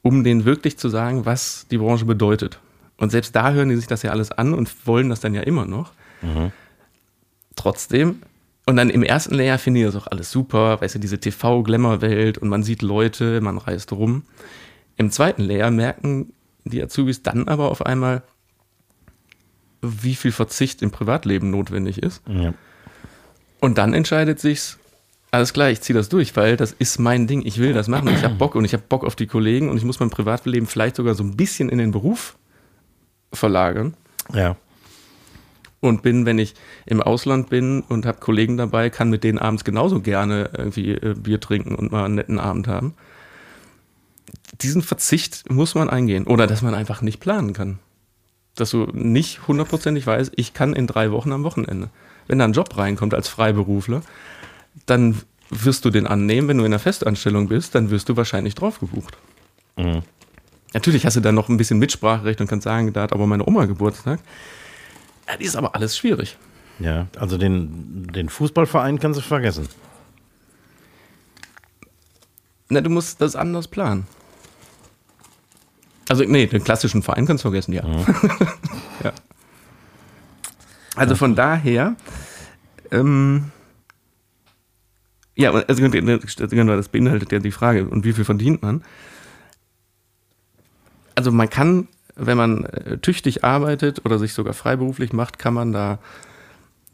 um 0.01 0.23
denen 0.23 0.45
wirklich 0.45 0.77
zu 0.77 0.89
sagen, 0.89 1.25
was 1.25 1.67
die 1.71 1.77
Branche 1.77 2.05
bedeutet. 2.05 2.59
Und 2.97 3.11
selbst 3.11 3.35
da 3.35 3.51
hören 3.51 3.69
die 3.69 3.75
sich 3.75 3.87
das 3.87 4.03
ja 4.03 4.11
alles 4.11 4.31
an 4.31 4.53
und 4.53 4.85
wollen 4.85 5.09
das 5.09 5.21
dann 5.21 5.33
ja 5.33 5.41
immer 5.41 5.65
noch. 5.65 5.93
Mhm. 6.21 6.51
Trotzdem, 7.55 8.21
und 8.71 8.77
dann 8.77 8.89
im 8.89 9.03
ersten 9.03 9.35
Layer 9.35 9.57
finde 9.57 9.81
ich 9.81 9.85
das 9.85 9.97
auch 9.97 10.07
alles 10.07 10.31
super, 10.31 10.79
weißt 10.79 10.95
du, 10.95 10.99
diese 10.99 11.19
TV-Glamour-Welt 11.19 12.37
und 12.37 12.47
man 12.47 12.63
sieht 12.63 12.81
Leute, 12.81 13.41
man 13.41 13.57
reist 13.57 13.91
rum. 13.91 14.23
Im 14.95 15.11
zweiten 15.11 15.41
Layer 15.41 15.69
merken 15.71 16.31
die 16.63 16.81
Azubis 16.81 17.21
dann 17.21 17.49
aber 17.49 17.69
auf 17.69 17.85
einmal, 17.85 18.23
wie 19.81 20.15
viel 20.15 20.31
Verzicht 20.31 20.81
im 20.81 20.89
Privatleben 20.89 21.51
notwendig 21.51 22.01
ist. 22.01 22.23
Ja. 22.29 22.53
Und 23.59 23.77
dann 23.77 23.93
entscheidet 23.93 24.39
sich's, 24.39 24.79
alles 25.31 25.51
klar, 25.51 25.69
ich 25.69 25.81
ziehe 25.81 25.97
das 25.97 26.07
durch, 26.07 26.37
weil 26.37 26.55
das 26.55 26.71
ist 26.71 26.97
mein 26.97 27.27
Ding, 27.27 27.45
ich 27.45 27.57
will 27.57 27.73
das 27.73 27.89
machen, 27.89 28.07
ich 28.07 28.23
habe 28.23 28.35
Bock 28.35 28.55
und 28.55 28.63
ich 28.63 28.71
habe 28.71 28.83
Bock 28.87 29.03
auf 29.03 29.17
die 29.17 29.27
Kollegen 29.27 29.67
und 29.67 29.75
ich 29.75 29.83
muss 29.83 29.99
mein 29.99 30.11
Privatleben 30.11 30.65
vielleicht 30.65 30.95
sogar 30.95 31.13
so 31.13 31.25
ein 31.25 31.35
bisschen 31.35 31.67
in 31.67 31.77
den 31.77 31.91
Beruf 31.91 32.37
verlagern. 33.33 33.95
Ja. 34.33 34.55
Und 35.81 36.03
bin, 36.03 36.25
wenn 36.25 36.39
ich 36.39 36.53
im 36.85 37.01
Ausland 37.01 37.49
bin 37.49 37.81
und 37.81 38.05
habe 38.05 38.19
Kollegen 38.19 38.55
dabei, 38.55 38.89
kann 38.89 39.09
mit 39.09 39.23
denen 39.23 39.39
abends 39.39 39.63
genauso 39.63 39.99
gerne 39.99 40.51
irgendwie 40.55 40.91
äh, 40.91 41.15
Bier 41.15 41.39
trinken 41.39 41.75
und 41.75 41.91
mal 41.91 42.05
einen 42.05 42.15
netten 42.15 42.39
Abend 42.39 42.67
haben. 42.67 42.93
Diesen 44.61 44.83
Verzicht 44.83 45.49
muss 45.49 45.75
man 45.75 45.89
eingehen 45.89 46.27
oder 46.27 46.45
dass 46.45 46.61
man 46.61 46.75
einfach 46.75 47.01
nicht 47.01 47.19
planen 47.19 47.53
kann 47.53 47.79
dass 48.55 48.71
du 48.71 48.87
nicht 48.93 49.47
hundertprozentig 49.47 50.05
weißt, 50.05 50.33
ich 50.35 50.53
kann 50.53 50.73
in 50.73 50.87
drei 50.87 51.11
Wochen 51.11 51.31
am 51.31 51.43
Wochenende. 51.43 51.89
Wenn 52.27 52.39
da 52.39 52.45
ein 52.45 52.53
Job 52.53 52.77
reinkommt 52.77 53.13
als 53.13 53.27
Freiberufler, 53.27 54.01
dann 54.85 55.21
wirst 55.49 55.85
du 55.85 55.89
den 55.89 56.07
annehmen. 56.07 56.47
Wenn 56.47 56.57
du 56.57 56.63
in 56.63 56.71
einer 56.71 56.79
Festanstellung 56.79 57.47
bist, 57.47 57.75
dann 57.75 57.89
wirst 57.89 58.09
du 58.09 58.17
wahrscheinlich 58.17 58.55
drauf 58.55 58.79
gebucht. 58.79 59.17
Mhm. 59.77 60.03
Natürlich 60.73 61.05
hast 61.05 61.17
du 61.17 61.21
dann 61.21 61.35
noch 61.35 61.49
ein 61.49 61.57
bisschen 61.57 61.79
Mitspracherecht 61.79 62.39
und 62.39 62.47
kannst 62.47 62.63
sagen, 62.63 62.93
da 62.93 63.03
hat 63.03 63.13
aber 63.13 63.27
meine 63.27 63.45
Oma 63.45 63.65
Geburtstag. 63.65 64.19
Das 65.37 65.47
ist 65.47 65.55
aber 65.55 65.75
alles 65.75 65.97
schwierig. 65.97 66.37
Ja, 66.79 67.07
also 67.19 67.37
den, 67.37 68.07
den 68.07 68.29
Fußballverein 68.29 68.99
kannst 68.99 69.19
du 69.19 69.23
vergessen. 69.23 69.67
Na, 72.69 72.81
du 72.81 72.89
musst 72.89 73.21
das 73.21 73.35
anders 73.35 73.67
planen. 73.67 74.07
Also, 76.09 76.23
nee, 76.23 76.47
den 76.47 76.63
klassischen 76.63 77.03
Verein 77.03 77.25
kannst 77.25 77.43
du 77.43 77.49
vergessen, 77.49 77.73
ja. 77.73 77.83
Mhm. 77.83 78.05
ja. 79.03 79.13
Also 80.95 81.15
von 81.15 81.35
daher, 81.35 81.95
ähm, 82.91 83.51
ja, 85.35 85.51
also 85.51 85.89
genau, 85.89 86.75
das 86.75 86.89
beinhaltet 86.89 87.31
ja 87.31 87.39
die 87.39 87.51
Frage, 87.51 87.87
und 87.87 88.03
wie 88.03 88.13
viel 88.13 88.25
verdient 88.25 88.61
man? 88.61 88.83
Also 91.15 91.31
man 91.31 91.49
kann, 91.49 91.87
wenn 92.15 92.37
man 92.37 92.65
äh, 92.65 92.97
tüchtig 92.97 93.43
arbeitet 93.43 94.05
oder 94.05 94.19
sich 94.19 94.33
sogar 94.33 94.53
freiberuflich 94.53 95.13
macht, 95.13 95.39
kann 95.39 95.53
man 95.53 95.71
da 95.71 95.99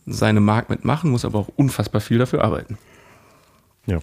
seine 0.06 0.40
Mark 0.40 0.70
mitmachen, 0.70 1.12
muss 1.12 1.26
aber 1.26 1.40
auch 1.40 1.50
unfassbar 1.56 2.02
viel 2.02 2.18
dafür 2.18 2.44
arbeiten. 2.44 2.78
Ja. 3.86 4.00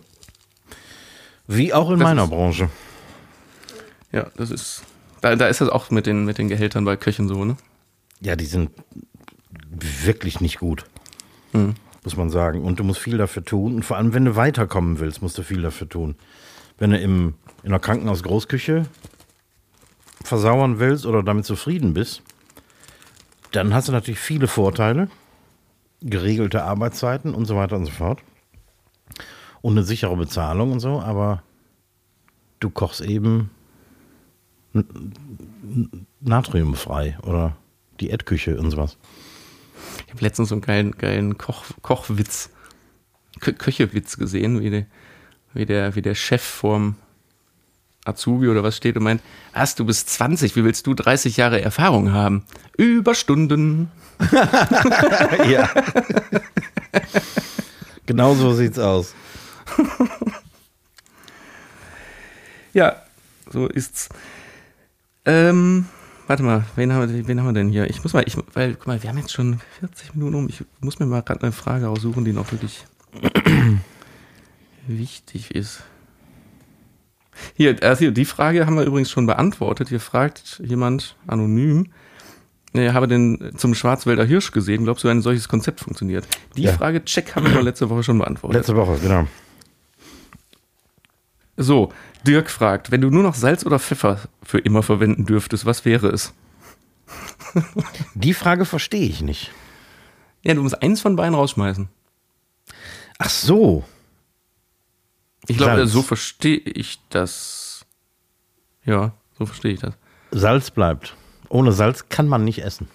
Wie 1.46 1.72
auch 1.72 1.90
in 1.90 1.98
das 1.98 2.08
meiner 2.08 2.24
ist, 2.24 2.30
Branche. 2.30 2.70
Ja, 4.12 4.26
das 4.36 4.50
ist 4.50 4.84
da, 5.24 5.36
da 5.36 5.46
ist 5.46 5.62
das 5.62 5.70
auch 5.70 5.90
mit 5.90 6.04
den, 6.04 6.26
mit 6.26 6.36
den 6.36 6.48
Gehältern 6.48 6.84
bei 6.84 6.96
Köchen 6.96 7.28
so, 7.28 7.46
ne? 7.46 7.56
Ja, 8.20 8.36
die 8.36 8.44
sind 8.44 8.70
wirklich 9.70 10.42
nicht 10.42 10.58
gut. 10.58 10.84
Mhm. 11.54 11.76
Muss 12.04 12.14
man 12.18 12.28
sagen. 12.28 12.62
Und 12.62 12.78
du 12.78 12.84
musst 12.84 13.00
viel 13.00 13.16
dafür 13.16 13.42
tun. 13.42 13.76
Und 13.76 13.84
vor 13.86 13.96
allem, 13.96 14.12
wenn 14.12 14.26
du 14.26 14.36
weiterkommen 14.36 14.98
willst, 14.98 15.22
musst 15.22 15.38
du 15.38 15.42
viel 15.42 15.62
dafür 15.62 15.88
tun. 15.88 16.16
Wenn 16.76 16.90
du 16.90 16.98
im, 16.98 17.32
in 17.62 17.70
der 17.70 17.80
Krankenhaus-Großküche 17.80 18.84
versauern 20.25 20.79
willst 20.81 21.07
oder 21.07 21.22
damit 21.22 21.45
zufrieden 21.45 21.95
bist, 21.95 22.22
dann 23.53 23.72
hast 23.72 23.89
du 23.89 23.93
natürlich 23.93 24.18
viele 24.18 24.49
Vorteile. 24.49 25.09
Geregelte 26.01 26.64
Arbeitszeiten 26.64 27.35
und 27.35 27.45
so 27.47 27.57
weiter 27.57 27.77
und 27.77 27.87
so 27.87 27.93
fort. 27.93 28.20
Und 29.62 29.72
eine 29.72 29.85
sichere 29.85 30.16
Bezahlung 30.16 30.72
und 30.72 30.81
so, 30.81 31.01
aber 31.01 31.43
du 32.61 32.68
kochst 32.68 33.01
eben 33.01 33.51
natriumfrei 36.20 37.16
oder 37.22 37.57
Diätküche 38.01 38.59
und 38.59 38.70
sowas. 38.70 38.99
Ich 40.07 40.12
habe 40.12 40.22
letztens 40.22 40.49
so 40.49 40.57
einen 40.57 40.62
geilen, 40.62 40.93
geilen 40.93 41.39
Koch, 41.39 41.64
Kochwitz, 41.83 42.51
Kö 43.41 43.53
Köchewitz 43.53 44.16
gesehen, 44.16 44.61
wie 44.61 44.70
der, 44.70 44.87
wie, 45.53 45.66
der, 45.66 45.95
wie 45.95 46.03
der 46.03 46.14
Chef 46.14 46.43
vorm 46.43 46.97
Azubi 48.05 48.48
oder 48.48 48.62
was 48.62 48.76
steht 48.76 48.96
und 48.96 49.02
meint, 49.02 49.22
was, 49.52 49.74
du 49.74 49.84
bist 49.84 50.11
20, 50.11 50.57
wie 50.57 50.64
willst 50.64 50.86
du 50.86 50.94
30 50.94 51.36
Jahre 51.36 51.61
Erfahrung 51.61 52.12
haben? 52.12 52.44
Überstunden. 52.76 53.90
ja. 55.48 55.68
genau 58.07 58.34
so 58.34 58.55
sieht's 58.55 58.78
aus. 58.78 59.14
ja, 62.72 62.96
so 63.50 63.66
ist's. 63.66 64.09
Ähm, 65.24 65.86
warte 66.26 66.42
mal, 66.42 66.64
wen 66.76 66.92
haben, 66.92 67.12
wir, 67.12 67.26
wen 67.26 67.40
haben 67.40 67.46
wir 67.46 67.52
denn 67.55 67.70
hier? 67.70 67.88
Ich 67.88 68.02
muss 68.02 68.12
mal, 68.12 68.24
ich, 68.26 68.36
weil, 68.52 68.74
guck 68.74 68.86
mal, 68.86 69.02
wir 69.02 69.09
haben 69.09 69.18
jetzt 69.18 69.32
schon 69.32 69.61
40 69.80 70.14
Minuten 70.14 70.34
um. 70.34 70.48
Ich 70.48 70.62
muss 70.80 70.98
mir 70.98 71.07
mal 71.07 71.22
gerade 71.22 71.42
eine 71.42 71.52
Frage 71.52 71.88
aussuchen, 71.88 72.24
die 72.24 72.32
noch 72.32 72.52
wirklich 72.52 72.84
wichtig 74.86 75.55
ist. 75.55 75.82
Hier, 77.55 77.76
also 77.82 78.11
die 78.11 78.24
Frage 78.24 78.66
haben 78.66 78.76
wir 78.76 78.84
übrigens 78.84 79.11
schon 79.11 79.26
beantwortet. 79.26 79.88
Hier 79.88 80.01
fragt 80.01 80.62
jemand 80.64 81.16
anonym, 81.26 81.92
er 82.74 82.92
habe 82.92 83.07
den 83.07 83.53
zum 83.57 83.74
Schwarzwälder 83.74 84.24
Hirsch 84.24 84.51
gesehen. 84.51 84.84
Glaubst 84.84 85.05
du, 85.05 85.09
ein 85.09 85.22
solches 85.22 85.49
Konzept 85.49 85.80
funktioniert? 85.80 86.26
Die 86.57 86.62
ja. 86.62 86.72
Frage, 86.72 87.05
check, 87.05 87.36
haben 87.36 87.53
wir 87.53 87.62
letzte 87.62 87.88
Woche 87.88 88.03
schon 88.03 88.18
beantwortet. 88.18 88.59
Letzte 88.59 88.74
Woche, 88.74 88.99
genau. 89.01 89.28
So, 91.57 91.92
Dirk 92.26 92.51
fragt, 92.51 92.90
wenn 92.90 93.01
du 93.01 93.11
nur 93.11 93.22
noch 93.22 93.36
Salz 93.36 93.64
oder 93.64 93.78
Pfeffer 93.78 94.18
für 94.42 94.59
immer 94.59 94.82
verwenden 94.82 95.24
dürftest, 95.24 95.66
was 95.66 95.84
wäre 95.84 96.09
es? 96.09 96.32
Die 98.14 98.34
Frage 98.34 98.64
verstehe 98.64 99.09
ich 99.09 99.22
nicht. 99.22 99.53
Ja, 100.42 100.55
du 100.55 100.62
musst 100.62 100.82
eins 100.82 101.01
von 101.01 101.14
beiden 101.14 101.34
rausschmeißen. 101.34 101.88
Ach 103.18 103.30
so. 103.30 103.84
Ich 105.47 105.59
glaube, 105.59 105.86
so 105.86 106.03
verstehe 106.03 106.59
ich 106.59 106.99
das. 107.11 107.84
Ja, 108.84 109.12
so 109.38 109.47
verstehe 109.47 109.72
ich 109.72 109.80
das. 109.80 109.95
Salz 110.30 110.70
bleibt. 110.70 111.16
Ohne 111.49 111.72
Salz 111.72 112.09
kann 112.09 112.28
man 112.28 112.45
nicht 112.45 112.62
essen. 112.62 112.88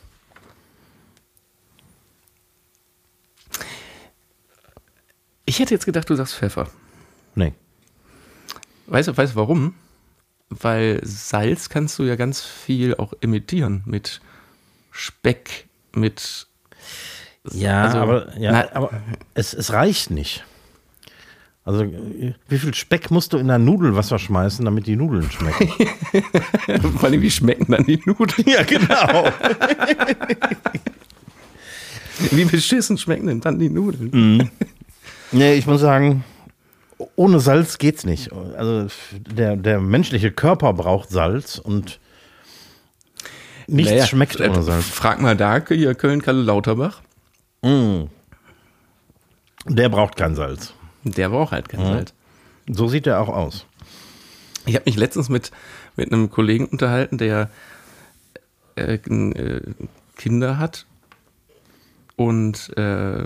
Ich 5.45 5.60
hätte 5.60 5.74
jetzt 5.74 5.86
gedacht, 5.86 6.10
du 6.10 6.16
sagst 6.16 6.36
Pfeffer. 6.36 6.70
Nee. 7.34 7.54
Weißt 8.88 9.08
du, 9.08 9.18
weißt 9.18 9.34
du 9.34 9.36
warum? 9.38 9.74
Weil 10.50 11.00
Salz 11.04 11.70
kannst 11.70 11.97
du 12.00 12.04
ja 12.04 12.16
ganz 12.16 12.43
viel 12.43 12.95
auch 12.95 13.14
imitieren 13.22 13.84
mit 13.86 14.22
Speck, 14.91 15.68
mit. 15.93 16.47
Ja, 17.52 17.84
also, 17.86 17.97
aber, 17.97 18.38
ja, 18.38 18.52
na, 18.52 18.76
aber 18.76 19.02
es, 19.34 19.54
es 19.54 19.72
reicht 19.72 20.12
nicht. 20.12 20.43
Also, 21.70 21.86
wie 22.47 22.57
viel 22.57 22.74
Speck 22.74 23.11
musst 23.11 23.32
du 23.32 23.38
in 23.38 23.47
dein 23.47 23.63
Nudelwasser 23.63 24.17
schmeißen, 24.17 24.65
damit 24.65 24.88
die 24.88 24.95
Nudeln 24.95 25.30
schmecken? 25.30 25.70
Vor 26.97 27.03
allem, 27.03 27.22
wie 27.22 27.30
schmecken 27.30 27.72
dann 27.72 27.86
die 27.86 28.01
Nudeln? 28.07 28.49
Ja, 28.49 28.63
genau. 28.63 29.32
wie 32.32 32.45
beschissen 32.45 32.97
schmecken 32.97 33.28
denn 33.28 33.41
dann 33.41 33.59
die 33.59 33.70
Nudeln? 33.70 34.09
Mhm. 34.11 34.49
Nee, 35.32 35.53
ich 35.53 35.67
muss 35.67 35.82
sagen, 35.82 36.24
ohne 37.15 37.39
Salz 37.39 37.78
geht's 37.78 38.03
nicht. 38.03 38.34
Also 38.34 38.88
der, 39.13 39.55
der 39.55 39.80
menschliche 39.80 40.32
Körper 40.32 40.74
braucht 40.74 41.11
Salz 41.11 41.59
und 41.59 41.99
nichts 43.67 43.91
naja, 43.91 44.07
schmeckt 44.07 44.41
ohne 44.41 44.63
Salz. 44.63 44.86
Frag 44.86 45.22
mal 45.22 45.38
da 45.38 45.63
hier 45.67 45.93
Köln-Kalle 45.93 46.41
Lauterbach. 46.41 47.01
Mm. 47.61 48.05
Der 49.67 49.89
braucht 49.89 50.15
kein 50.15 50.34
Salz. 50.34 50.74
Der 51.04 51.30
braucht 51.30 51.52
halt 51.52 51.70
kein 51.70 51.82
mhm. 51.82 51.86
Salz. 51.86 52.14
So 52.68 52.88
sieht 52.88 53.08
er 53.08 53.20
auch 53.20 53.30
aus. 53.30 53.66
Ich 54.66 54.76
habe 54.76 54.86
mich 54.86 54.97
letztens 54.97 55.30
mit, 55.30 55.52
mit 55.95 56.12
einem 56.12 56.30
Kollegen 56.30 56.66
unterhalten, 56.66 57.18
der 57.18 57.50
äh, 58.76 58.95
äh, 58.95 59.62
Kinder 60.16 60.58
hat 60.58 60.86
und 62.16 62.78
äh, 62.78 63.24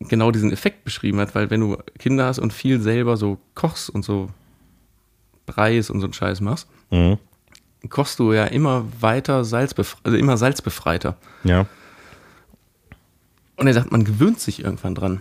genau 0.00 0.30
diesen 0.30 0.52
Effekt 0.52 0.84
beschrieben 0.84 1.18
hat, 1.20 1.34
weil 1.34 1.50
wenn 1.50 1.60
du 1.60 1.76
Kinder 1.98 2.26
hast 2.26 2.38
und 2.38 2.52
viel 2.52 2.80
selber 2.80 3.16
so 3.16 3.38
kochst 3.54 3.90
und 3.90 4.04
so 4.04 4.30
Reis 5.48 5.90
und 5.90 6.00
so 6.00 6.06
einen 6.06 6.12
Scheiß 6.12 6.40
machst, 6.40 6.68
mhm. 6.90 7.18
kochst 7.88 8.18
du 8.18 8.32
ja 8.32 8.44
immer 8.44 8.84
weiter 9.00 9.44
salzbefreiter, 9.44 10.06
also 10.06 10.16
immer 10.16 10.36
salzbefreiter. 10.36 11.16
Ja. 11.44 11.66
Und 13.56 13.66
er 13.66 13.74
sagt, 13.74 13.90
man 13.90 14.04
gewöhnt 14.04 14.38
sich 14.38 14.62
irgendwann 14.62 14.94
dran. 14.94 15.20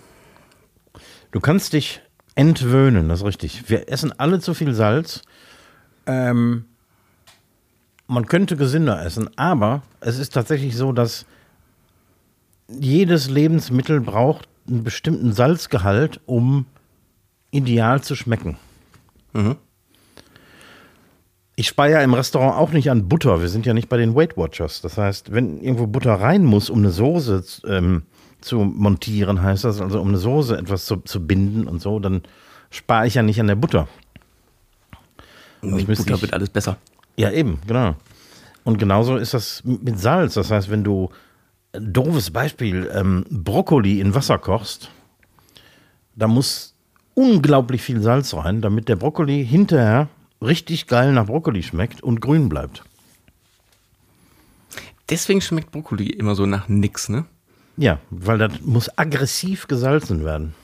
Du 1.32 1.40
kannst 1.40 1.74
dich 1.74 2.02
entwöhnen, 2.36 3.10
das 3.10 3.20
ist 3.20 3.26
richtig. 3.26 3.70
Wir 3.70 3.90
essen 3.90 4.18
alle 4.18 4.40
zu 4.40 4.54
viel 4.54 4.74
Salz. 4.74 5.22
Ähm, 6.06 6.66
man 8.08 8.26
könnte 8.28 8.56
gesünder 8.56 9.04
essen, 9.04 9.30
aber 9.38 9.82
es 10.00 10.18
ist 10.18 10.34
tatsächlich 10.34 10.78
so, 10.78 10.94
dass 10.94 11.26
jedes 12.70 13.30
Lebensmittel 13.30 14.00
braucht 14.00 14.48
einen 14.68 14.84
bestimmten 14.84 15.34
Salzgehalt, 15.34 16.22
um 16.26 16.66
ideal 17.52 18.02
zu 18.02 18.16
schmecken. 18.16 18.58
Ich 21.56 21.68
spare 21.68 21.92
ja 21.92 22.02
im 22.02 22.14
Restaurant 22.14 22.56
auch 22.56 22.72
nicht 22.72 22.92
an 22.92 23.08
Butter. 23.10 23.42
Wir 23.42 23.50
sind 23.50 23.66
ja 23.66 23.74
nicht 23.74 23.90
bei 23.90 23.98
den 23.98 24.16
Weight 24.16 24.38
Watchers. 24.38 24.82
Das 24.82 24.98
heißt, 24.98 25.34
wenn 25.34 25.60
irgendwo 25.60 25.88
Butter 25.88 26.14
rein 26.14 26.44
muss, 26.46 26.70
um 26.70 26.80
eine 26.80 26.92
Soße 26.92 27.44
ähm, 27.68 28.04
zu 28.42 28.60
montieren, 28.60 29.42
heißt 29.42 29.64
das, 29.64 29.82
also 29.82 30.00
um 30.02 30.10
eine 30.10 30.18
Soße 30.18 30.58
etwas 30.58 30.86
zu, 30.86 30.98
zu 30.98 31.26
binden 31.26 31.68
und 31.68 31.82
so, 31.82 32.00
dann 32.00 32.22
spare 32.70 33.08
ich 33.08 33.16
ja 33.16 33.24
nicht 33.24 33.40
an 33.40 33.48
der 33.48 33.56
Butter. 33.56 33.88
Mit 35.62 35.88
müsste 35.88 36.04
Butter 36.06 36.16
ich- 36.16 36.22
wird 36.22 36.34
alles 36.34 36.50
besser. 36.50 36.78
Ja, 37.16 37.32
eben, 37.32 37.60
genau. 37.66 37.96
Und 38.64 38.78
genauso 38.78 39.16
ist 39.18 39.34
das 39.34 39.64
mit 39.64 40.00
Salz. 40.00 40.36
Das 40.36 40.52
heißt, 40.52 40.70
wenn 40.70 40.84
du, 40.84 41.10
ein 41.74 41.92
doofes 41.94 42.32
Beispiel, 42.32 42.90
ähm, 42.94 43.26
Brokkoli 43.32 44.00
in 44.02 44.14
Wasser 44.14 44.38
kochst, 44.38 44.92
da 46.16 46.28
muss 46.28 46.76
unglaublich 47.16 47.82
viel 47.82 48.02
Salz 48.02 48.34
rein, 48.34 48.62
damit 48.62 48.88
der 48.90 48.96
Brokkoli 48.98 49.46
hinterher 49.46 50.10
richtig 50.42 50.86
geil 50.88 51.12
nach 51.14 51.26
Brokkoli 51.26 51.64
schmeckt 51.64 52.02
und 52.04 52.22
grün 52.22 52.50
bleibt. 52.50 52.84
Deswegen 55.10 55.42
schmeckt 55.42 55.72
Brokkoli 55.72 56.10
immer 56.10 56.36
so 56.36 56.46
nach 56.46 56.68
nix, 56.68 57.10
ne? 57.10 57.26
Ja, 57.78 58.00
weil 58.10 58.38
das 58.40 58.60
muss 58.62 58.90
aggressiv 58.98 59.68
gesalzen 59.68 60.24
werden. 60.26 60.56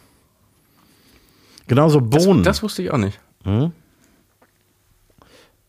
Genauso 1.67 2.01
Das, 2.01 2.25
Bohnen. 2.25 2.43
das 2.43 2.63
wusste 2.63 2.81
ich 2.83 2.91
auch 2.91 2.97
nicht. 2.97 3.19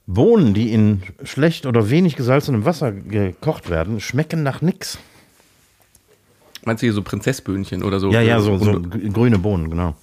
Bohnen, 0.07 0.55
die 0.55 0.73
in 0.73 1.03
schlecht 1.23 1.67
oder 1.67 1.91
wenig 1.91 2.17
gesalzenem 2.17 2.65
Wasser 2.65 2.93
gekocht 2.93 3.71
werden, 3.71 4.01
schmecken 4.01 4.43
nach 4.43 4.61
nix. 4.63 4.99
Meinst 6.65 6.83
du 6.83 6.87
hier 6.87 6.95
so 6.95 7.03
Prinzessböhnchen 7.03 7.83
oder 7.83 8.01
so? 8.01 8.11
Ja, 8.11 8.21
ja, 8.23 8.41
so, 8.41 8.57
so 8.59 8.81
grüne 8.81 9.39
Bohnen, 9.39 9.71
genau. 9.71 9.95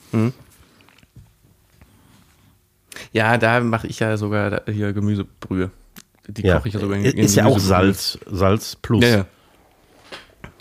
Ja, 3.14 3.38
da 3.38 3.60
mache 3.62 3.88
ich 3.88 4.00
ja 4.00 4.16
sogar 4.18 4.62
hier 4.68 4.94
Gemüsebrühe. 4.94 5.72
Die 6.28 6.44
Ja, 6.44 6.58
koche 6.58 6.68
ich 6.68 6.74
ja 6.76 6.80
sogar 6.80 6.98
in, 6.98 7.06
in 7.06 7.18
ist 7.18 7.36
ja 7.36 7.46
auch. 7.46 7.60
Salz, 7.60 8.20
Salz 8.30 8.76
plus. 8.76 9.04
Ja, 9.04 9.10
ja. 9.10 9.26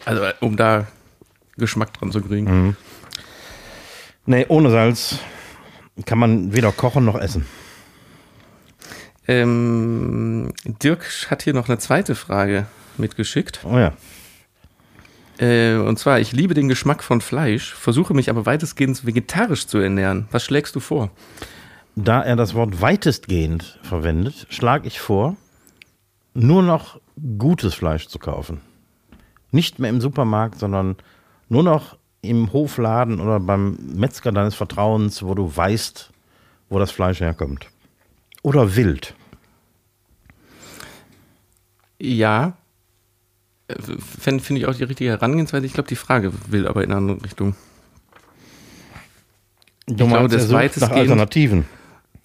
Also, 0.05 0.23
äh, 0.23 0.35
um 0.41 0.57
da 0.57 0.87
Geschmack 1.57 1.93
dran 1.95 2.13
zu 2.13 2.21
kriegen. 2.21 2.67
Mhm. 2.67 2.77
Nee, 4.27 4.47
ohne 4.49 4.71
Salz 4.71 5.19
kann 6.07 6.19
man 6.19 6.53
weder 6.55 6.73
kochen 6.73 7.05
noch 7.05 7.19
essen. 7.19 7.47
Ähm, 9.29 10.53
Dirk 10.65 11.05
hat 11.31 11.43
hier 11.43 11.55
noch 11.55 11.69
eine 11.69 11.79
zweite 11.79 12.15
Frage 12.15 12.67
mitgeschickt. 12.97 13.61
Oh 13.65 13.79
ja. 13.79 13.93
Äh, 15.39 15.77
und 15.77 15.99
zwar, 15.99 16.21
ich 16.21 16.33
liebe 16.33 16.55
den 16.55 16.69
Geschmack 16.69 17.03
von 17.03 17.21
Fleisch, 17.21 17.73
versuche 17.75 18.13
mich 18.15 18.29
aber 18.29 18.47
weitestgehend 18.47 19.07
vegetarisch 19.07 19.67
zu 19.67 19.79
ernähren. 19.79 20.29
Was 20.31 20.45
schlägst 20.45 20.77
du 20.77 20.81
vor? 20.81 21.11
Da 21.97 22.23
er 22.23 22.37
das 22.37 22.55
Wort 22.55 22.81
weitestgehend 22.81 23.79
verwendet, 23.83 24.47
schlage 24.51 24.87
ich 24.87 25.01
vor, 25.01 25.37
nur 26.35 26.63
noch 26.63 27.01
gutes 27.39 27.75
Fleisch 27.75 28.07
zu 28.07 28.19
kaufen. 28.19 28.61
Nicht 29.53 29.79
mehr 29.79 29.91
im 29.91 30.01
Supermarkt, 30.01 30.59
sondern 30.59 30.97
nur 31.49 31.63
noch 31.63 31.97
im 32.23 32.53
Hofladen 32.53 33.21
oder 33.21 33.41
beim 33.41 33.79
Metzger 33.95 34.33
deines 34.33 34.55
Vertrauens, 34.55 35.23
wo 35.23 35.35
du 35.35 35.55
weißt, 35.55 36.11
wo 36.69 36.79
das 36.79 36.91
Fleisch 36.91 37.21
herkommt. 37.21 37.69
Oder 38.43 38.77
wild. 38.77 39.15
Ja. 41.99 42.55
Finde 44.19 44.43
find 44.43 44.59
ich 44.59 44.67
auch 44.67 44.75
die 44.75 44.85
richtige 44.85 45.11
Herangehensweise. 45.11 45.67
Ich 45.67 45.73
glaube, 45.73 45.89
die 45.89 45.97
Frage 45.97 46.33
will 46.49 46.67
aber 46.67 46.83
in 46.83 46.91
eine 46.91 46.99
andere 46.99 47.25
Richtung. 47.25 47.55
Du 49.87 49.95
glaube, 49.97 50.13
meinst, 50.13 50.35
das 50.35 50.43
sucht 50.43 50.53
nach 50.53 50.61
weitestgehend- 50.61 50.93
Alternativen. 50.93 51.65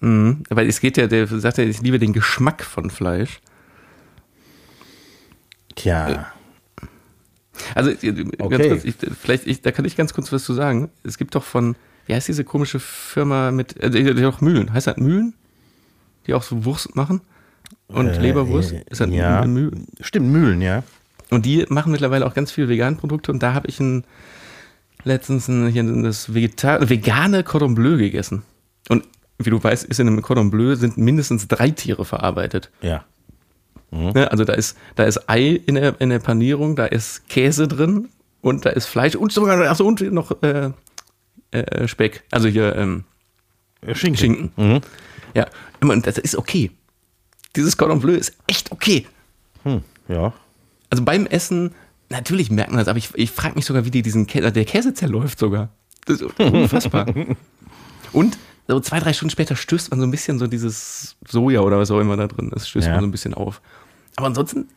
Mhm. 0.00 0.42
Weil 0.50 0.68
es 0.68 0.80
geht 0.80 0.96
ja, 0.96 1.06
der 1.06 1.26
sagt 1.26 1.58
ja, 1.58 1.64
ich 1.64 1.80
liebe 1.80 1.98
den 1.98 2.12
Geschmack 2.12 2.64
von 2.64 2.90
Fleisch. 2.90 3.40
Tja. 5.74 6.32
Also, 7.74 7.90
äh, 7.90 7.96
ganz 8.12 8.30
Okay. 8.38 8.68
kurz, 8.68 8.84
ich, 8.84 8.94
vielleicht, 9.20 9.46
ich, 9.46 9.62
da 9.62 9.72
kann 9.72 9.84
ich 9.84 9.96
ganz 9.96 10.12
kurz 10.14 10.32
was 10.32 10.44
zu 10.44 10.54
sagen. 10.54 10.90
Es 11.04 11.18
gibt 11.18 11.34
doch 11.34 11.44
von, 11.44 11.76
wie 12.06 12.14
heißt 12.14 12.28
diese 12.28 12.44
komische 12.44 12.78
Firma 12.80 13.50
mit, 13.50 13.76
äh, 13.82 13.90
die, 13.90 14.24
auch 14.24 14.40
Mühlen, 14.40 14.72
heißt 14.72 14.86
das 14.86 14.96
Mühlen? 14.96 15.34
Die 16.26 16.34
auch 16.34 16.42
so 16.42 16.64
Wurst 16.64 16.94
machen? 16.96 17.20
Und 17.88 18.08
Äh, 18.08 18.20
Leberwurst? 18.20 18.72
äh, 18.72 18.84
Ist 18.90 19.00
das 19.00 19.10
ja. 19.10 19.40
ein 19.40 19.52
Mühl? 19.52 19.72
Stimmt, 20.00 20.30
Mühlen, 20.30 20.60
ja. 20.60 20.82
Und 21.30 21.44
die 21.46 21.64
machen 21.68 21.90
mittlerweile 21.92 22.26
auch 22.26 22.34
ganz 22.34 22.52
viele 22.52 22.68
vegane 22.68 22.96
Produkte 22.96 23.32
und 23.32 23.42
da 23.42 23.52
habe 23.54 23.68
ich 23.68 23.80
ein, 23.80 24.04
letztens 25.04 25.48
ein, 25.48 25.68
hier 25.68 25.82
das 26.02 26.34
Vegeta 26.34 26.88
vegane 26.88 27.42
Cordon 27.44 27.74
Bleu 27.74 27.96
gegessen. 27.96 28.42
Und 28.88 29.04
wie 29.38 29.50
du 29.50 29.62
weißt, 29.62 29.84
ist 29.84 30.00
in 30.00 30.06
einem 30.06 30.22
Cordon 30.22 30.50
Bleu 30.50 30.76
sind 30.76 30.96
mindestens 30.98 31.48
drei 31.48 31.70
Tiere 31.70 32.04
verarbeitet. 32.04 32.70
Ja. 32.80 33.04
Ne? 33.96 34.30
Also 34.30 34.44
da 34.44 34.52
ist, 34.54 34.76
da 34.94 35.04
ist 35.04 35.28
Ei 35.28 35.60
in 35.66 35.74
der, 35.76 36.00
in 36.00 36.10
der 36.10 36.18
Panierung, 36.18 36.76
da 36.76 36.86
ist 36.86 37.28
Käse 37.28 37.68
drin 37.68 38.08
und 38.40 38.64
da 38.64 38.70
ist 38.70 38.86
Fleisch 38.86 39.14
und 39.14 39.32
sogar 39.32 39.60
achso, 39.70 39.84
und 39.86 40.00
noch 40.12 40.30
äh, 40.42 40.70
äh, 41.50 41.88
Speck. 41.88 42.24
Also 42.30 42.48
hier 42.48 42.74
ähm, 42.76 43.04
Schinken. 43.92 44.16
Schinken. 44.16 44.52
Mhm. 44.56 44.80
Ja, 45.34 45.46
und 45.80 46.06
das 46.06 46.18
ist 46.18 46.36
okay. 46.36 46.70
Dieses 47.54 47.76
Cordon 47.76 48.00
Bleu 48.00 48.14
ist 48.14 48.36
echt 48.46 48.72
okay. 48.72 49.06
Hm, 49.62 49.82
ja. 50.08 50.32
Also 50.90 51.04
beim 51.04 51.26
Essen, 51.26 51.72
natürlich 52.08 52.50
merkt 52.50 52.70
man 52.70 52.78
das, 52.78 52.88
aber 52.88 52.98
ich, 52.98 53.10
ich 53.14 53.30
frage 53.30 53.54
mich 53.54 53.64
sogar, 53.66 53.84
wie 53.84 53.90
die 53.90 54.02
diesen 54.02 54.26
Käse, 54.26 54.52
der 54.52 54.64
Käse 54.64 54.94
zerläuft 54.94 55.38
sogar. 55.38 55.70
Das 56.06 56.20
ist 56.20 56.38
unfassbar. 56.40 57.06
Und 58.12 58.38
so 58.68 58.80
zwei, 58.80 58.98
drei 59.00 59.12
Stunden 59.12 59.30
später 59.30 59.56
stößt 59.56 59.90
man 59.90 60.00
so 60.00 60.06
ein 60.06 60.10
bisschen 60.10 60.38
so 60.38 60.46
dieses 60.46 61.16
Soja 61.28 61.60
oder 61.60 61.78
was 61.78 61.90
auch 61.90 62.00
immer 62.00 62.16
da 62.16 62.26
drin 62.26 62.50
ist, 62.54 62.68
stößt 62.68 62.86
Ja. 62.88 62.94
man 62.94 63.02
so 63.02 63.06
ein 63.06 63.12
bisschen 63.12 63.34
auf. 63.34 63.60
Aber 64.16 64.26
ansonsten 64.26 64.68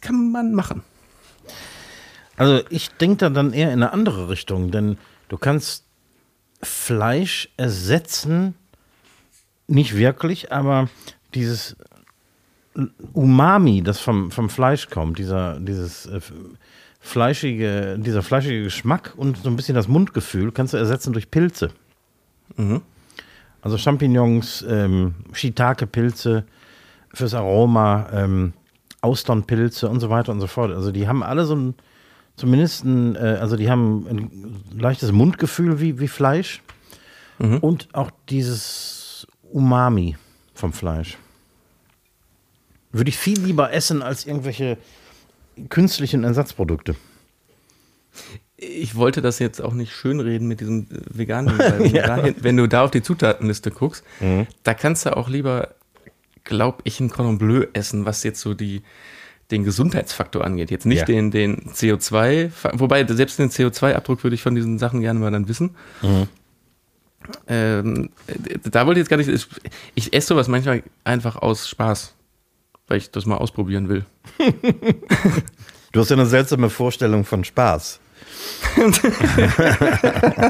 kann 0.00 0.30
man 0.30 0.54
machen. 0.54 0.82
Also 2.36 2.62
ich 2.70 2.90
denke 2.90 3.16
da 3.16 3.30
dann 3.30 3.52
eher 3.52 3.72
in 3.72 3.82
eine 3.82 3.92
andere 3.92 4.28
Richtung, 4.28 4.70
denn 4.70 4.96
du 5.28 5.36
kannst 5.36 5.84
Fleisch 6.62 7.50
ersetzen, 7.56 8.54
nicht 9.66 9.96
wirklich, 9.96 10.52
aber 10.52 10.88
dieses 11.34 11.76
Umami, 13.12 13.82
das 13.82 14.00
vom, 14.00 14.30
vom 14.30 14.48
Fleisch 14.48 14.88
kommt, 14.88 15.18
dieser, 15.18 15.58
dieses 15.60 16.06
äh, 16.06 16.20
fleischige, 17.00 17.98
dieser 17.98 18.22
fleischige 18.22 18.64
Geschmack 18.64 19.14
und 19.16 19.36
so 19.38 19.50
ein 19.50 19.56
bisschen 19.56 19.74
das 19.74 19.88
Mundgefühl, 19.88 20.52
kannst 20.52 20.74
du 20.74 20.78
ersetzen 20.78 21.12
durch 21.12 21.30
Pilze. 21.30 21.70
Also 23.62 23.78
Champignons, 23.78 24.64
ähm, 24.68 25.14
Shiitake-Pilze 25.32 26.44
fürs 27.18 27.34
Aroma, 27.34 28.08
ähm, 28.12 28.54
Austernpilze 29.00 29.88
und 29.88 30.00
so 30.00 30.10
weiter 30.10 30.32
und 30.32 30.40
so 30.40 30.46
fort. 30.46 30.72
Also 30.72 30.90
die 30.90 31.06
haben 31.06 31.22
alle 31.22 31.44
so 31.44 31.54
ein, 31.54 31.74
zumindest 32.36 32.84
ein, 32.84 33.14
äh, 33.16 33.38
also 33.40 33.56
die 33.56 33.70
haben 33.70 34.06
ein 34.08 34.80
leichtes 34.80 35.12
Mundgefühl 35.12 35.80
wie, 35.80 36.00
wie 36.00 36.08
Fleisch 36.08 36.62
und 37.60 37.88
auch 37.92 38.10
dieses 38.28 39.26
Umami 39.52 40.16
vom 40.54 40.72
Fleisch. 40.72 41.18
Würde 42.90 43.10
ich 43.10 43.18
viel 43.18 43.38
lieber 43.40 43.72
essen 43.72 44.02
als 44.02 44.26
irgendwelche 44.26 44.78
künstlichen 45.68 46.24
Ersatzprodukte. 46.24 46.96
Ich 48.56 48.96
wollte 48.96 49.22
das 49.22 49.38
jetzt 49.38 49.60
auch 49.60 49.72
nicht 49.72 49.92
schönreden 49.92 50.48
mit 50.48 50.60
diesem 50.60 50.88
äh, 50.90 51.18
veganen, 51.18 51.58
weil 51.58 51.92
dahin, 51.92 52.34
wenn 52.40 52.56
du 52.56 52.66
da 52.66 52.82
auf 52.82 52.90
die 52.90 53.02
Zutatenliste 53.02 53.70
guckst, 53.70 54.04
da 54.64 54.74
kannst 54.74 55.06
du 55.06 55.16
auch 55.16 55.28
lieber, 55.28 55.74
glaub 56.48 56.80
ich, 56.84 56.98
ein 56.98 57.08
Cordon 57.10 57.38
Bleu 57.38 57.66
essen, 57.72 58.04
was 58.04 58.24
jetzt 58.24 58.40
so 58.40 58.54
die, 58.54 58.82
den 59.52 59.62
Gesundheitsfaktor 59.64 60.44
angeht. 60.44 60.70
Jetzt 60.72 60.84
nicht 60.86 60.98
Ja. 61.00 61.04
den, 61.04 61.30
den 61.30 61.70
CO2, 61.72 62.50
wobei 62.72 63.06
selbst 63.06 63.38
den 63.38 63.50
CO2-Abdruck 63.50 64.24
würde 64.24 64.34
ich 64.34 64.42
von 64.42 64.54
diesen 64.56 64.78
Sachen 64.78 65.00
gerne 65.00 65.20
mal 65.20 65.30
dann 65.30 65.48
wissen. 65.48 65.76
Ähm, 67.46 68.10
äh, 68.26 68.34
da 68.70 68.86
wollte 68.86 69.00
ich 69.00 69.04
jetzt 69.04 69.10
gar 69.10 69.16
nicht, 69.18 69.28
ich, 69.28 69.46
ich 69.94 70.12
esse 70.14 70.28
sowas 70.28 70.48
manchmal 70.48 70.82
einfach 71.04 71.36
aus 71.36 71.68
Spaß, 71.68 72.14
weil 72.88 72.98
ich 72.98 73.10
das 73.10 73.26
mal 73.26 73.36
ausprobieren 73.36 73.88
will. 73.88 74.04
Du 75.92 76.00
hast 76.00 76.10
ja 76.10 76.16
eine 76.16 76.26
seltsame 76.26 76.68
Vorstellung 76.68 77.24
von 77.24 77.44
Spaß. 77.44 77.98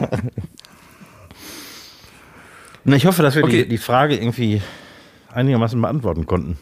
Ich 2.85 3.07
hoffe, 3.07 3.23
dass 3.23 3.35
wir 3.35 3.45
Okay. 3.45 3.65
die, 3.65 3.69
die 3.69 3.79
Frage 3.79 4.17
irgendwie 4.17 4.63
einigermaßen 5.33 5.81
beantworten 5.81 6.27
konnten. 6.27 6.59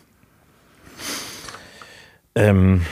Ähm, 2.34 2.82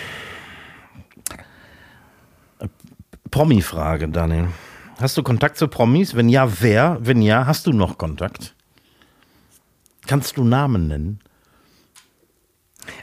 Promi-Frage, 3.30 4.08
Daniel. 4.08 4.48
Hast 5.00 5.16
du 5.16 5.22
Kontakt 5.22 5.58
zu 5.58 5.68
Promis? 5.68 6.14
Wenn 6.14 6.28
ja, 6.28 6.60
wer? 6.60 6.98
Wenn 7.00 7.20
ja, 7.20 7.46
hast 7.46 7.66
du 7.66 7.72
noch 7.72 7.98
Kontakt? 7.98 8.54
Kannst 10.06 10.36
du 10.36 10.44
Namen 10.44 10.86
nennen? 10.86 11.18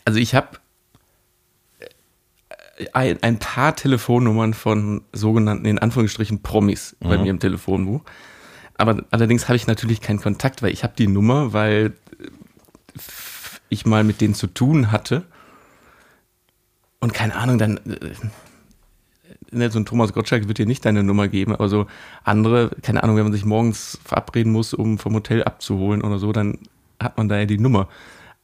Also 0.06 0.20
ich 0.20 0.36
habe 0.36 0.58
ein, 2.94 3.22
ein, 3.22 3.40
paar 3.40 3.76
Telefonnummern 3.76 4.54
von 4.54 5.04
sogenannten, 5.12 5.66
in 5.66 5.80
Anführungsstrichen, 5.80 6.42
Promis 6.42 6.96
mhm. 7.00 7.10
bei 7.10 7.18
mir 7.18 7.30
im 7.30 7.40
Telefonbuch. 7.40 8.02
Aber 8.78 9.04
allerdings 9.12 9.48
habe 9.48 9.58
ich 9.58 9.68
natürlich 9.68 10.02
keinen 10.02 10.22
Kontakt, 10.22 10.64
weil 10.64 10.72
ich 10.72 10.84
habe 10.84 10.94
die 10.98 11.08
Nummer, 11.08 11.54
weil 11.54 11.94
ich 13.72 13.86
mal 13.86 14.04
mit 14.04 14.22
denen 14.22 14.36
zu 14.36 14.48
tun 14.48 14.92
hatte. 14.92 15.24
Und 17.00 17.14
keine 17.14 17.36
Ahnung, 17.36 17.58
dann 17.58 17.78
äh, 17.78 18.14
ne, 19.52 19.72
so 19.72 19.80
ein 19.80 19.86
Thomas 19.86 20.14
Gottschalk 20.14 20.48
wird 20.48 20.60
dir 20.60 20.66
nicht 20.66 20.86
deine 20.86 21.04
Nummer 21.04 21.28
geben, 21.28 21.54
aber 21.54 21.70
so 21.70 21.88
andere, 22.24 22.72
keine 22.82 23.04
Ahnung, 23.04 23.16
wenn 23.16 23.24
man 23.24 23.34
sich 23.34 23.46
morgens 23.46 24.00
verabreden 24.04 24.52
muss, 24.52 24.74
um 24.74 25.00
vom 25.00 25.16
Hotel 25.16 25.44
abzuholen 25.44 26.02
oder 26.02 26.20
so, 26.20 26.32
dann 26.32 26.60
hat 27.00 27.18
man 27.18 27.30
da 27.30 27.40
ja 27.40 27.46
die 27.46 27.58
Nummer. 27.58 27.88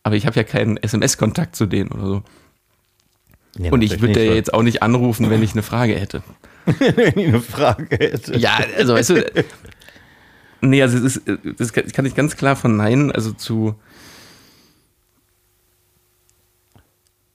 Aber 0.04 0.16
ich 0.16 0.26
habe 0.26 0.36
ja 0.36 0.44
keinen 0.44 0.78
SMS-Kontakt 0.78 1.56
zu 1.56 1.66
denen 1.66 1.92
oder 1.92 2.08
so. 2.08 2.24
Ja, 3.58 3.72
und 3.72 3.82
ich 3.82 4.02
würde 4.02 4.26
ja 4.26 4.34
jetzt 4.34 4.54
auch 4.54 4.64
nicht 4.64 4.82
anrufen, 4.82 5.30
wenn 5.30 5.44
ich 5.44 5.54
eine 5.54 5.64
Frage 5.64 5.96
hätte. 5.96 6.24
wenn 6.66 7.20
ich 7.20 7.28
eine 7.28 7.42
Frage 7.42 7.98
hätte. 7.98 8.38
Ja, 8.38 8.60
also 8.78 8.94
weißt 8.94 9.10
du, 9.10 9.32
nee, 10.62 10.82
also 10.82 11.00
das, 11.00 11.18
ist, 11.18 11.42
das 11.58 11.74
kann 11.74 12.06
ich 12.06 12.16
ganz 12.16 12.38
klar 12.38 12.56
von 12.56 12.78
Nein, 12.78 13.12
also 13.12 13.34
zu 13.34 13.76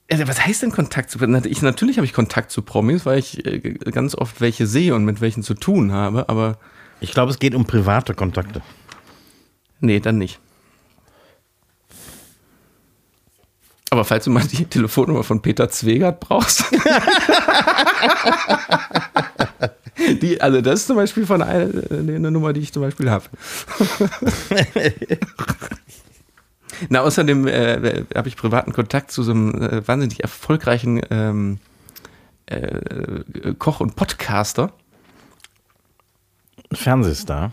Also, 0.09 0.27
was 0.27 0.45
heißt 0.45 0.63
denn 0.63 0.71
Kontakt 0.71 1.09
zu 1.09 1.19
ich 1.45 1.61
Natürlich 1.61 1.97
habe 1.97 2.05
ich 2.05 2.13
Kontakt 2.13 2.51
zu 2.51 2.61
Promis, 2.61 3.05
weil 3.05 3.19
ich 3.19 3.45
äh, 3.45 3.59
ganz 3.59 4.15
oft 4.15 4.41
welche 4.41 4.67
sehe 4.67 4.93
und 4.95 5.05
mit 5.05 5.21
welchen 5.21 5.43
zu 5.43 5.53
tun 5.53 5.91
habe, 5.91 6.29
aber. 6.29 6.57
Ich 6.99 7.11
glaube, 7.11 7.31
es 7.31 7.39
geht 7.39 7.53
um 7.53 7.65
private 7.65 8.13
Kontakte. 8.13 8.61
Nee, 9.81 9.99
dann 9.99 10.17
nicht. 10.17 10.39
Aber 13.89 14.05
falls 14.05 14.23
du 14.23 14.31
mal 14.31 14.43
die 14.43 14.65
Telefonnummer 14.65 15.23
von 15.23 15.41
Peter 15.41 15.69
Zwegert 15.69 16.19
brauchst. 16.19 16.63
die, 20.21 20.41
also 20.41 20.61
das 20.61 20.79
ist 20.79 20.87
zum 20.87 20.95
Beispiel 20.95 21.27
von 21.27 21.41
einer, 21.43 21.69
eine 21.91 22.31
Nummer, 22.31 22.53
die 22.53 22.61
ich 22.61 22.73
zum 22.73 22.81
Beispiel 22.81 23.11
habe. 23.11 23.25
Na, 26.89 27.01
außerdem 27.01 27.47
äh, 27.47 28.05
habe 28.15 28.27
ich 28.27 28.35
privaten 28.35 28.73
Kontakt 28.73 29.11
zu 29.11 29.23
so 29.23 29.31
einem 29.31 29.61
äh, 29.61 29.87
wahnsinnig 29.87 30.21
erfolgreichen 30.21 31.01
ähm, 31.09 31.59
äh, 32.45 33.53
Koch 33.57 33.79
und 33.79 33.95
Podcaster. 33.95 34.71
Fernsehstar. 36.71 37.51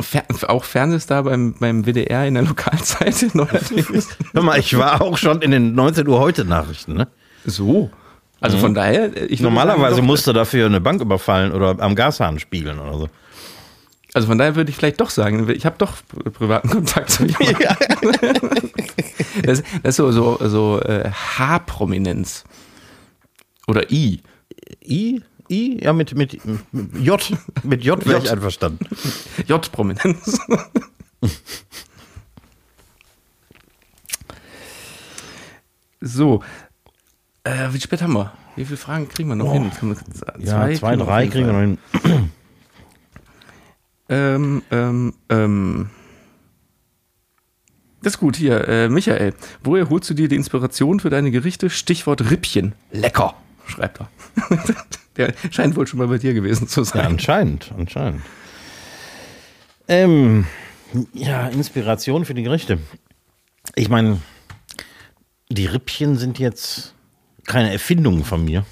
Fer 0.00 0.24
auch 0.48 0.64
Fernsehstar 0.64 1.22
beim, 1.22 1.54
beim 1.54 1.84
WDR 1.84 2.26
in 2.26 2.34
der 2.34 2.42
Lokalzeit 2.42 3.14
neuerdings. 3.34 4.08
Hör 4.32 4.42
mal, 4.42 4.58
ich 4.58 4.76
war 4.76 5.00
auch 5.00 5.16
schon 5.16 5.40
in 5.40 5.52
den 5.52 5.74
19 5.74 6.08
Uhr 6.08 6.18
heute 6.18 6.44
Nachrichten, 6.44 6.94
ne? 6.94 7.08
So. 7.44 7.90
Also 8.40 8.56
mhm. 8.56 8.60
von 8.60 8.74
daher, 8.74 9.30
ich 9.30 9.40
Normalerweise 9.40 10.02
musste 10.02 10.32
dafür 10.32 10.66
eine 10.66 10.80
Bank 10.80 11.00
überfallen 11.00 11.52
oder 11.52 11.76
am 11.78 11.94
Gashahn 11.94 12.38
spielen 12.38 12.78
oder 12.80 12.98
so. 12.98 13.08
Also 14.14 14.28
von 14.28 14.38
daher 14.38 14.54
würde 14.54 14.70
ich 14.70 14.76
vielleicht 14.76 15.00
doch 15.00 15.10
sagen, 15.10 15.50
ich 15.50 15.66
habe 15.66 15.76
doch 15.76 15.96
privaten 16.32 16.70
Kontakt 16.70 17.10
zu 17.10 17.26
jemandem. 17.26 17.56
Ja. 17.60 17.76
Das, 19.42 19.62
das, 19.82 19.90
ist 19.90 19.96
so, 19.96 20.12
so, 20.12 20.38
so 20.48 20.80
äh, 20.80 21.10
H-Prominenz. 21.10 22.44
Oder 23.66 23.90
I. 23.90 24.22
I? 24.80 25.20
I? 25.50 25.80
Ja, 25.82 25.92
mit, 25.92 26.14
mit, 26.14 26.38
mit 26.44 26.60
J. 27.00 27.32
Mit 27.64 27.82
J 27.82 28.06
wäre 28.06 28.22
ich 28.22 28.30
einverstanden. 28.30 28.86
J-Prominenz. 29.48 30.38
so. 36.00 36.42
Äh, 37.42 37.68
wie 37.72 37.80
spät 37.80 38.02
haben 38.02 38.12
wir? 38.12 38.32
Wie 38.54 38.64
viele 38.64 38.76
Fragen 38.76 39.08
kriegen 39.08 39.28
wir 39.28 39.36
noch 39.36 39.46
oh. 39.46 39.52
hin? 39.52 39.72
Zwei, 39.72 40.38
ja, 40.38 40.72
zwei, 40.74 40.94
drei 40.94 41.26
kriegen 41.26 41.46
wir 41.46 41.52
noch 41.52 41.60
hin. 41.60 42.30
Ähm, 44.08 44.62
ähm, 44.70 45.14
ähm. 45.28 45.90
Das 48.02 48.14
ist 48.14 48.18
gut, 48.18 48.36
hier, 48.36 48.68
äh, 48.68 48.88
Michael. 48.88 49.34
Woher 49.62 49.88
holst 49.88 50.10
du 50.10 50.14
dir 50.14 50.28
die 50.28 50.36
Inspiration 50.36 51.00
für 51.00 51.08
deine 51.08 51.30
Gerichte? 51.30 51.70
Stichwort 51.70 52.30
Rippchen. 52.30 52.74
Lecker, 52.92 53.34
schreibt 53.66 54.00
er. 54.00 54.10
Der 55.16 55.32
scheint 55.50 55.76
wohl 55.76 55.86
schon 55.86 56.00
mal 56.00 56.08
bei 56.08 56.18
dir 56.18 56.34
gewesen 56.34 56.68
zu 56.68 56.82
sein. 56.84 57.02
Ja, 57.02 57.08
anscheinend, 57.08 57.72
anscheinend. 57.76 58.22
Ähm, 59.86 60.46
ja, 61.12 61.48
Inspiration 61.48 62.24
für 62.24 62.34
die 62.34 62.42
Gerichte. 62.42 62.78
Ich 63.74 63.88
meine, 63.88 64.20
die 65.48 65.66
Rippchen 65.66 66.16
sind 66.16 66.38
jetzt 66.38 66.94
keine 67.46 67.72
Erfindung 67.72 68.24
von 68.24 68.44
mir. 68.44 68.66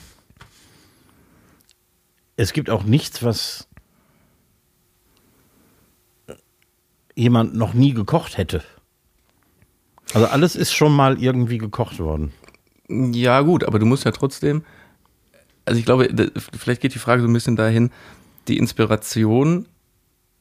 Es 2.37 2.53
gibt 2.53 2.71
auch 2.71 2.83
nichts, 2.83 3.23
was 3.23 3.69
jemand 7.15 7.55
noch 7.55 7.75
nie 7.75 7.93
gekocht 7.93 8.39
hätte. 8.39 8.63
Also 10.15 10.27
alles 10.27 10.57
ist 10.57 10.73
schon 10.73 10.95
mal 10.95 11.23
irgendwie 11.23 11.59
gekocht 11.59 11.99
worden. 11.99 12.33
Ja, 12.89 13.41
gut, 13.41 13.65
aber 13.65 13.79
du 13.79 13.87
musst 13.87 14.05
ja 14.05 14.11
trotzdem, 14.11 14.65
also 15.65 15.79
ich 15.79 15.87
glaube, 15.87 16.31
vielleicht 16.59 16.83
geht 16.83 16.95
die 16.95 16.99
Frage 16.99 17.23
so 17.23 17.29
ein 17.29 17.33
bisschen 17.33 17.57
dahin, 17.57 17.91
die 18.49 18.59
Inspiration, 18.59 19.67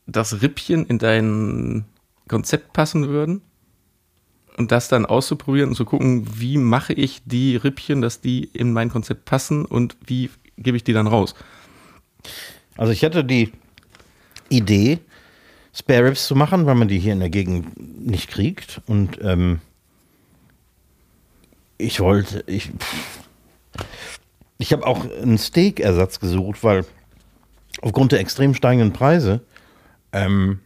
dass 0.08 0.42
Rippchen 0.42 0.86
in 0.88 0.98
dein 0.98 1.86
Konzept 2.28 2.74
passen 2.74 3.08
würden 3.08 3.42
und 4.58 4.72
das 4.72 4.90
dann 4.90 5.06
auszuprobieren 5.06 5.70
und 5.70 5.76
zu 5.76 5.86
gucken, 5.86 6.28
wie 6.40 6.58
mache 6.58 6.94
ich 6.94 7.22
die 7.26 7.56
Rippchen, 7.56 8.02
dass 8.02 8.20
die 8.20 8.44
in 8.44 8.74
mein 8.74 8.90
Konzept 8.90 9.26
passen 9.26 9.66
und 9.66 9.96
wie 10.06 10.30
gebe 10.58 10.76
ich 10.76 10.84
die 10.84 10.94
dann 10.94 11.08
raus. 11.08 11.36
Also 12.76 12.92
ich 12.92 13.04
hatte 13.04 13.24
die 13.24 13.52
Idee, 14.50 15.00
Spare 15.74 16.06
Ribs 16.06 16.28
zu 16.28 16.36
machen, 16.36 16.66
weil 16.66 16.76
man 16.76 16.88
die 16.88 17.00
hier 17.00 17.14
in 17.14 17.20
der 17.20 17.30
Gegend 17.30 18.06
nicht 18.06 18.30
kriegt. 18.30 18.82
Und 18.88 19.20
ähm, 19.22 19.62
ich 21.78 22.00
wollte, 22.00 22.44
ich, 22.48 22.72
ich 24.58 24.74
habe 24.74 24.86
auch 24.86 25.06
einen 25.22 25.38
Steak-Ersatz 25.38 26.20
gesucht, 26.20 26.64
weil 26.64 26.86
aufgrund 27.82 28.12
der 28.12 28.20
extrem 28.20 28.54
steigenden 28.54 28.92
Preise 28.92 29.42
ähm, 30.12 30.60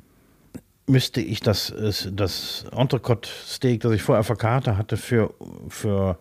müsste 0.87 1.21
ich 1.21 1.39
das, 1.39 1.73
das 2.11 2.65
Entrecote-Steak, 2.71 3.81
das 3.81 3.91
ich 3.93 4.01
vorher 4.01 4.23
verkarte 4.23 4.77
hatte, 4.77 4.97
für, 4.97 5.33
für 5.69 6.17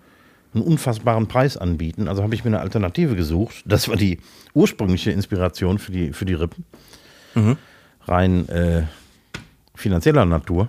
einen 0.52 0.62
unfassbaren 0.62 1.26
Preis 1.26 1.56
anbieten. 1.56 2.06
Also 2.06 2.22
habe 2.22 2.34
ich 2.34 2.44
mir 2.44 2.50
eine 2.50 2.60
Alternative 2.60 3.16
gesucht. 3.16 3.62
Das 3.64 3.88
war 3.88 3.96
die 3.96 4.20
ursprüngliche 4.52 5.10
Inspiration 5.10 5.78
für 5.78 5.90
die, 5.90 6.12
für 6.12 6.26
die 6.26 6.34
Rippen. 6.34 6.64
Mhm 7.34 7.56
rein 8.06 8.48
äh, 8.48 8.82
finanzieller 9.74 10.24
Natur. 10.24 10.68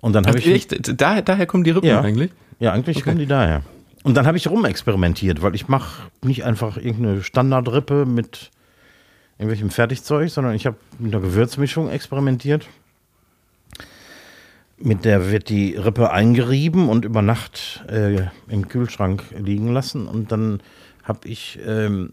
Und 0.00 0.12
dann 0.12 0.26
habe 0.26 0.38
ich. 0.38 0.46
Echt? 0.46 1.00
Da, 1.00 1.20
daher 1.20 1.46
kommen 1.46 1.64
die 1.64 1.70
Rippen 1.70 1.88
ja, 1.88 2.00
eigentlich? 2.00 2.30
Ja, 2.58 2.72
eigentlich 2.72 2.98
okay. 2.98 3.04
kommen 3.04 3.18
die 3.18 3.26
daher. 3.26 3.62
Und 4.02 4.16
dann 4.16 4.26
habe 4.26 4.36
ich 4.36 4.48
rumexperimentiert, 4.48 5.42
weil 5.42 5.54
ich 5.54 5.66
mache 5.66 6.04
nicht 6.22 6.44
einfach 6.44 6.76
irgendeine 6.76 7.22
Standardrippe 7.22 8.06
mit 8.06 8.50
irgendwelchem 9.38 9.70
Fertigzeug, 9.70 10.30
sondern 10.30 10.54
ich 10.54 10.64
habe 10.64 10.76
mit 10.98 11.12
einer 11.12 11.22
Gewürzmischung 11.22 11.90
experimentiert. 11.90 12.68
Mit 14.78 15.04
der 15.04 15.30
wird 15.30 15.48
die 15.48 15.74
Rippe 15.74 16.10
eingerieben 16.10 16.88
und 16.88 17.04
über 17.04 17.22
Nacht 17.22 17.84
äh, 17.88 18.28
im 18.48 18.68
Kühlschrank 18.68 19.24
liegen 19.36 19.72
lassen. 19.72 20.06
Und 20.06 20.30
dann 20.30 20.60
habe 21.02 21.26
ich 21.26 21.58
ähm, 21.66 22.12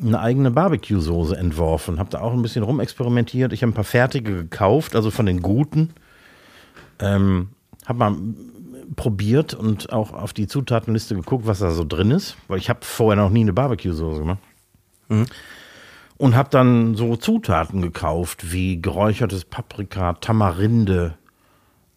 eine 0.00 0.20
eigene 0.20 0.50
Barbecue-Soße 0.50 1.36
entworfen. 1.36 1.98
Habe 1.98 2.10
da 2.10 2.20
auch 2.20 2.32
ein 2.32 2.42
bisschen 2.42 2.62
rumexperimentiert. 2.62 3.52
Ich 3.52 3.62
habe 3.62 3.72
ein 3.72 3.74
paar 3.74 3.84
fertige 3.84 4.34
gekauft, 4.34 4.94
also 4.94 5.10
von 5.10 5.26
den 5.26 5.42
guten. 5.42 5.94
Ähm, 6.98 7.48
habe 7.86 7.98
mal 7.98 8.16
probiert 8.94 9.54
und 9.54 9.92
auch 9.92 10.12
auf 10.12 10.32
die 10.32 10.46
Zutatenliste 10.46 11.14
geguckt, 11.14 11.46
was 11.46 11.58
da 11.58 11.70
so 11.70 11.84
drin 11.84 12.10
ist, 12.10 12.36
weil 12.48 12.58
ich 12.58 12.68
habe 12.68 12.80
vorher 12.82 13.20
noch 13.20 13.30
nie 13.30 13.40
eine 13.40 13.52
Barbecue-Soße 13.52 14.20
gemacht. 14.20 14.38
Mhm. 15.08 15.26
Und 16.18 16.34
habe 16.34 16.48
dann 16.50 16.94
so 16.94 17.16
Zutaten 17.16 17.82
gekauft, 17.82 18.52
wie 18.52 18.80
geräuchertes 18.80 19.44
Paprika, 19.44 20.14
Tamarinde 20.14 21.14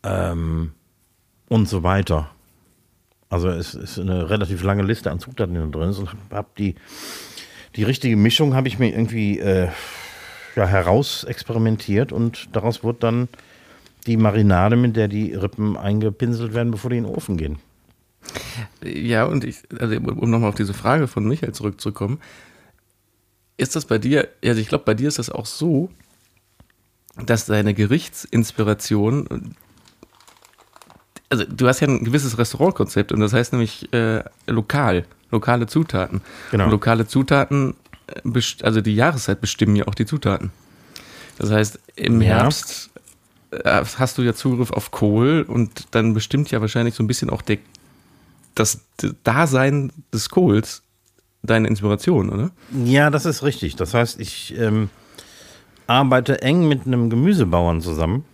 ähm, 0.04 0.74
und 1.48 1.70
so 1.70 1.84
weiter. 1.84 2.30
Also 3.30 3.48
es 3.50 3.76
ist 3.76 4.00
eine 4.00 4.30
relativ 4.30 4.64
lange 4.64 4.84
Liste 4.84 5.12
an 5.12 5.20
Zutaten, 5.20 5.54
die 5.54 5.62
da 5.62 5.68
drin 5.68 5.90
ist 5.92 6.00
und 6.00 6.10
habe 6.32 6.50
die 6.58 6.76
die 7.80 7.86
richtige 7.86 8.18
Mischung 8.18 8.56
habe 8.56 8.68
ich 8.68 8.78
mir 8.78 8.90
irgendwie 8.90 9.40
äh, 9.40 9.70
ja, 10.58 10.68
heraus 10.68 11.24
experimentiert 11.24 12.12
und 12.12 12.50
daraus 12.52 12.84
wurde 12.84 13.00
dann 13.00 13.30
die 14.06 14.18
Marinade, 14.18 14.76
mit 14.76 14.98
der 14.98 15.08
die 15.08 15.34
Rippen 15.34 15.78
eingepinselt 15.78 16.54
werden, 16.54 16.72
bevor 16.72 16.90
die 16.90 16.98
in 16.98 17.06
den 17.06 17.16
Ofen 17.16 17.38
gehen. 17.38 17.60
Ja, 18.84 19.24
und 19.24 19.46
ich, 19.46 19.60
also 19.80 19.96
um 19.96 20.30
nochmal 20.30 20.50
auf 20.50 20.56
diese 20.56 20.74
Frage 20.74 21.08
von 21.08 21.26
Michael 21.26 21.54
zurückzukommen, 21.54 22.20
ist 23.56 23.78
das 23.78 23.86
bei 23.86 23.98
dir, 23.98 24.28
also 24.44 24.60
ich 24.60 24.68
glaube, 24.68 24.84
bei 24.84 24.94
dir 24.94 25.08
ist 25.08 25.20
das 25.20 25.30
auch 25.30 25.46
so, 25.46 25.90
dass 27.16 27.46
deine 27.46 27.74
Gerichtsinspiration, 27.74 29.56
also 31.30 31.46
du 31.46 31.66
hast 31.66 31.80
ja 31.80 31.88
ein 31.88 32.04
gewisses 32.04 32.38
Restaurantkonzept 32.38 33.14
und 33.14 33.22
das 33.22 33.32
heißt 33.32 33.54
nämlich 33.54 33.94
äh, 33.94 34.26
lokal, 34.48 35.06
lokale 35.32 35.68
Zutaten. 35.68 36.22
Genau. 36.52 36.66
Und 36.66 36.72
lokale 36.72 37.08
Zutaten, 37.08 37.76
äh, 38.08 38.42
also 38.64 38.82
die 38.82 38.96
Jahreszeit 38.96 39.42
bestimmen 39.42 39.76
ja 39.76 39.88
auch 39.88 39.96
die 39.96 40.06
Zutaten. 40.06 40.52
Das 41.38 41.52
heißt, 41.52 41.80
im 41.96 42.22
Ja. 42.22 42.42
Herbst 42.42 42.90
äh, 43.52 43.84
hast 43.98 44.18
du 44.18 44.22
ja 44.22 44.34
Zugriff 44.34 44.72
auf 44.72 44.92
Kohl 44.92 45.46
und 45.48 45.88
dann 45.92 46.14
bestimmt 46.14 46.52
ja 46.52 46.62
wahrscheinlich 46.62 46.96
so 46.96 47.04
ein 47.04 47.08
bisschen 47.08 47.30
auch 47.30 47.42
der, 47.42 47.58
das 48.56 48.82
Dasein 49.24 49.92
des 50.14 50.30
Kohls 50.30 50.84
deine 51.42 51.68
Inspiration, 51.70 52.30
oder? 52.30 52.52
Ja, 52.84 53.10
das 53.10 53.26
ist 53.26 53.44
richtig. 53.44 53.78
Das 53.78 53.94
heißt, 53.94 54.20
ich 54.20 54.58
ähm, 54.58 54.90
arbeite 55.88 56.42
eng 56.42 56.68
mit 56.68 56.86
einem 56.86 57.10
Gemüsebauern 57.10 57.82
zusammen 57.82 58.26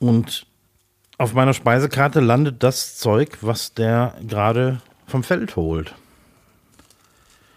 und 0.00 0.46
auf 1.16 1.32
meiner 1.32 1.54
Speisekarte 1.54 2.18
landet 2.18 2.62
das 2.64 2.96
Zeug, 2.98 3.38
was 3.40 3.72
der 3.74 4.14
gerade 4.26 4.80
vom 5.06 5.22
Feld 5.22 5.56
holt. 5.56 5.94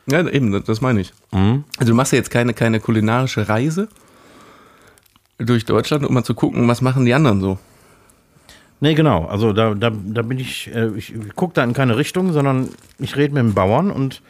Ja, 0.10 0.26
eben, 0.28 0.64
das- 0.64 0.82
meine 0.82 1.02
ich. 1.02 1.14
Also 1.32 1.92
du 1.92 1.94
machst 1.94 2.14
ja 2.14 2.18
jetzt 2.18 2.30
keine, 2.32 2.54
keine 2.54 2.80
kulinarische 2.80 3.50
Reise 3.50 3.90
durch 5.38 5.66
Deutschland, 5.66 6.06
um 6.06 6.14
mal 6.14 6.24
zu 6.24 6.34
gucken, 6.34 6.68
was 6.68 6.82
machen 6.82 7.06
die 7.06 7.14
anderen 7.14 7.42
so. 7.42 7.60
Nee, 8.80 8.94
genau. 8.94 9.26
Also 9.26 9.54
da, 9.54 9.74
da, 9.74 9.90
da 9.92 10.22
bin 10.22 10.40
ich, 10.40 10.68
äh, 10.74 10.90
ich, 10.96 11.14
ich 11.14 11.36
gucke 11.36 11.54
da 11.56 11.64
in 11.64 11.74
keine 11.74 11.98
Richtung, 11.98 12.32
sondern 12.32 12.70
ich 13.00 13.16
rede 13.16 13.34
mit 13.34 13.42
dem 13.44 13.54
Bauern 13.54 13.92
und 13.92 14.22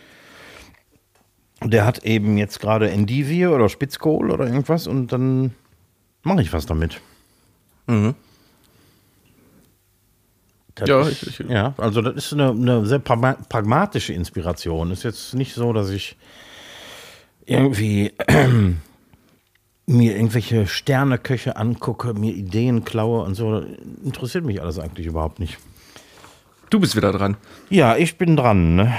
der 1.63 1.85
hat 1.85 2.03
eben 2.05 2.37
jetzt 2.37 2.59
gerade 2.59 2.89
Endivie 2.89 3.47
oder 3.47 3.67
Spitzkohl 3.69 4.31
oder 4.31 4.45
irgendwas 4.45 4.87
und 4.87 5.11
dann 5.11 5.53
mache 6.23 6.41
ich 6.41 6.53
was 6.53 6.65
damit. 6.65 7.01
Mhm. 7.87 8.15
Ja, 10.85 11.07
ich- 11.07 11.39
ich- 11.39 11.49
ja, 11.49 11.73
also 11.77 12.01
das 12.01 12.15
ist 12.15 12.33
eine, 12.33 12.51
eine 12.51 12.85
sehr 12.85 12.99
pragma- 12.99 13.37
pragmatische 13.49 14.13
Inspiration. 14.13 14.91
Ist 14.91 15.03
jetzt 15.03 15.33
nicht 15.33 15.53
so, 15.53 15.73
dass 15.73 15.89
ich 15.89 16.15
irgendwie 17.45 18.13
mir 19.85 20.15
irgendwelche 20.15 20.67
Sterneköche 20.67 21.55
angucke, 21.55 22.13
mir 22.13 22.33
Ideen 22.33 22.83
klaue 22.83 23.23
und 23.23 23.35
so. 23.35 23.63
Interessiert 24.03 24.43
mich 24.43 24.61
alles 24.61 24.77
eigentlich 24.79 25.07
überhaupt 25.07 25.39
nicht. 25.39 25.57
Du 26.69 26.79
bist 26.81 26.95
wieder 26.97 27.13
dran. 27.13 27.37
Ja, 27.69 27.95
ich 27.95 28.17
bin 28.17 28.35
dran. 28.35 28.75
Ne? 28.75 28.93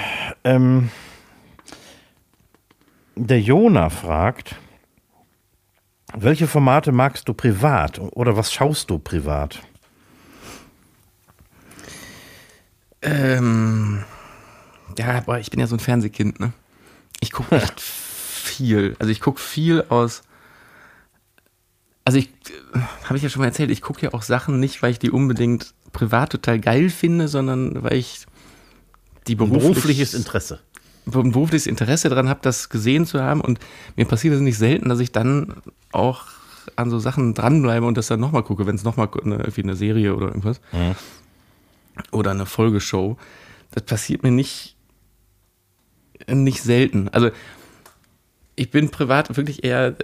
Ähm, 0.45 0.89
der 3.15 3.41
Jona 3.41 3.91
fragt, 3.91 4.55
welche 6.15 6.47
Formate 6.47 6.93
magst 6.93 7.29
du 7.29 7.35
privat 7.35 7.99
oder 7.99 8.37
was 8.37 8.53
schaust 8.53 8.89
du 8.91 8.99
privat? 8.99 9.61
Ähm, 13.03 14.05
ja, 14.97 15.21
boah, 15.21 15.39
ich 15.39 15.51
bin 15.51 15.61
ja 15.61 15.67
so 15.67 15.77
ein 15.77 15.81
Fernsehkind, 15.81 16.41
ne? 16.41 16.53
Ich 17.21 17.33
gucke 17.33 17.57
echt 17.57 17.81
viel. 17.81 18.97
Also 18.99 19.11
ich 19.11 19.21
gucke 19.21 19.41
viel 19.41 19.85
aus. 19.89 20.23
Also 22.05 22.19
ich, 22.19 22.31
habe 23.05 23.17
ich 23.17 23.23
ja 23.23 23.29
schon 23.29 23.41
mal 23.41 23.47
erzählt, 23.47 23.71
ich 23.71 23.83
gucke 23.83 24.03
ja 24.03 24.15
auch 24.15 24.23
Sachen 24.23 24.59
nicht, 24.61 24.83
weil 24.83 24.93
ich 24.93 24.99
die 24.99 25.11
unbedingt 25.11 25.75
privat 25.93 26.31
total 26.31 26.59
geil 26.59 26.89
finde, 26.91 27.29
sondern 27.29 27.83
weil 27.83 27.95
ich 27.95 28.27
die 29.27 29.35
beruflich, 29.35 29.63
Berufliches 29.63 30.15
Interesse. 30.15 30.61
ein 31.07 31.33
berufliches 31.33 31.67
Interesse 31.67 32.09
daran 32.09 32.29
habe, 32.29 32.41
das 32.43 32.71
gesehen 32.71 33.05
zu 33.05 33.21
haben. 33.23 33.43
Und 33.43 33.59
mir 33.97 34.07
passiert 34.07 34.35
es 34.35 34.41
nicht 34.41 34.57
selten, 34.57 34.89
dass 34.89 35.01
ich 35.01 35.13
dann 35.13 35.57
auch 35.93 36.25
an 36.77 36.91
so 36.91 36.99
Sachen 36.99 37.35
dranbleibe 37.35 37.87
und 37.87 37.97
das 37.97 38.07
dann 38.07 38.21
nochmal 38.21 38.43
gucke, 38.43 38.67
wenn 38.67 38.77
es 38.77 38.85
nochmal 38.85 39.09
eine, 39.23 39.37
irgendwie 39.37 39.63
eine 39.63 39.77
Serie 39.77 40.15
oder 40.15 40.29
irgendwas 40.29 40.61
oder 42.11 42.31
eine 42.33 42.47
Folgeshow. 42.47 43.17
Das 43.71 43.85
passiert 43.85 44.23
mir 44.23 44.31
nicht, 44.31 44.77
nicht 46.27 46.63
selten. 46.63 47.09
Also 47.09 47.31
ich 48.57 48.71
bin 48.71 48.91
privat 48.91 49.37
wirklich 49.37 49.65
eher 49.65 49.95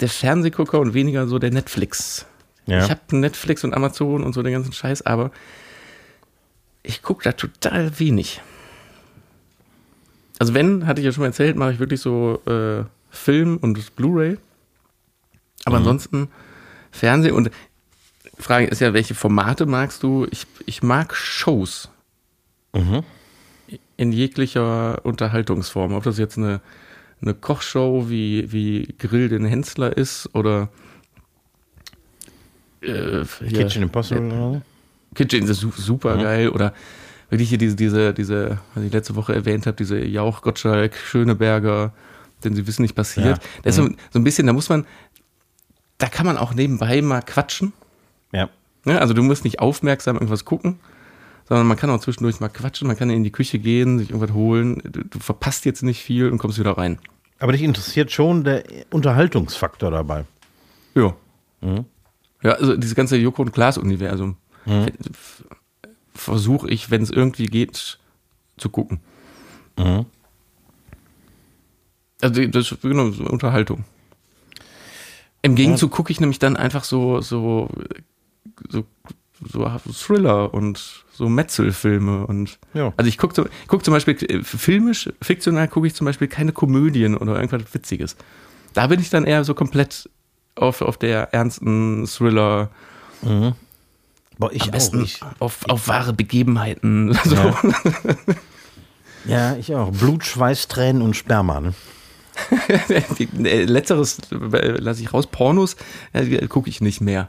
der 0.00 0.08
Fernsehgucker 0.08 0.80
und 0.80 0.94
weniger 0.94 1.26
so 1.28 1.38
der 1.38 1.50
Netflix. 1.50 2.26
Ja. 2.66 2.84
Ich 2.84 2.90
habe 2.90 3.16
Netflix 3.16 3.64
und 3.64 3.74
Amazon 3.74 4.22
und 4.22 4.32
so 4.32 4.42
den 4.42 4.52
ganzen 4.52 4.72
Scheiß, 4.72 5.02
aber 5.02 5.30
ich 6.82 7.02
gucke 7.02 7.24
da 7.24 7.32
total 7.32 7.98
wenig. 7.98 8.40
Also 10.38 10.54
wenn, 10.54 10.86
hatte 10.86 11.00
ich 11.00 11.04
ja 11.04 11.12
schon 11.12 11.22
mal 11.22 11.28
erzählt, 11.28 11.56
mache 11.56 11.72
ich 11.72 11.78
wirklich 11.78 12.00
so 12.00 12.40
äh, 12.46 12.84
Film 13.10 13.58
und 13.58 13.94
Blu-ray. 13.96 14.38
Aber 15.64 15.76
ansonsten 15.76 16.28
Fernsehen 16.90 17.34
und 17.34 17.50
Frage 18.40 18.66
ist 18.66 18.80
ja, 18.80 18.92
welche 18.94 19.14
Formate 19.14 19.66
magst 19.66 20.02
du? 20.02 20.26
Ich, 20.30 20.46
ich 20.66 20.82
mag 20.82 21.14
Shows. 21.14 21.90
In 23.96 24.12
jeglicher 24.12 25.04
Unterhaltungsform. 25.04 25.92
Ob 25.92 26.04
das 26.04 26.18
jetzt 26.18 26.38
eine, 26.38 26.60
eine 27.20 27.34
Kochshow 27.34 28.08
wie, 28.08 28.50
wie 28.52 28.94
Grill 28.98 29.28
den 29.28 29.44
Hensler 29.44 29.96
ist 29.96 30.28
oder 30.34 30.68
äh, 32.82 33.24
hier- 33.40 33.48
Kitchen 33.64 33.82
Impossible 33.82 34.30
so? 34.30 34.62
Kitchen 35.14 35.46
ist 35.48 35.60
su- 35.60 35.72
super 35.76 36.16
geil 36.16 36.48
oder 36.50 36.72
wirklich 37.28 37.48
hier 37.48 37.58
diese, 37.58 37.76
diese, 37.76 38.14
diese, 38.14 38.58
was 38.74 38.84
ich 38.84 38.92
letzte 38.92 39.16
Woche 39.16 39.34
erwähnt 39.34 39.66
habe, 39.66 39.76
diese 39.76 39.98
Jauch, 40.04 40.42
Gottschalk, 40.42 40.94
Schöneberger, 40.96 41.92
denn 42.44 42.54
sie 42.54 42.66
wissen 42.66 42.82
nicht 42.82 42.94
passiert. 42.94 43.38
Ja. 43.38 43.48
Das 43.64 43.76
ist 43.76 43.84
so, 43.84 43.90
so 44.10 44.18
ein 44.18 44.24
bisschen, 44.24 44.46
da 44.46 44.52
muss 44.52 44.68
man, 44.68 44.86
da 45.98 46.08
kann 46.08 46.26
man 46.26 46.36
auch 46.38 46.54
nebenbei 46.54 47.02
mal 47.02 47.22
quatschen. 47.22 47.72
Ja. 48.32 48.48
Ne? 48.84 49.00
Also 49.00 49.14
du 49.14 49.22
musst 49.22 49.44
nicht 49.44 49.60
aufmerksam 49.60 50.16
irgendwas 50.16 50.44
gucken, 50.44 50.78
sondern 51.48 51.66
man 51.66 51.76
kann 51.76 51.90
auch 51.90 52.00
zwischendurch 52.00 52.40
mal 52.40 52.48
quatschen, 52.48 52.86
man 52.86 52.96
kann 52.96 53.10
in 53.10 53.24
die 53.24 53.32
Küche 53.32 53.58
gehen, 53.58 53.98
sich 53.98 54.10
irgendwas 54.10 54.34
holen. 54.34 54.82
Du, 54.84 55.04
du 55.04 55.18
verpasst 55.18 55.64
jetzt 55.64 55.82
nicht 55.82 56.02
viel 56.02 56.30
und 56.30 56.38
kommst 56.38 56.58
wieder 56.58 56.78
rein. 56.78 56.98
Aber 57.38 57.52
dich 57.52 57.62
interessiert 57.62 58.12
schon 58.12 58.44
der 58.44 58.64
Unterhaltungsfaktor 58.90 59.90
dabei. 59.90 60.24
Ja. 60.94 61.14
Ja, 62.42 62.52
also 62.52 62.76
dieses 62.76 62.94
ganze 62.94 63.16
Joko 63.16 63.42
und 63.42 63.52
Klaas-Universum 63.52 64.36
versuche 66.14 66.70
ich, 66.70 66.90
wenn 66.90 67.02
es 67.02 67.10
irgendwie 67.10 67.46
geht, 67.46 67.98
zu 68.56 68.68
gucken. 68.68 69.00
Also 72.20 72.46
das 72.46 72.72
ist 72.72 72.82
genau 72.82 73.10
so 73.10 73.24
Unterhaltung. 73.24 73.84
Im 75.42 75.54
Gegenzug 75.54 75.90
gucke 75.90 76.12
ich 76.12 76.20
nämlich 76.20 76.38
dann 76.38 76.56
einfach 76.56 76.84
so, 76.84 77.22
so, 77.22 77.70
so, 78.68 78.84
so 79.46 79.70
Thriller 79.92 80.52
und 80.54 81.04
so 81.12 81.28
Metzelfilme 81.28 82.26
und 82.26 82.58
Ja. 82.74 82.92
also 82.96 83.08
ich 83.08 83.18
gucke 83.18 83.34
zum, 83.34 83.46
ich 83.46 83.68
guck 83.68 83.84
zum 83.84 83.92
Beispiel 83.94 84.16
äh, 84.28 84.42
filmisch, 84.42 85.10
fiktional 85.22 85.68
gucke 85.68 85.86
ich 85.86 85.94
zum 85.94 86.04
Beispiel 86.06 86.28
keine 86.28 86.52
Komödien 86.52 87.16
oder 87.16 87.36
irgendwas 87.36 87.74
Witziges. 87.74 88.16
Da 88.74 88.86
bin 88.86 89.00
ich 89.00 89.10
dann 89.10 89.24
eher 89.24 89.44
so 89.44 89.54
komplett 89.54 90.08
auf, 90.56 90.80
auf 90.82 90.96
der 90.96 91.32
ernsten 91.34 92.06
Thriller, 92.06 92.70
Boah, 94.38 94.52
ich 94.52 94.62
am 94.62 94.68
auch. 94.68 94.72
besten 94.72 95.02
Ich, 95.04 95.20
auf, 95.38 95.68
auf 95.68 95.88
wahre 95.88 96.12
Begebenheiten. 96.12 97.14
So. 97.24 97.34
Ja. 97.36 97.54
ja, 99.26 99.56
ich 99.56 99.74
auch. 99.74 99.90
Blut, 99.92 100.24
Schweiß, 100.24 100.68
Tränen 100.68 101.02
und 101.02 101.14
Sperma. 101.14 101.60
Ne? 101.60 101.74
Äh, 102.88 103.64
Letzteres 103.64 104.18
äh, 104.32 104.70
lasse 104.78 105.02
ich 105.02 105.12
raus. 105.12 105.26
Pornos 105.26 105.76
gucke 106.48 106.70
ich 106.70 106.80
nicht 106.80 107.00
mehr. 107.02 107.28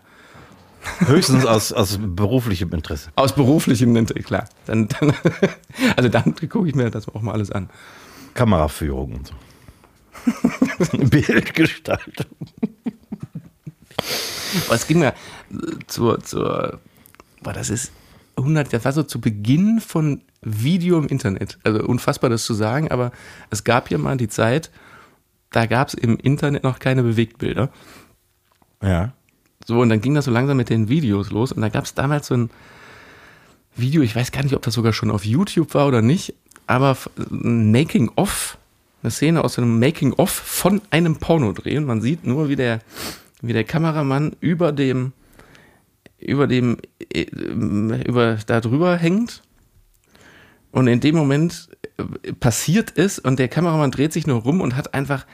Höchstens 0.99 1.45
aus, 1.45 1.71
aus 1.71 1.99
beruflichem 2.01 2.71
Interesse. 2.73 3.11
Aus 3.15 3.33
beruflichem, 3.33 3.95
Inter- 3.95 4.15
klar. 4.15 4.47
Dann, 4.65 4.87
dann, 4.87 5.13
also 5.95 6.09
dann 6.09 6.35
gucke 6.35 6.67
ich 6.67 6.75
mir 6.75 6.89
das 6.89 7.07
auch 7.07 7.21
mal 7.21 7.33
alles 7.33 7.51
an. 7.51 7.69
Kameraführung 8.33 9.13
und 9.15 9.27
so. 9.27 10.97
Bildgestaltung. 10.97 12.25
Aber 14.65 14.75
es 14.75 14.87
ging 14.87 14.99
mir 14.99 15.09
äh, 15.09 15.13
zur, 15.87 16.21
zur, 16.23 16.79
boah, 17.41 17.53
das 17.53 17.69
ist 17.69 17.91
100, 18.37 18.71
das 18.73 18.85
war 18.85 18.91
so 18.91 19.03
zu 19.03 19.21
Beginn 19.21 19.81
von 19.81 20.21
Video 20.41 20.97
im 20.97 21.07
Internet. 21.07 21.59
Also 21.63 21.83
unfassbar 21.83 22.29
das 22.29 22.45
zu 22.45 22.53
sagen, 22.53 22.89
aber 22.91 23.11
es 23.49 23.63
gab 23.63 23.89
ja 23.91 23.97
mal 23.97 24.17
die 24.17 24.27
Zeit, 24.29 24.71
da 25.51 25.65
gab 25.65 25.89
es 25.89 25.93
im 25.93 26.17
Internet 26.17 26.63
noch 26.63 26.79
keine 26.79 27.03
Bewegtbilder. 27.03 27.69
Ja. 28.81 29.13
So, 29.71 29.79
und 29.79 29.87
dann 29.87 30.01
ging 30.01 30.15
das 30.15 30.25
so 30.25 30.31
langsam 30.31 30.57
mit 30.57 30.69
den 30.69 30.89
Videos 30.89 31.31
los. 31.31 31.53
Und 31.53 31.61
da 31.61 31.69
gab 31.69 31.85
es 31.85 31.93
damals 31.93 32.27
so 32.27 32.35
ein 32.35 32.49
Video, 33.77 34.01
ich 34.01 34.13
weiß 34.13 34.33
gar 34.33 34.43
nicht, 34.43 34.53
ob 34.53 34.61
das 34.63 34.73
sogar 34.73 34.91
schon 34.91 35.09
auf 35.09 35.23
YouTube 35.23 35.73
war 35.75 35.87
oder 35.87 36.01
nicht, 36.01 36.35
aber 36.67 36.97
ein 37.17 37.71
Making-of, 37.71 38.57
eine 39.01 39.11
Szene 39.11 39.41
aus 39.41 39.57
einem 39.57 39.79
Making-of 39.79 40.29
von 40.29 40.81
einem 40.89 41.15
Pornodreh. 41.15 41.77
Und 41.77 41.85
man 41.85 42.01
sieht 42.01 42.25
nur, 42.25 42.49
wie 42.49 42.57
der, 42.57 42.81
wie 43.41 43.53
der 43.53 43.63
Kameramann 43.63 44.35
über 44.41 44.73
dem, 44.73 45.13
über 46.19 46.47
dem, 46.47 46.75
äh, 47.13 47.27
über, 48.05 48.39
da 48.45 48.59
drüber 48.59 48.97
hängt. 48.97 49.41
Und 50.71 50.87
in 50.87 50.99
dem 50.99 51.15
Moment 51.15 51.69
äh, 51.95 52.33
passiert 52.33 52.91
ist 52.91 53.19
und 53.19 53.39
der 53.39 53.47
Kameramann 53.47 53.91
dreht 53.91 54.11
sich 54.11 54.27
nur 54.27 54.41
rum 54.41 54.59
und 54.59 54.75
hat 54.75 54.93
einfach 54.93 55.25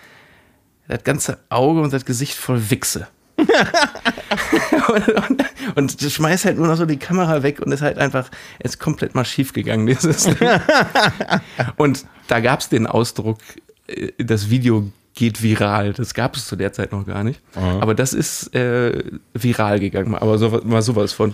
das 0.87 1.03
ganze 1.03 1.39
Auge 1.49 1.81
und 1.81 1.91
das 1.91 2.05
Gesicht 2.05 2.35
voll 2.35 2.69
Wichse. 2.69 3.07
und, 4.87 5.07
und, 5.29 5.45
und 5.75 6.01
schmeißt 6.01 6.45
halt 6.45 6.57
nur 6.57 6.67
noch 6.67 6.77
so 6.77 6.85
die 6.85 6.97
Kamera 6.97 7.43
weg 7.43 7.59
und 7.59 7.71
ist 7.71 7.81
halt 7.81 7.97
einfach, 7.97 8.29
ist 8.59 8.79
komplett 8.79 9.15
mal 9.15 9.25
schief 9.25 9.53
gegangen, 9.53 9.87
dieses 9.87 10.23
Ding. 10.23 10.37
und 11.77 12.05
da 12.27 12.39
gab 12.39 12.59
es 12.59 12.69
den 12.69 12.87
Ausdruck, 12.87 13.39
äh, 13.87 14.11
das 14.17 14.49
Video 14.49 14.91
geht 15.17 15.41
viral. 15.41 15.93
Das 15.93 16.13
gab 16.13 16.35
es 16.35 16.45
zu 16.45 16.55
der 16.55 16.71
Zeit 16.71 16.91
noch 16.91 17.05
gar 17.05 17.23
nicht. 17.23 17.41
Mhm. 17.55 17.81
Aber 17.81 17.95
das 17.95 18.13
ist 18.13 18.55
äh, 18.55 19.03
viral 19.33 19.79
gegangen, 19.79 20.15
aber 20.15 20.37
so, 20.37 20.61
mal 20.63 20.81
sowas 20.81 21.11
von. 21.11 21.33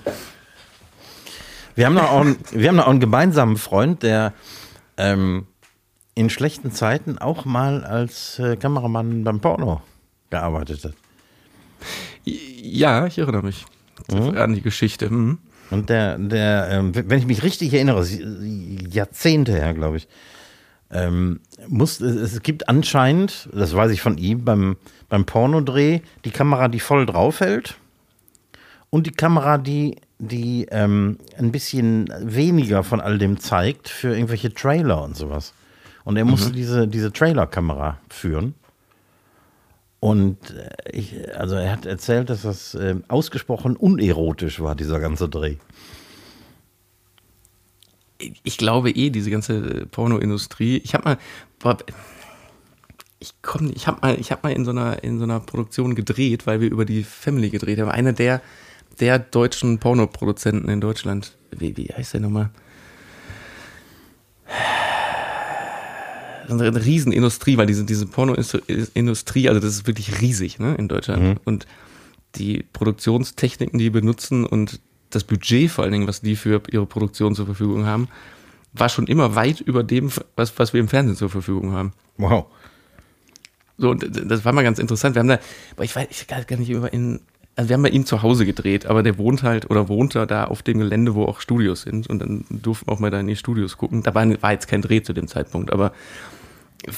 Wir 1.75 1.85
haben 1.85 1.95
noch 1.95 2.11
auch, 2.11 2.21
einen, 2.21 2.37
wir 2.51 2.69
haben 2.69 2.77
noch 2.77 2.85
auch 2.85 2.91
einen 2.91 2.99
gemeinsamen 2.99 3.57
Freund, 3.57 4.03
der 4.03 4.33
ähm, 4.97 5.47
in 6.15 6.29
schlechten 6.29 6.71
Zeiten 6.71 7.17
auch 7.17 7.45
mal 7.45 7.83
als 7.83 8.39
äh, 8.39 8.55
Kameramann 8.55 9.23
beim 9.23 9.39
Porno 9.39 9.81
gearbeitet 10.29 10.83
hat. 10.85 10.93
Ja, 12.25 13.05
ich 13.05 13.17
erinnere 13.17 13.43
mich 13.43 13.65
mhm. 14.11 14.37
an 14.37 14.53
die 14.53 14.61
Geschichte. 14.61 15.09
Mhm. 15.09 15.39
Und 15.71 15.89
der, 15.89 16.17
der, 16.17 16.67
ähm, 16.69 16.91
wenn 16.93 17.19
ich 17.19 17.25
mich 17.25 17.43
richtig 17.43 17.73
erinnere, 17.73 18.05
Jahrzehnte 18.89 19.53
her, 19.53 19.73
glaube 19.73 19.97
ich, 19.97 20.07
ähm, 20.91 21.39
muss, 21.67 21.99
es 21.99 22.41
gibt 22.43 22.69
anscheinend, 22.69 23.49
das 23.51 23.73
weiß 23.75 23.91
ich 23.91 24.01
von 24.01 24.17
ihm, 24.17 24.45
beim, 24.45 24.75
beim 25.09 25.25
Pornodreh 25.25 26.01
die 26.25 26.31
Kamera, 26.31 26.67
die 26.67 26.79
voll 26.79 27.05
drauf 27.05 27.39
hält 27.39 27.77
und 28.91 29.07
die 29.07 29.11
Kamera, 29.11 29.57
die, 29.57 29.97
die 30.19 30.67
ähm, 30.69 31.17
ein 31.37 31.51
bisschen 31.51 32.13
weniger 32.21 32.83
von 32.83 33.01
all 33.01 33.17
dem 33.17 33.39
zeigt 33.39 33.89
für 33.89 34.13
irgendwelche 34.13 34.53
Trailer 34.53 35.01
und 35.01 35.17
sowas. 35.17 35.53
Und 36.03 36.17
er 36.17 36.25
musste 36.25 36.49
mhm. 36.49 36.53
diese, 36.53 36.87
diese 36.87 37.11
Trailer-Kamera 37.11 37.97
führen. 38.09 38.53
Und 40.03 40.51
äh, 40.51 40.69
ich, 40.91 41.15
also 41.33 41.55
er 41.55 41.71
hat 41.71 41.85
erzählt, 41.85 42.29
dass 42.29 42.41
das 42.41 42.75
äh, 42.75 42.97
ausgesprochen 43.07 43.77
unerotisch 43.77 44.59
war, 44.59 44.75
dieser 44.75 44.99
ganze 44.99 45.29
Dreh. 45.29 45.55
Ich 48.43 48.57
glaube 48.57 48.91
eh, 48.91 49.11
diese 49.11 49.31
ganze 49.31 49.85
Pornoindustrie. 49.85 50.81
Ich 50.83 50.93
habe 50.93 51.17
mal, 51.63 51.77
ich 53.19 53.33
ich 53.75 53.87
habe 53.87 54.01
mal, 54.01 54.19
ich 54.19 54.31
habe 54.33 54.41
mal 54.43 54.51
in 54.51 54.65
so 54.65 54.71
einer 54.71 55.01
in 55.05 55.19
so 55.19 55.23
einer 55.23 55.39
Produktion 55.39 55.95
gedreht, 55.95 56.47
weil 56.47 56.59
wir 56.59 56.69
über 56.69 56.83
die 56.83 57.05
Family 57.05 57.49
gedreht 57.49 57.79
haben. 57.79 57.89
Einer 57.89 58.11
der 58.11 58.41
der 58.99 59.19
deutschen 59.19 59.79
Pornoproduzenten 59.79 60.69
in 60.69 60.81
Deutschland. 60.81 61.37
Wie, 61.51 61.77
wie 61.77 61.87
heißt 61.87 62.15
der 62.15 62.19
nochmal? 62.19 62.49
Eine 66.49 66.85
Riesenindustrie, 66.85 67.57
weil 67.57 67.67
diese, 67.67 67.85
diese 67.85 68.05
Pornoindustrie, 68.05 69.49
also 69.49 69.59
das 69.59 69.73
ist 69.73 69.87
wirklich 69.87 70.21
riesig 70.21 70.59
ne, 70.59 70.75
in 70.75 70.87
Deutschland. 70.87 71.23
Mhm. 71.23 71.39
Und 71.45 71.65
die 72.35 72.63
Produktionstechniken, 72.73 73.77
die 73.79 73.89
benutzen 73.89 74.45
und 74.45 74.79
das 75.09 75.23
Budget 75.23 75.69
vor 75.69 75.83
allen 75.83 75.93
Dingen, 75.93 76.07
was 76.07 76.21
die 76.21 76.35
für 76.35 76.61
ihre 76.71 76.85
Produktion 76.85 77.35
zur 77.35 77.45
Verfügung 77.45 77.85
haben, 77.85 78.07
war 78.73 78.89
schon 78.89 79.07
immer 79.07 79.35
weit 79.35 79.61
über 79.61 79.83
dem, 79.83 80.11
was, 80.35 80.57
was 80.57 80.73
wir 80.73 80.79
im 80.79 80.87
Fernsehen 80.87 81.15
zur 81.15 81.29
Verfügung 81.29 81.73
haben. 81.73 81.93
Wow. 82.17 82.47
So, 83.77 83.91
und 83.91 84.03
das 84.31 84.45
war 84.45 84.53
mal 84.53 84.63
ganz 84.63 84.79
interessant. 84.79 85.15
Wir 85.15 85.19
haben 85.19 85.27
da, 85.27 85.39
aber 85.75 85.83
ich 85.83 85.95
weiß 85.95 86.07
ich 86.09 86.29
weiß 86.29 86.47
gar 86.47 86.57
nicht 86.57 86.69
über 86.69 86.91
in, 86.93 87.21
also 87.55 87.69
wir 87.69 87.75
haben 87.75 87.83
bei 87.83 87.89
ihm 87.89 88.05
zu 88.05 88.23
Hause 88.23 88.45
gedreht, 88.45 88.87
aber 88.87 89.03
der 89.03 89.17
wohnt 89.17 89.43
halt 89.43 89.69
oder 89.69 89.87
wohnt 89.87 90.15
da 90.15 90.45
auf 90.45 90.63
dem 90.63 90.79
Gelände, 90.79 91.13
wo 91.13 91.25
auch 91.25 91.39
Studios 91.39 91.83
sind 91.83 92.07
und 92.07 92.19
dann 92.19 92.45
durften 92.49 92.87
wir 92.87 92.93
auch 92.93 92.99
mal 92.99 93.11
da 93.11 93.19
in 93.19 93.27
die 93.27 93.35
Studios 93.35 93.77
gucken. 93.77 94.01
Da 94.01 94.15
war, 94.15 94.25
war 94.41 94.51
jetzt 94.51 94.67
kein 94.67 94.81
Dreh 94.81 95.03
zu 95.03 95.13
dem 95.13 95.27
Zeitpunkt, 95.27 95.71
aber 95.71 95.93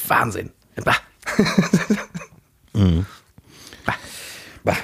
Wahnsinn. 0.07 0.51
Bah. 0.83 0.95
mhm. 2.73 3.05
bah. 3.85 3.95
Bah. 4.63 4.77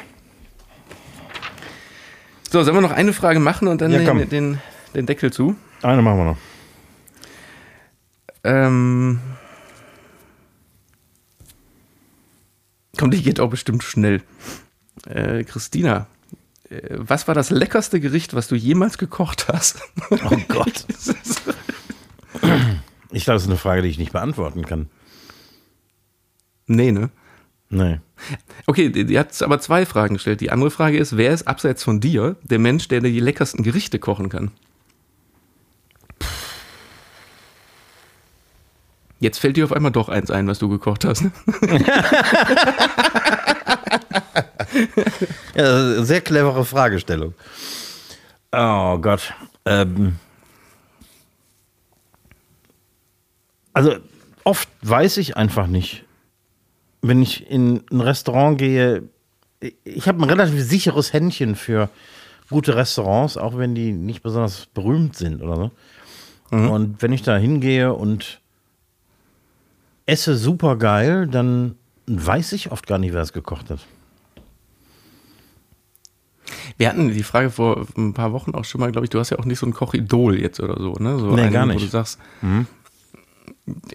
So, 2.49 2.63
sollen 2.63 2.75
wir 2.75 2.81
noch 2.81 2.91
eine 2.91 3.13
Frage 3.13 3.39
machen 3.39 3.69
und 3.69 3.79
dann 3.79 3.91
ja, 3.91 3.99
den, 3.99 4.29
den, 4.29 4.57
den, 4.93 5.05
Deckel 5.05 5.31
zu? 5.31 5.55
Eine 5.81 6.01
machen 6.01 6.17
wir 6.17 6.25
noch. 6.25 6.37
Ähm. 8.43 9.19
Komm, 12.97 13.11
die 13.11 13.23
geht 13.23 13.39
auch 13.39 13.49
bestimmt 13.49 13.83
schnell. 13.83 14.21
Äh, 15.07 15.43
Christina, 15.43 16.07
äh, 16.69 16.79
was 16.91 17.27
war 17.27 17.35
das 17.35 17.49
leckerste 17.49 17.99
Gericht, 17.99 18.33
was 18.33 18.47
du 18.47 18.55
jemals 18.55 18.97
gekocht 18.97 19.47
hast? 19.47 19.81
Oh 20.09 20.37
Gott. 20.47 20.85
Ich 23.13 23.25
glaube, 23.25 23.35
das 23.35 23.43
ist 23.43 23.49
eine 23.49 23.57
Frage, 23.57 23.81
die 23.81 23.89
ich 23.89 23.97
nicht 23.97 24.13
beantworten 24.13 24.65
kann. 24.65 24.89
Nee, 26.65 26.93
ne? 26.93 27.09
Nee. 27.69 27.99
Okay, 28.67 28.89
die, 28.89 29.19
hat 29.19 29.41
aber 29.41 29.59
zwei 29.59 29.85
Fragen 29.85 30.13
gestellt. 30.13 30.39
Die 30.41 30.49
andere 30.51 30.71
Frage 30.71 30.97
ist, 30.97 31.17
wer 31.17 31.33
ist 31.33 31.47
abseits 31.47 31.83
von 31.83 31.99
dir 31.99 32.37
der 32.43 32.59
Mensch, 32.59 32.87
der 32.87 33.01
die 33.01 33.19
leckersten 33.19 33.63
Gerichte 33.63 33.99
kochen 33.99 34.29
kann? 34.29 34.51
Jetzt 39.19 39.39
fällt 39.39 39.57
dir 39.57 39.65
auf 39.65 39.73
einmal 39.73 39.91
doch 39.91 40.09
eins 40.09 40.31
ein, 40.31 40.47
was 40.47 40.59
du 40.59 40.69
gekocht 40.69 41.05
hast. 41.05 41.25
Ja, 45.55 46.03
sehr 46.03 46.21
clevere 46.21 46.65
Fragestellung. 46.65 47.33
Oh 48.51 48.97
Gott. 48.97 49.33
Ähm, 49.65 50.15
also 53.73 53.95
oft 54.43 54.69
weiß 54.81 55.17
ich 55.17 55.37
einfach 55.37 55.67
nicht, 55.67 56.05
wenn 57.01 57.21
ich 57.21 57.49
in 57.49 57.83
ein 57.91 58.01
Restaurant 58.01 58.57
gehe, 58.57 59.03
ich 59.83 60.07
habe 60.07 60.21
ein 60.21 60.29
relativ 60.29 60.61
sicheres 60.61 61.13
Händchen 61.13 61.55
für 61.55 61.89
gute 62.49 62.75
Restaurants, 62.75 63.37
auch 63.37 63.57
wenn 63.57 63.75
die 63.75 63.93
nicht 63.93 64.23
besonders 64.23 64.65
berühmt 64.67 65.15
sind 65.15 65.41
oder 65.41 65.55
so. 65.55 65.71
Mhm. 66.55 66.69
Und 66.69 67.01
wenn 67.01 67.13
ich 67.13 67.21
da 67.21 67.37
hingehe 67.37 67.93
und 67.93 68.41
esse 70.05 70.35
super 70.35 70.75
geil, 70.75 71.27
dann 71.27 71.75
weiß 72.07 72.51
ich 72.53 72.71
oft 72.71 72.87
gar 72.87 72.97
nicht, 72.97 73.13
wer 73.13 73.21
es 73.21 73.33
gekocht 73.33 73.69
hat. 73.69 73.79
Wir 76.77 76.89
hatten 76.89 77.13
die 77.13 77.23
Frage 77.23 77.49
vor 77.49 77.85
ein 77.97 78.13
paar 78.13 78.33
Wochen 78.33 78.51
auch 78.51 78.65
schon 78.65 78.81
mal, 78.81 78.91
glaube 78.91 79.05
ich, 79.05 79.09
du 79.09 79.19
hast 79.19 79.29
ja 79.29 79.39
auch 79.39 79.45
nicht 79.45 79.59
so 79.59 79.65
ein 79.65 79.73
Kochidol 79.73 80.39
jetzt 80.39 80.59
oder 80.59 80.79
so, 80.79 80.93
ne? 80.99 81.17
So 81.19 81.35
nee, 81.35 81.43
einen, 81.43 81.53
gar 81.53 81.65
nicht. 81.65 81.77
Wo 81.77 81.85
du 81.85 81.87
sagst, 81.87 82.19
mhm 82.41 82.67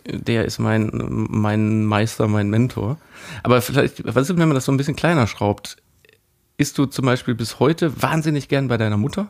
der 0.06 0.44
ist 0.44 0.58
mein, 0.58 0.90
mein 0.92 1.84
Meister, 1.84 2.28
mein 2.28 2.50
Mentor. 2.50 2.98
Aber 3.42 3.60
vielleicht, 3.62 4.04
was 4.04 4.28
ist, 4.30 4.38
wenn 4.38 4.48
man 4.48 4.54
das 4.54 4.64
so 4.64 4.72
ein 4.72 4.76
bisschen 4.76 4.96
kleiner 4.96 5.26
schraubt? 5.26 5.76
Isst 6.56 6.78
du 6.78 6.86
zum 6.86 7.04
Beispiel 7.04 7.34
bis 7.34 7.58
heute 7.60 8.02
wahnsinnig 8.02 8.48
gern 8.48 8.68
bei 8.68 8.76
deiner 8.76 8.96
Mutter? 8.96 9.28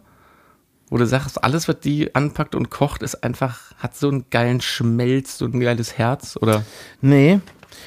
Wo 0.89 0.99
du 0.99 1.07
sagst, 1.07 1.43
alles, 1.43 1.66
was 1.66 1.81
die 1.81 2.14
anpackt 2.14 2.55
und 2.55 2.70
kocht, 2.70 3.03
ist 3.03 3.24
einfach, 3.24 3.72
hat 3.79 3.97
so 3.97 4.09
einen 4.09 4.27
geilen 4.31 4.61
Schmelz, 4.61 5.39
so 5.39 5.47
ein 5.47 5.59
geiles 5.59 5.99
Herz, 5.99 6.39
oder? 6.41 6.64
Nee. 7.01 7.41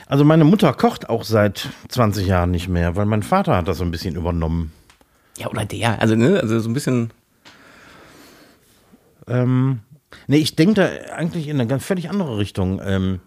Also 0.08 0.26
meine 0.26 0.44
Mutter 0.44 0.74
kocht 0.74 1.10
auch 1.10 1.24
seit 1.24 1.70
20 1.88 2.28
Jahren 2.28 2.52
nicht 2.52 2.68
mehr, 2.68 2.98
weil 2.98 3.06
mein 3.06 3.24
Vater 3.24 3.56
hat 3.56 3.68
das 3.70 3.78
so 3.78 3.86
ein 3.86 3.92
bisschen 3.92 4.16
übernommen. 4.16 4.74
Ja, 5.40 5.48
oder 5.48 5.66
der, 5.66 6.02
also, 6.02 6.16
ne, 6.16 6.40
also 6.40 6.60
so 6.60 6.70
ein 6.70 6.74
bisschen. 6.74 7.12
Ähm, 9.28 9.80
Nee, 10.28 10.38
ich 10.38 10.56
denke 10.56 10.76
da 10.76 11.14
eigentlich 11.16 11.48
in 11.48 11.60
eine 11.60 11.68
ganz 11.68 11.84
völlig 11.84 12.10
andere 12.10 12.38
Richtung. 12.38 12.82
Ähm, 12.84 13.20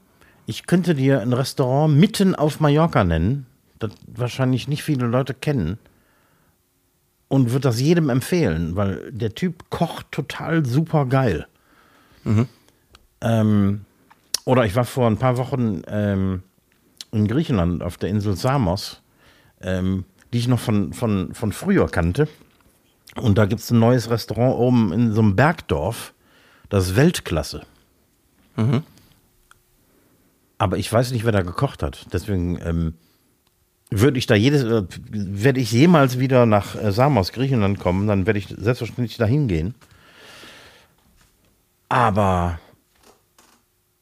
ich 0.46 0.66
könnte 0.66 0.94
dir 0.94 1.20
ein 1.20 1.32
Restaurant 1.32 1.96
mitten 1.96 2.34
auf 2.34 2.60
Mallorca 2.60 3.04
nennen, 3.04 3.46
das 3.78 3.92
wahrscheinlich 4.06 4.68
nicht 4.68 4.82
viele 4.82 5.06
Leute 5.06 5.34
kennen. 5.34 5.78
Und 7.28 7.50
würde 7.50 7.62
das 7.62 7.80
jedem 7.80 8.10
empfehlen, 8.10 8.76
weil 8.76 9.10
der 9.10 9.34
Typ 9.34 9.70
kocht 9.70 10.12
total 10.12 10.66
super 10.66 11.06
geil. 11.06 11.46
Mhm. 12.24 12.46
Ähm, 13.22 13.84
oder 14.44 14.66
ich 14.66 14.76
war 14.76 14.84
vor 14.84 15.06
ein 15.06 15.16
paar 15.16 15.38
Wochen 15.38 15.82
ähm, 15.86 16.42
in 17.10 17.26
Griechenland 17.26 17.82
auf 17.82 17.96
der 17.96 18.10
Insel 18.10 18.36
Samos, 18.36 19.00
ähm, 19.62 20.04
die 20.32 20.38
ich 20.38 20.48
noch 20.48 20.60
von, 20.60 20.92
von, 20.92 21.34
von 21.34 21.52
früher 21.52 21.88
kannte. 21.88 22.28
Und 23.16 23.36
da 23.36 23.44
gibt 23.44 23.60
es 23.60 23.70
ein 23.70 23.78
neues 23.78 24.08
Restaurant 24.10 24.56
oben 24.56 24.92
in 24.92 25.12
so 25.12 25.20
einem 25.20 25.36
Bergdorf. 25.36 26.14
Das 26.68 26.88
ist 26.88 26.96
Weltklasse. 26.96 27.66
Mhm. 28.56 28.82
Aber 30.58 30.78
ich 30.78 30.90
weiß 30.90 31.10
nicht, 31.12 31.24
wer 31.24 31.32
da 31.32 31.42
gekocht 31.42 31.82
hat. 31.82 32.06
Deswegen 32.12 32.58
ähm, 32.64 32.94
würde 33.90 34.18
ich 34.18 34.26
da 34.26 34.34
jedes, 34.34 34.62
äh, 34.64 34.84
werde 35.10 35.60
ich 35.60 35.72
jemals 35.72 36.18
wieder 36.18 36.46
nach 36.46 36.74
äh, 36.74 36.92
Samos, 36.92 37.32
Griechenland 37.32 37.78
kommen, 37.78 38.06
dann 38.06 38.26
werde 38.26 38.38
ich 38.38 38.48
selbstverständlich 38.48 39.18
da 39.18 39.26
hingehen. 39.26 39.74
Aber 41.88 42.58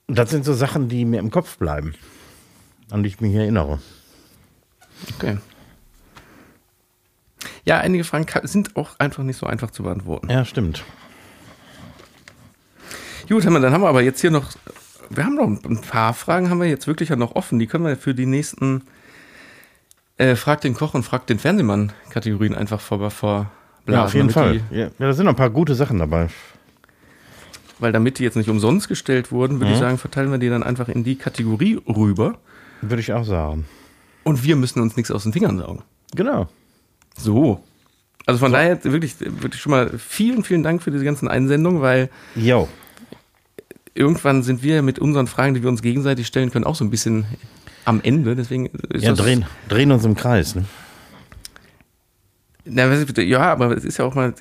das 0.06 0.30
sind 0.30 0.44
so 0.44 0.54
Sachen, 0.54 0.88
die 0.88 1.04
mir 1.04 1.18
im 1.18 1.30
Kopf 1.32 1.58
bleiben, 1.58 1.94
an 2.90 3.02
die 3.02 3.08
ich 3.08 3.20
mich 3.20 3.34
erinnere. 3.34 3.80
Okay. 5.16 5.38
Ja, 7.64 7.78
einige 7.78 8.04
Fragen 8.04 8.26
sind 8.44 8.76
auch 8.76 8.98
einfach 8.98 9.22
nicht 9.22 9.36
so 9.36 9.46
einfach 9.46 9.70
zu 9.70 9.82
beantworten. 9.82 10.30
Ja, 10.30 10.44
stimmt. 10.44 10.84
Gut, 13.28 13.44
dann 13.44 13.72
haben 13.72 13.82
wir 13.82 13.88
aber 13.88 14.02
jetzt 14.02 14.20
hier 14.20 14.32
noch 14.32 14.50
wir 15.10 15.24
haben 15.24 15.34
noch 15.34 15.46
ein 15.46 15.80
paar 15.80 16.14
Fragen, 16.14 16.50
haben 16.50 16.60
wir 16.60 16.68
jetzt 16.68 16.86
wirklich 16.86 17.08
ja 17.08 17.16
noch 17.16 17.34
offen. 17.34 17.58
Die 17.58 17.66
können 17.66 17.84
wir 17.84 17.96
für 17.96 18.14
die 18.14 18.26
nächsten 18.26 18.82
äh, 20.16 20.36
Frag 20.36 20.60
den 20.60 20.74
Koch 20.74 20.94
und 20.94 21.02
Frag 21.02 21.26
den 21.26 21.38
Fernsehmann-Kategorien 21.38 22.54
einfach 22.54 22.80
vor, 22.80 23.10
vor 23.10 23.50
ja, 23.86 24.04
auf 24.04 24.14
jeden 24.14 24.30
Fall. 24.30 24.62
Die, 24.70 24.76
ja, 24.78 24.90
da 24.98 25.12
sind 25.12 25.24
noch 25.24 25.32
ein 25.32 25.36
paar 25.36 25.50
gute 25.50 25.74
Sachen 25.74 25.98
dabei. 25.98 26.28
Weil 27.80 27.92
damit 27.92 28.18
die 28.18 28.24
jetzt 28.24 28.36
nicht 28.36 28.48
umsonst 28.48 28.88
gestellt 28.88 29.32
wurden, 29.32 29.58
würde 29.58 29.66
mhm. 29.66 29.72
ich 29.72 29.78
sagen, 29.78 29.98
verteilen 29.98 30.30
wir 30.30 30.38
die 30.38 30.48
dann 30.48 30.62
einfach 30.62 30.88
in 30.88 31.02
die 31.02 31.16
Kategorie 31.16 31.80
rüber. 31.88 32.38
Würde 32.82 33.00
ich 33.00 33.12
auch 33.12 33.24
sagen. 33.24 33.66
Und 34.22 34.44
wir 34.44 34.54
müssen 34.54 34.80
uns 34.80 34.96
nichts 34.96 35.10
aus 35.10 35.24
den 35.24 35.32
Fingern 35.32 35.58
saugen. 35.58 35.82
Genau. 36.14 36.48
So. 37.16 37.62
Also 38.26 38.38
von 38.38 38.50
so. 38.50 38.56
daher 38.56 38.82
wirklich, 38.84 39.16
wirklich 39.20 39.60
schon 39.60 39.70
mal 39.70 39.90
vielen, 39.98 40.44
vielen 40.44 40.62
Dank 40.62 40.82
für 40.82 40.90
diese 40.90 41.04
ganzen 41.04 41.28
Einsendungen, 41.28 41.80
weil 41.80 42.10
jo. 42.36 42.68
irgendwann 43.94 44.42
sind 44.42 44.62
wir 44.62 44.82
mit 44.82 44.98
unseren 44.98 45.26
Fragen, 45.26 45.54
die 45.54 45.62
wir 45.62 45.68
uns 45.68 45.82
gegenseitig 45.82 46.26
stellen 46.26 46.50
können, 46.50 46.64
auch 46.64 46.76
so 46.76 46.84
ein 46.84 46.90
bisschen 46.90 47.24
am 47.84 48.00
Ende. 48.02 48.36
Deswegen 48.36 48.70
ja, 48.94 49.12
drehen, 49.12 49.46
drehen 49.68 49.90
uns 49.90 50.04
im 50.04 50.14
Kreis. 50.14 50.54
Ne? 50.54 50.64
Na, 52.64 52.92
ja, 52.94 53.40
aber 53.40 53.76
es 53.76 53.84
ist 53.84 53.98
ja 53.98 54.04
auch 54.04 54.14
mal, 54.14 54.34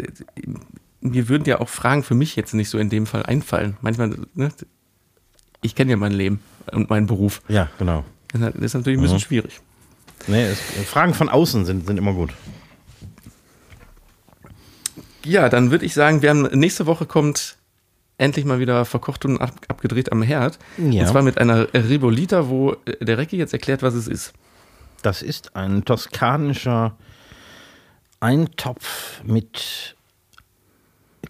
mir 1.02 1.30
würden 1.30 1.46
ja 1.46 1.60
auch 1.60 1.70
Fragen 1.70 2.04
für 2.04 2.16
mich 2.16 2.36
jetzt 2.36 2.54
nicht 2.54 2.70
so 2.70 2.78
in 2.78 2.90
dem 2.90 3.06
Fall 3.06 3.24
einfallen. 3.24 3.78
Manchmal, 3.82 4.16
ne, 4.36 4.50
ich 5.62 5.76
kenne 5.76 5.92
ja 5.92 5.98
mein 5.98 6.12
Leben 6.12 6.42
und 6.72 6.90
meinen 6.90 7.08
Beruf. 7.08 7.42
Ja, 7.48 7.70
genau. 7.78 8.04
Das 8.34 8.54
ist 8.56 8.74
natürlich 8.74 9.00
ein 9.00 9.02
bisschen 9.02 9.18
mhm. 9.18 9.22
schwierig. 9.22 9.62
Nee, 10.28 10.44
es, 10.44 10.60
Fragen 10.86 11.14
von 11.14 11.30
außen 11.30 11.66
sind, 11.66 11.88
sind 11.88 11.98
immer 11.98 12.14
gut. 12.14 12.32
Ja, 15.30 15.48
dann 15.48 15.70
würde 15.70 15.86
ich 15.86 15.94
sagen, 15.94 16.24
wir 16.24 16.32
haben 16.32 16.42
nächste 16.54 16.88
Woche 16.88 17.06
kommt 17.06 17.58
endlich 18.18 18.46
mal 18.46 18.58
wieder 18.58 18.84
verkocht 18.84 19.26
und 19.26 19.40
ab, 19.40 19.52
abgedreht 19.68 20.12
am 20.12 20.24
Herd. 20.24 20.58
Ja. 20.78 21.04
Und 21.04 21.08
zwar 21.08 21.22
mit 21.22 21.38
einer 21.38 21.72
Ribolita, 21.72 22.50
wo 22.50 22.76
der 23.00 23.20
Recki 23.20 23.38
jetzt 23.38 23.54
erklärt, 23.54 23.84
was 23.84 23.94
es 23.94 24.08
ist. 24.08 24.34
Das 25.04 25.22
ist 25.22 25.56
ein 25.56 25.86
toskanischer 25.86 26.96
Eintopf 28.20 29.22
mit 29.24 29.96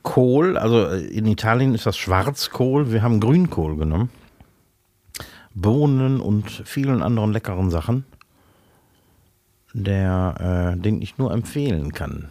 Kohl. 0.02 0.58
Also 0.58 0.88
in 0.88 1.26
Italien 1.26 1.76
ist 1.76 1.86
das 1.86 1.98
Schwarzkohl. 1.98 2.94
Wir 2.94 3.02
haben 3.02 3.20
Grünkohl 3.20 3.76
genommen. 3.76 4.10
Bohnen 5.54 6.22
und 6.22 6.50
vielen 6.50 7.04
anderen 7.04 7.34
leckeren 7.34 7.70
Sachen, 7.70 8.06
der, 9.74 10.76
äh, 10.78 10.82
den 10.82 11.02
ich 11.02 11.18
nur 11.18 11.34
empfehlen 11.34 11.92
kann. 11.92 12.30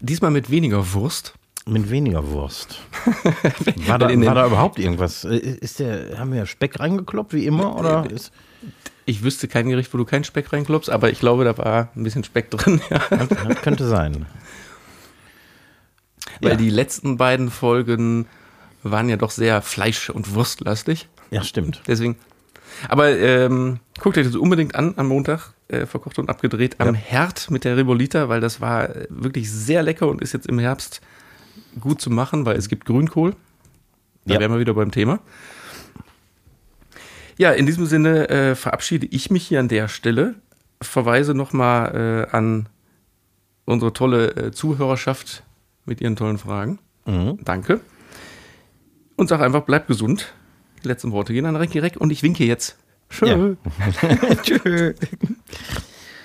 Diesmal 0.00 0.30
mit 0.30 0.50
weniger 0.50 0.92
Wurst. 0.92 1.34
Mit 1.66 1.90
weniger 1.90 2.28
Wurst. 2.28 2.80
War 3.86 3.98
da, 3.98 4.08
war 4.08 4.34
da 4.34 4.46
überhaupt 4.46 4.80
irgendwas? 4.80 5.24
Äh, 5.24 5.36
ist 5.36 5.78
der, 5.78 6.18
haben 6.18 6.32
wir 6.32 6.46
Speck 6.46 6.80
reingekloppt, 6.80 7.34
wie 7.34 7.46
immer? 7.46 7.76
Oder 7.76 8.04
äh, 8.10 8.14
ist 8.14 8.32
ich 9.04 9.22
wüsste 9.22 9.48
kein 9.48 9.68
Gericht, 9.68 9.92
wo 9.92 9.98
du 9.98 10.04
keinen 10.04 10.24
Speck 10.24 10.52
reinklopfst, 10.52 10.90
aber 10.90 11.10
ich 11.10 11.18
glaube, 11.18 11.44
da 11.44 11.56
war 11.58 11.88
ein 11.96 12.02
bisschen 12.04 12.24
Speck 12.24 12.50
drin. 12.50 12.80
das 13.10 13.62
könnte 13.62 13.86
sein. 13.86 14.26
Weil 16.40 16.52
ja. 16.52 16.56
die 16.56 16.70
letzten 16.70 17.16
beiden 17.16 17.50
Folgen 17.50 18.26
waren 18.82 19.08
ja 19.08 19.16
doch 19.16 19.30
sehr 19.30 19.62
fleisch- 19.62 20.10
und 20.10 20.34
wurstlastig. 20.34 21.08
Ja, 21.30 21.42
stimmt. 21.42 21.82
Deswegen. 21.86 22.16
Aber 22.88 23.10
ähm, 23.10 23.80
guckt 24.00 24.18
euch 24.18 24.26
das 24.26 24.36
unbedingt 24.36 24.74
an 24.74 24.94
am 24.96 25.08
Montag, 25.08 25.52
äh, 25.72 25.86
verkocht 25.86 26.18
und 26.18 26.28
abgedreht, 26.28 26.80
am 26.80 26.94
ja. 26.94 27.00
Herd 27.00 27.50
mit 27.50 27.64
der 27.64 27.76
Ribolita, 27.76 28.28
weil 28.28 28.40
das 28.40 28.60
war 28.60 28.90
wirklich 29.08 29.50
sehr 29.50 29.82
lecker 29.82 30.08
und 30.08 30.22
ist 30.22 30.32
jetzt 30.32 30.46
im 30.46 30.58
Herbst 30.58 31.00
gut 31.80 32.00
zu 32.00 32.10
machen, 32.10 32.44
weil 32.46 32.56
es 32.56 32.68
gibt 32.68 32.84
Grünkohl. 32.84 33.34
Da 34.24 34.34
ja. 34.34 34.40
wären 34.40 34.52
wir 34.52 34.60
wieder 34.60 34.74
beim 34.74 34.90
Thema. 34.90 35.20
Ja, 37.38 37.50
in 37.52 37.66
diesem 37.66 37.86
Sinne 37.86 38.28
äh, 38.28 38.54
verabschiede 38.54 39.06
ich 39.06 39.30
mich 39.30 39.46
hier 39.46 39.60
an 39.60 39.68
der 39.68 39.88
Stelle. 39.88 40.34
Verweise 40.80 41.34
nochmal 41.34 42.28
äh, 42.30 42.36
an 42.36 42.68
unsere 43.64 43.92
tolle 43.92 44.36
äh, 44.36 44.50
Zuhörerschaft 44.52 45.42
mit 45.84 46.00
ihren 46.00 46.16
tollen 46.16 46.38
Fragen. 46.38 46.78
Mhm. 47.06 47.38
Danke. 47.42 47.80
Und 49.16 49.28
sage 49.28 49.44
einfach, 49.44 49.62
bleibt 49.62 49.88
gesund. 49.88 50.34
Die 50.84 50.88
letzten 50.88 51.12
Worte 51.12 51.32
gehen 51.32 51.46
an 51.46 51.56
Recki 51.56 51.78
Reck 51.78 51.96
und 51.96 52.10
ich 52.10 52.22
winke 52.22 52.44
jetzt. 52.44 52.76
Tschö. 53.08 53.26
Ja. 53.26 54.36
Tschö. 54.42 54.94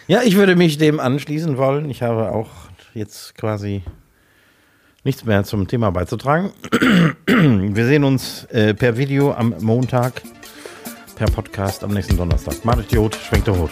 ja, 0.07 0.21
ich 0.23 0.35
würde 0.35 0.55
mich 0.55 0.77
dem 0.77 0.99
anschließen 0.99 1.57
wollen. 1.57 1.89
Ich 1.89 2.01
habe 2.01 2.31
auch 2.31 2.49
jetzt 2.93 3.35
quasi 3.35 3.83
nichts 5.03 5.25
mehr 5.25 5.43
zum 5.43 5.67
Thema 5.67 5.91
beizutragen. 5.91 6.51
Wir 7.27 7.85
sehen 7.85 8.03
uns 8.03 8.45
äh, 8.45 8.73
per 8.73 8.97
Video 8.97 9.33
am 9.33 9.55
Montag, 9.59 10.21
per 11.15 11.27
Podcast 11.27 11.83
am 11.83 11.91
nächsten 11.91 12.17
Donnerstag. 12.17 12.55
Die 12.91 12.97
Hut, 12.97 13.15
schwenkt 13.15 13.47
der 13.47 13.57
Hut. 13.57 13.71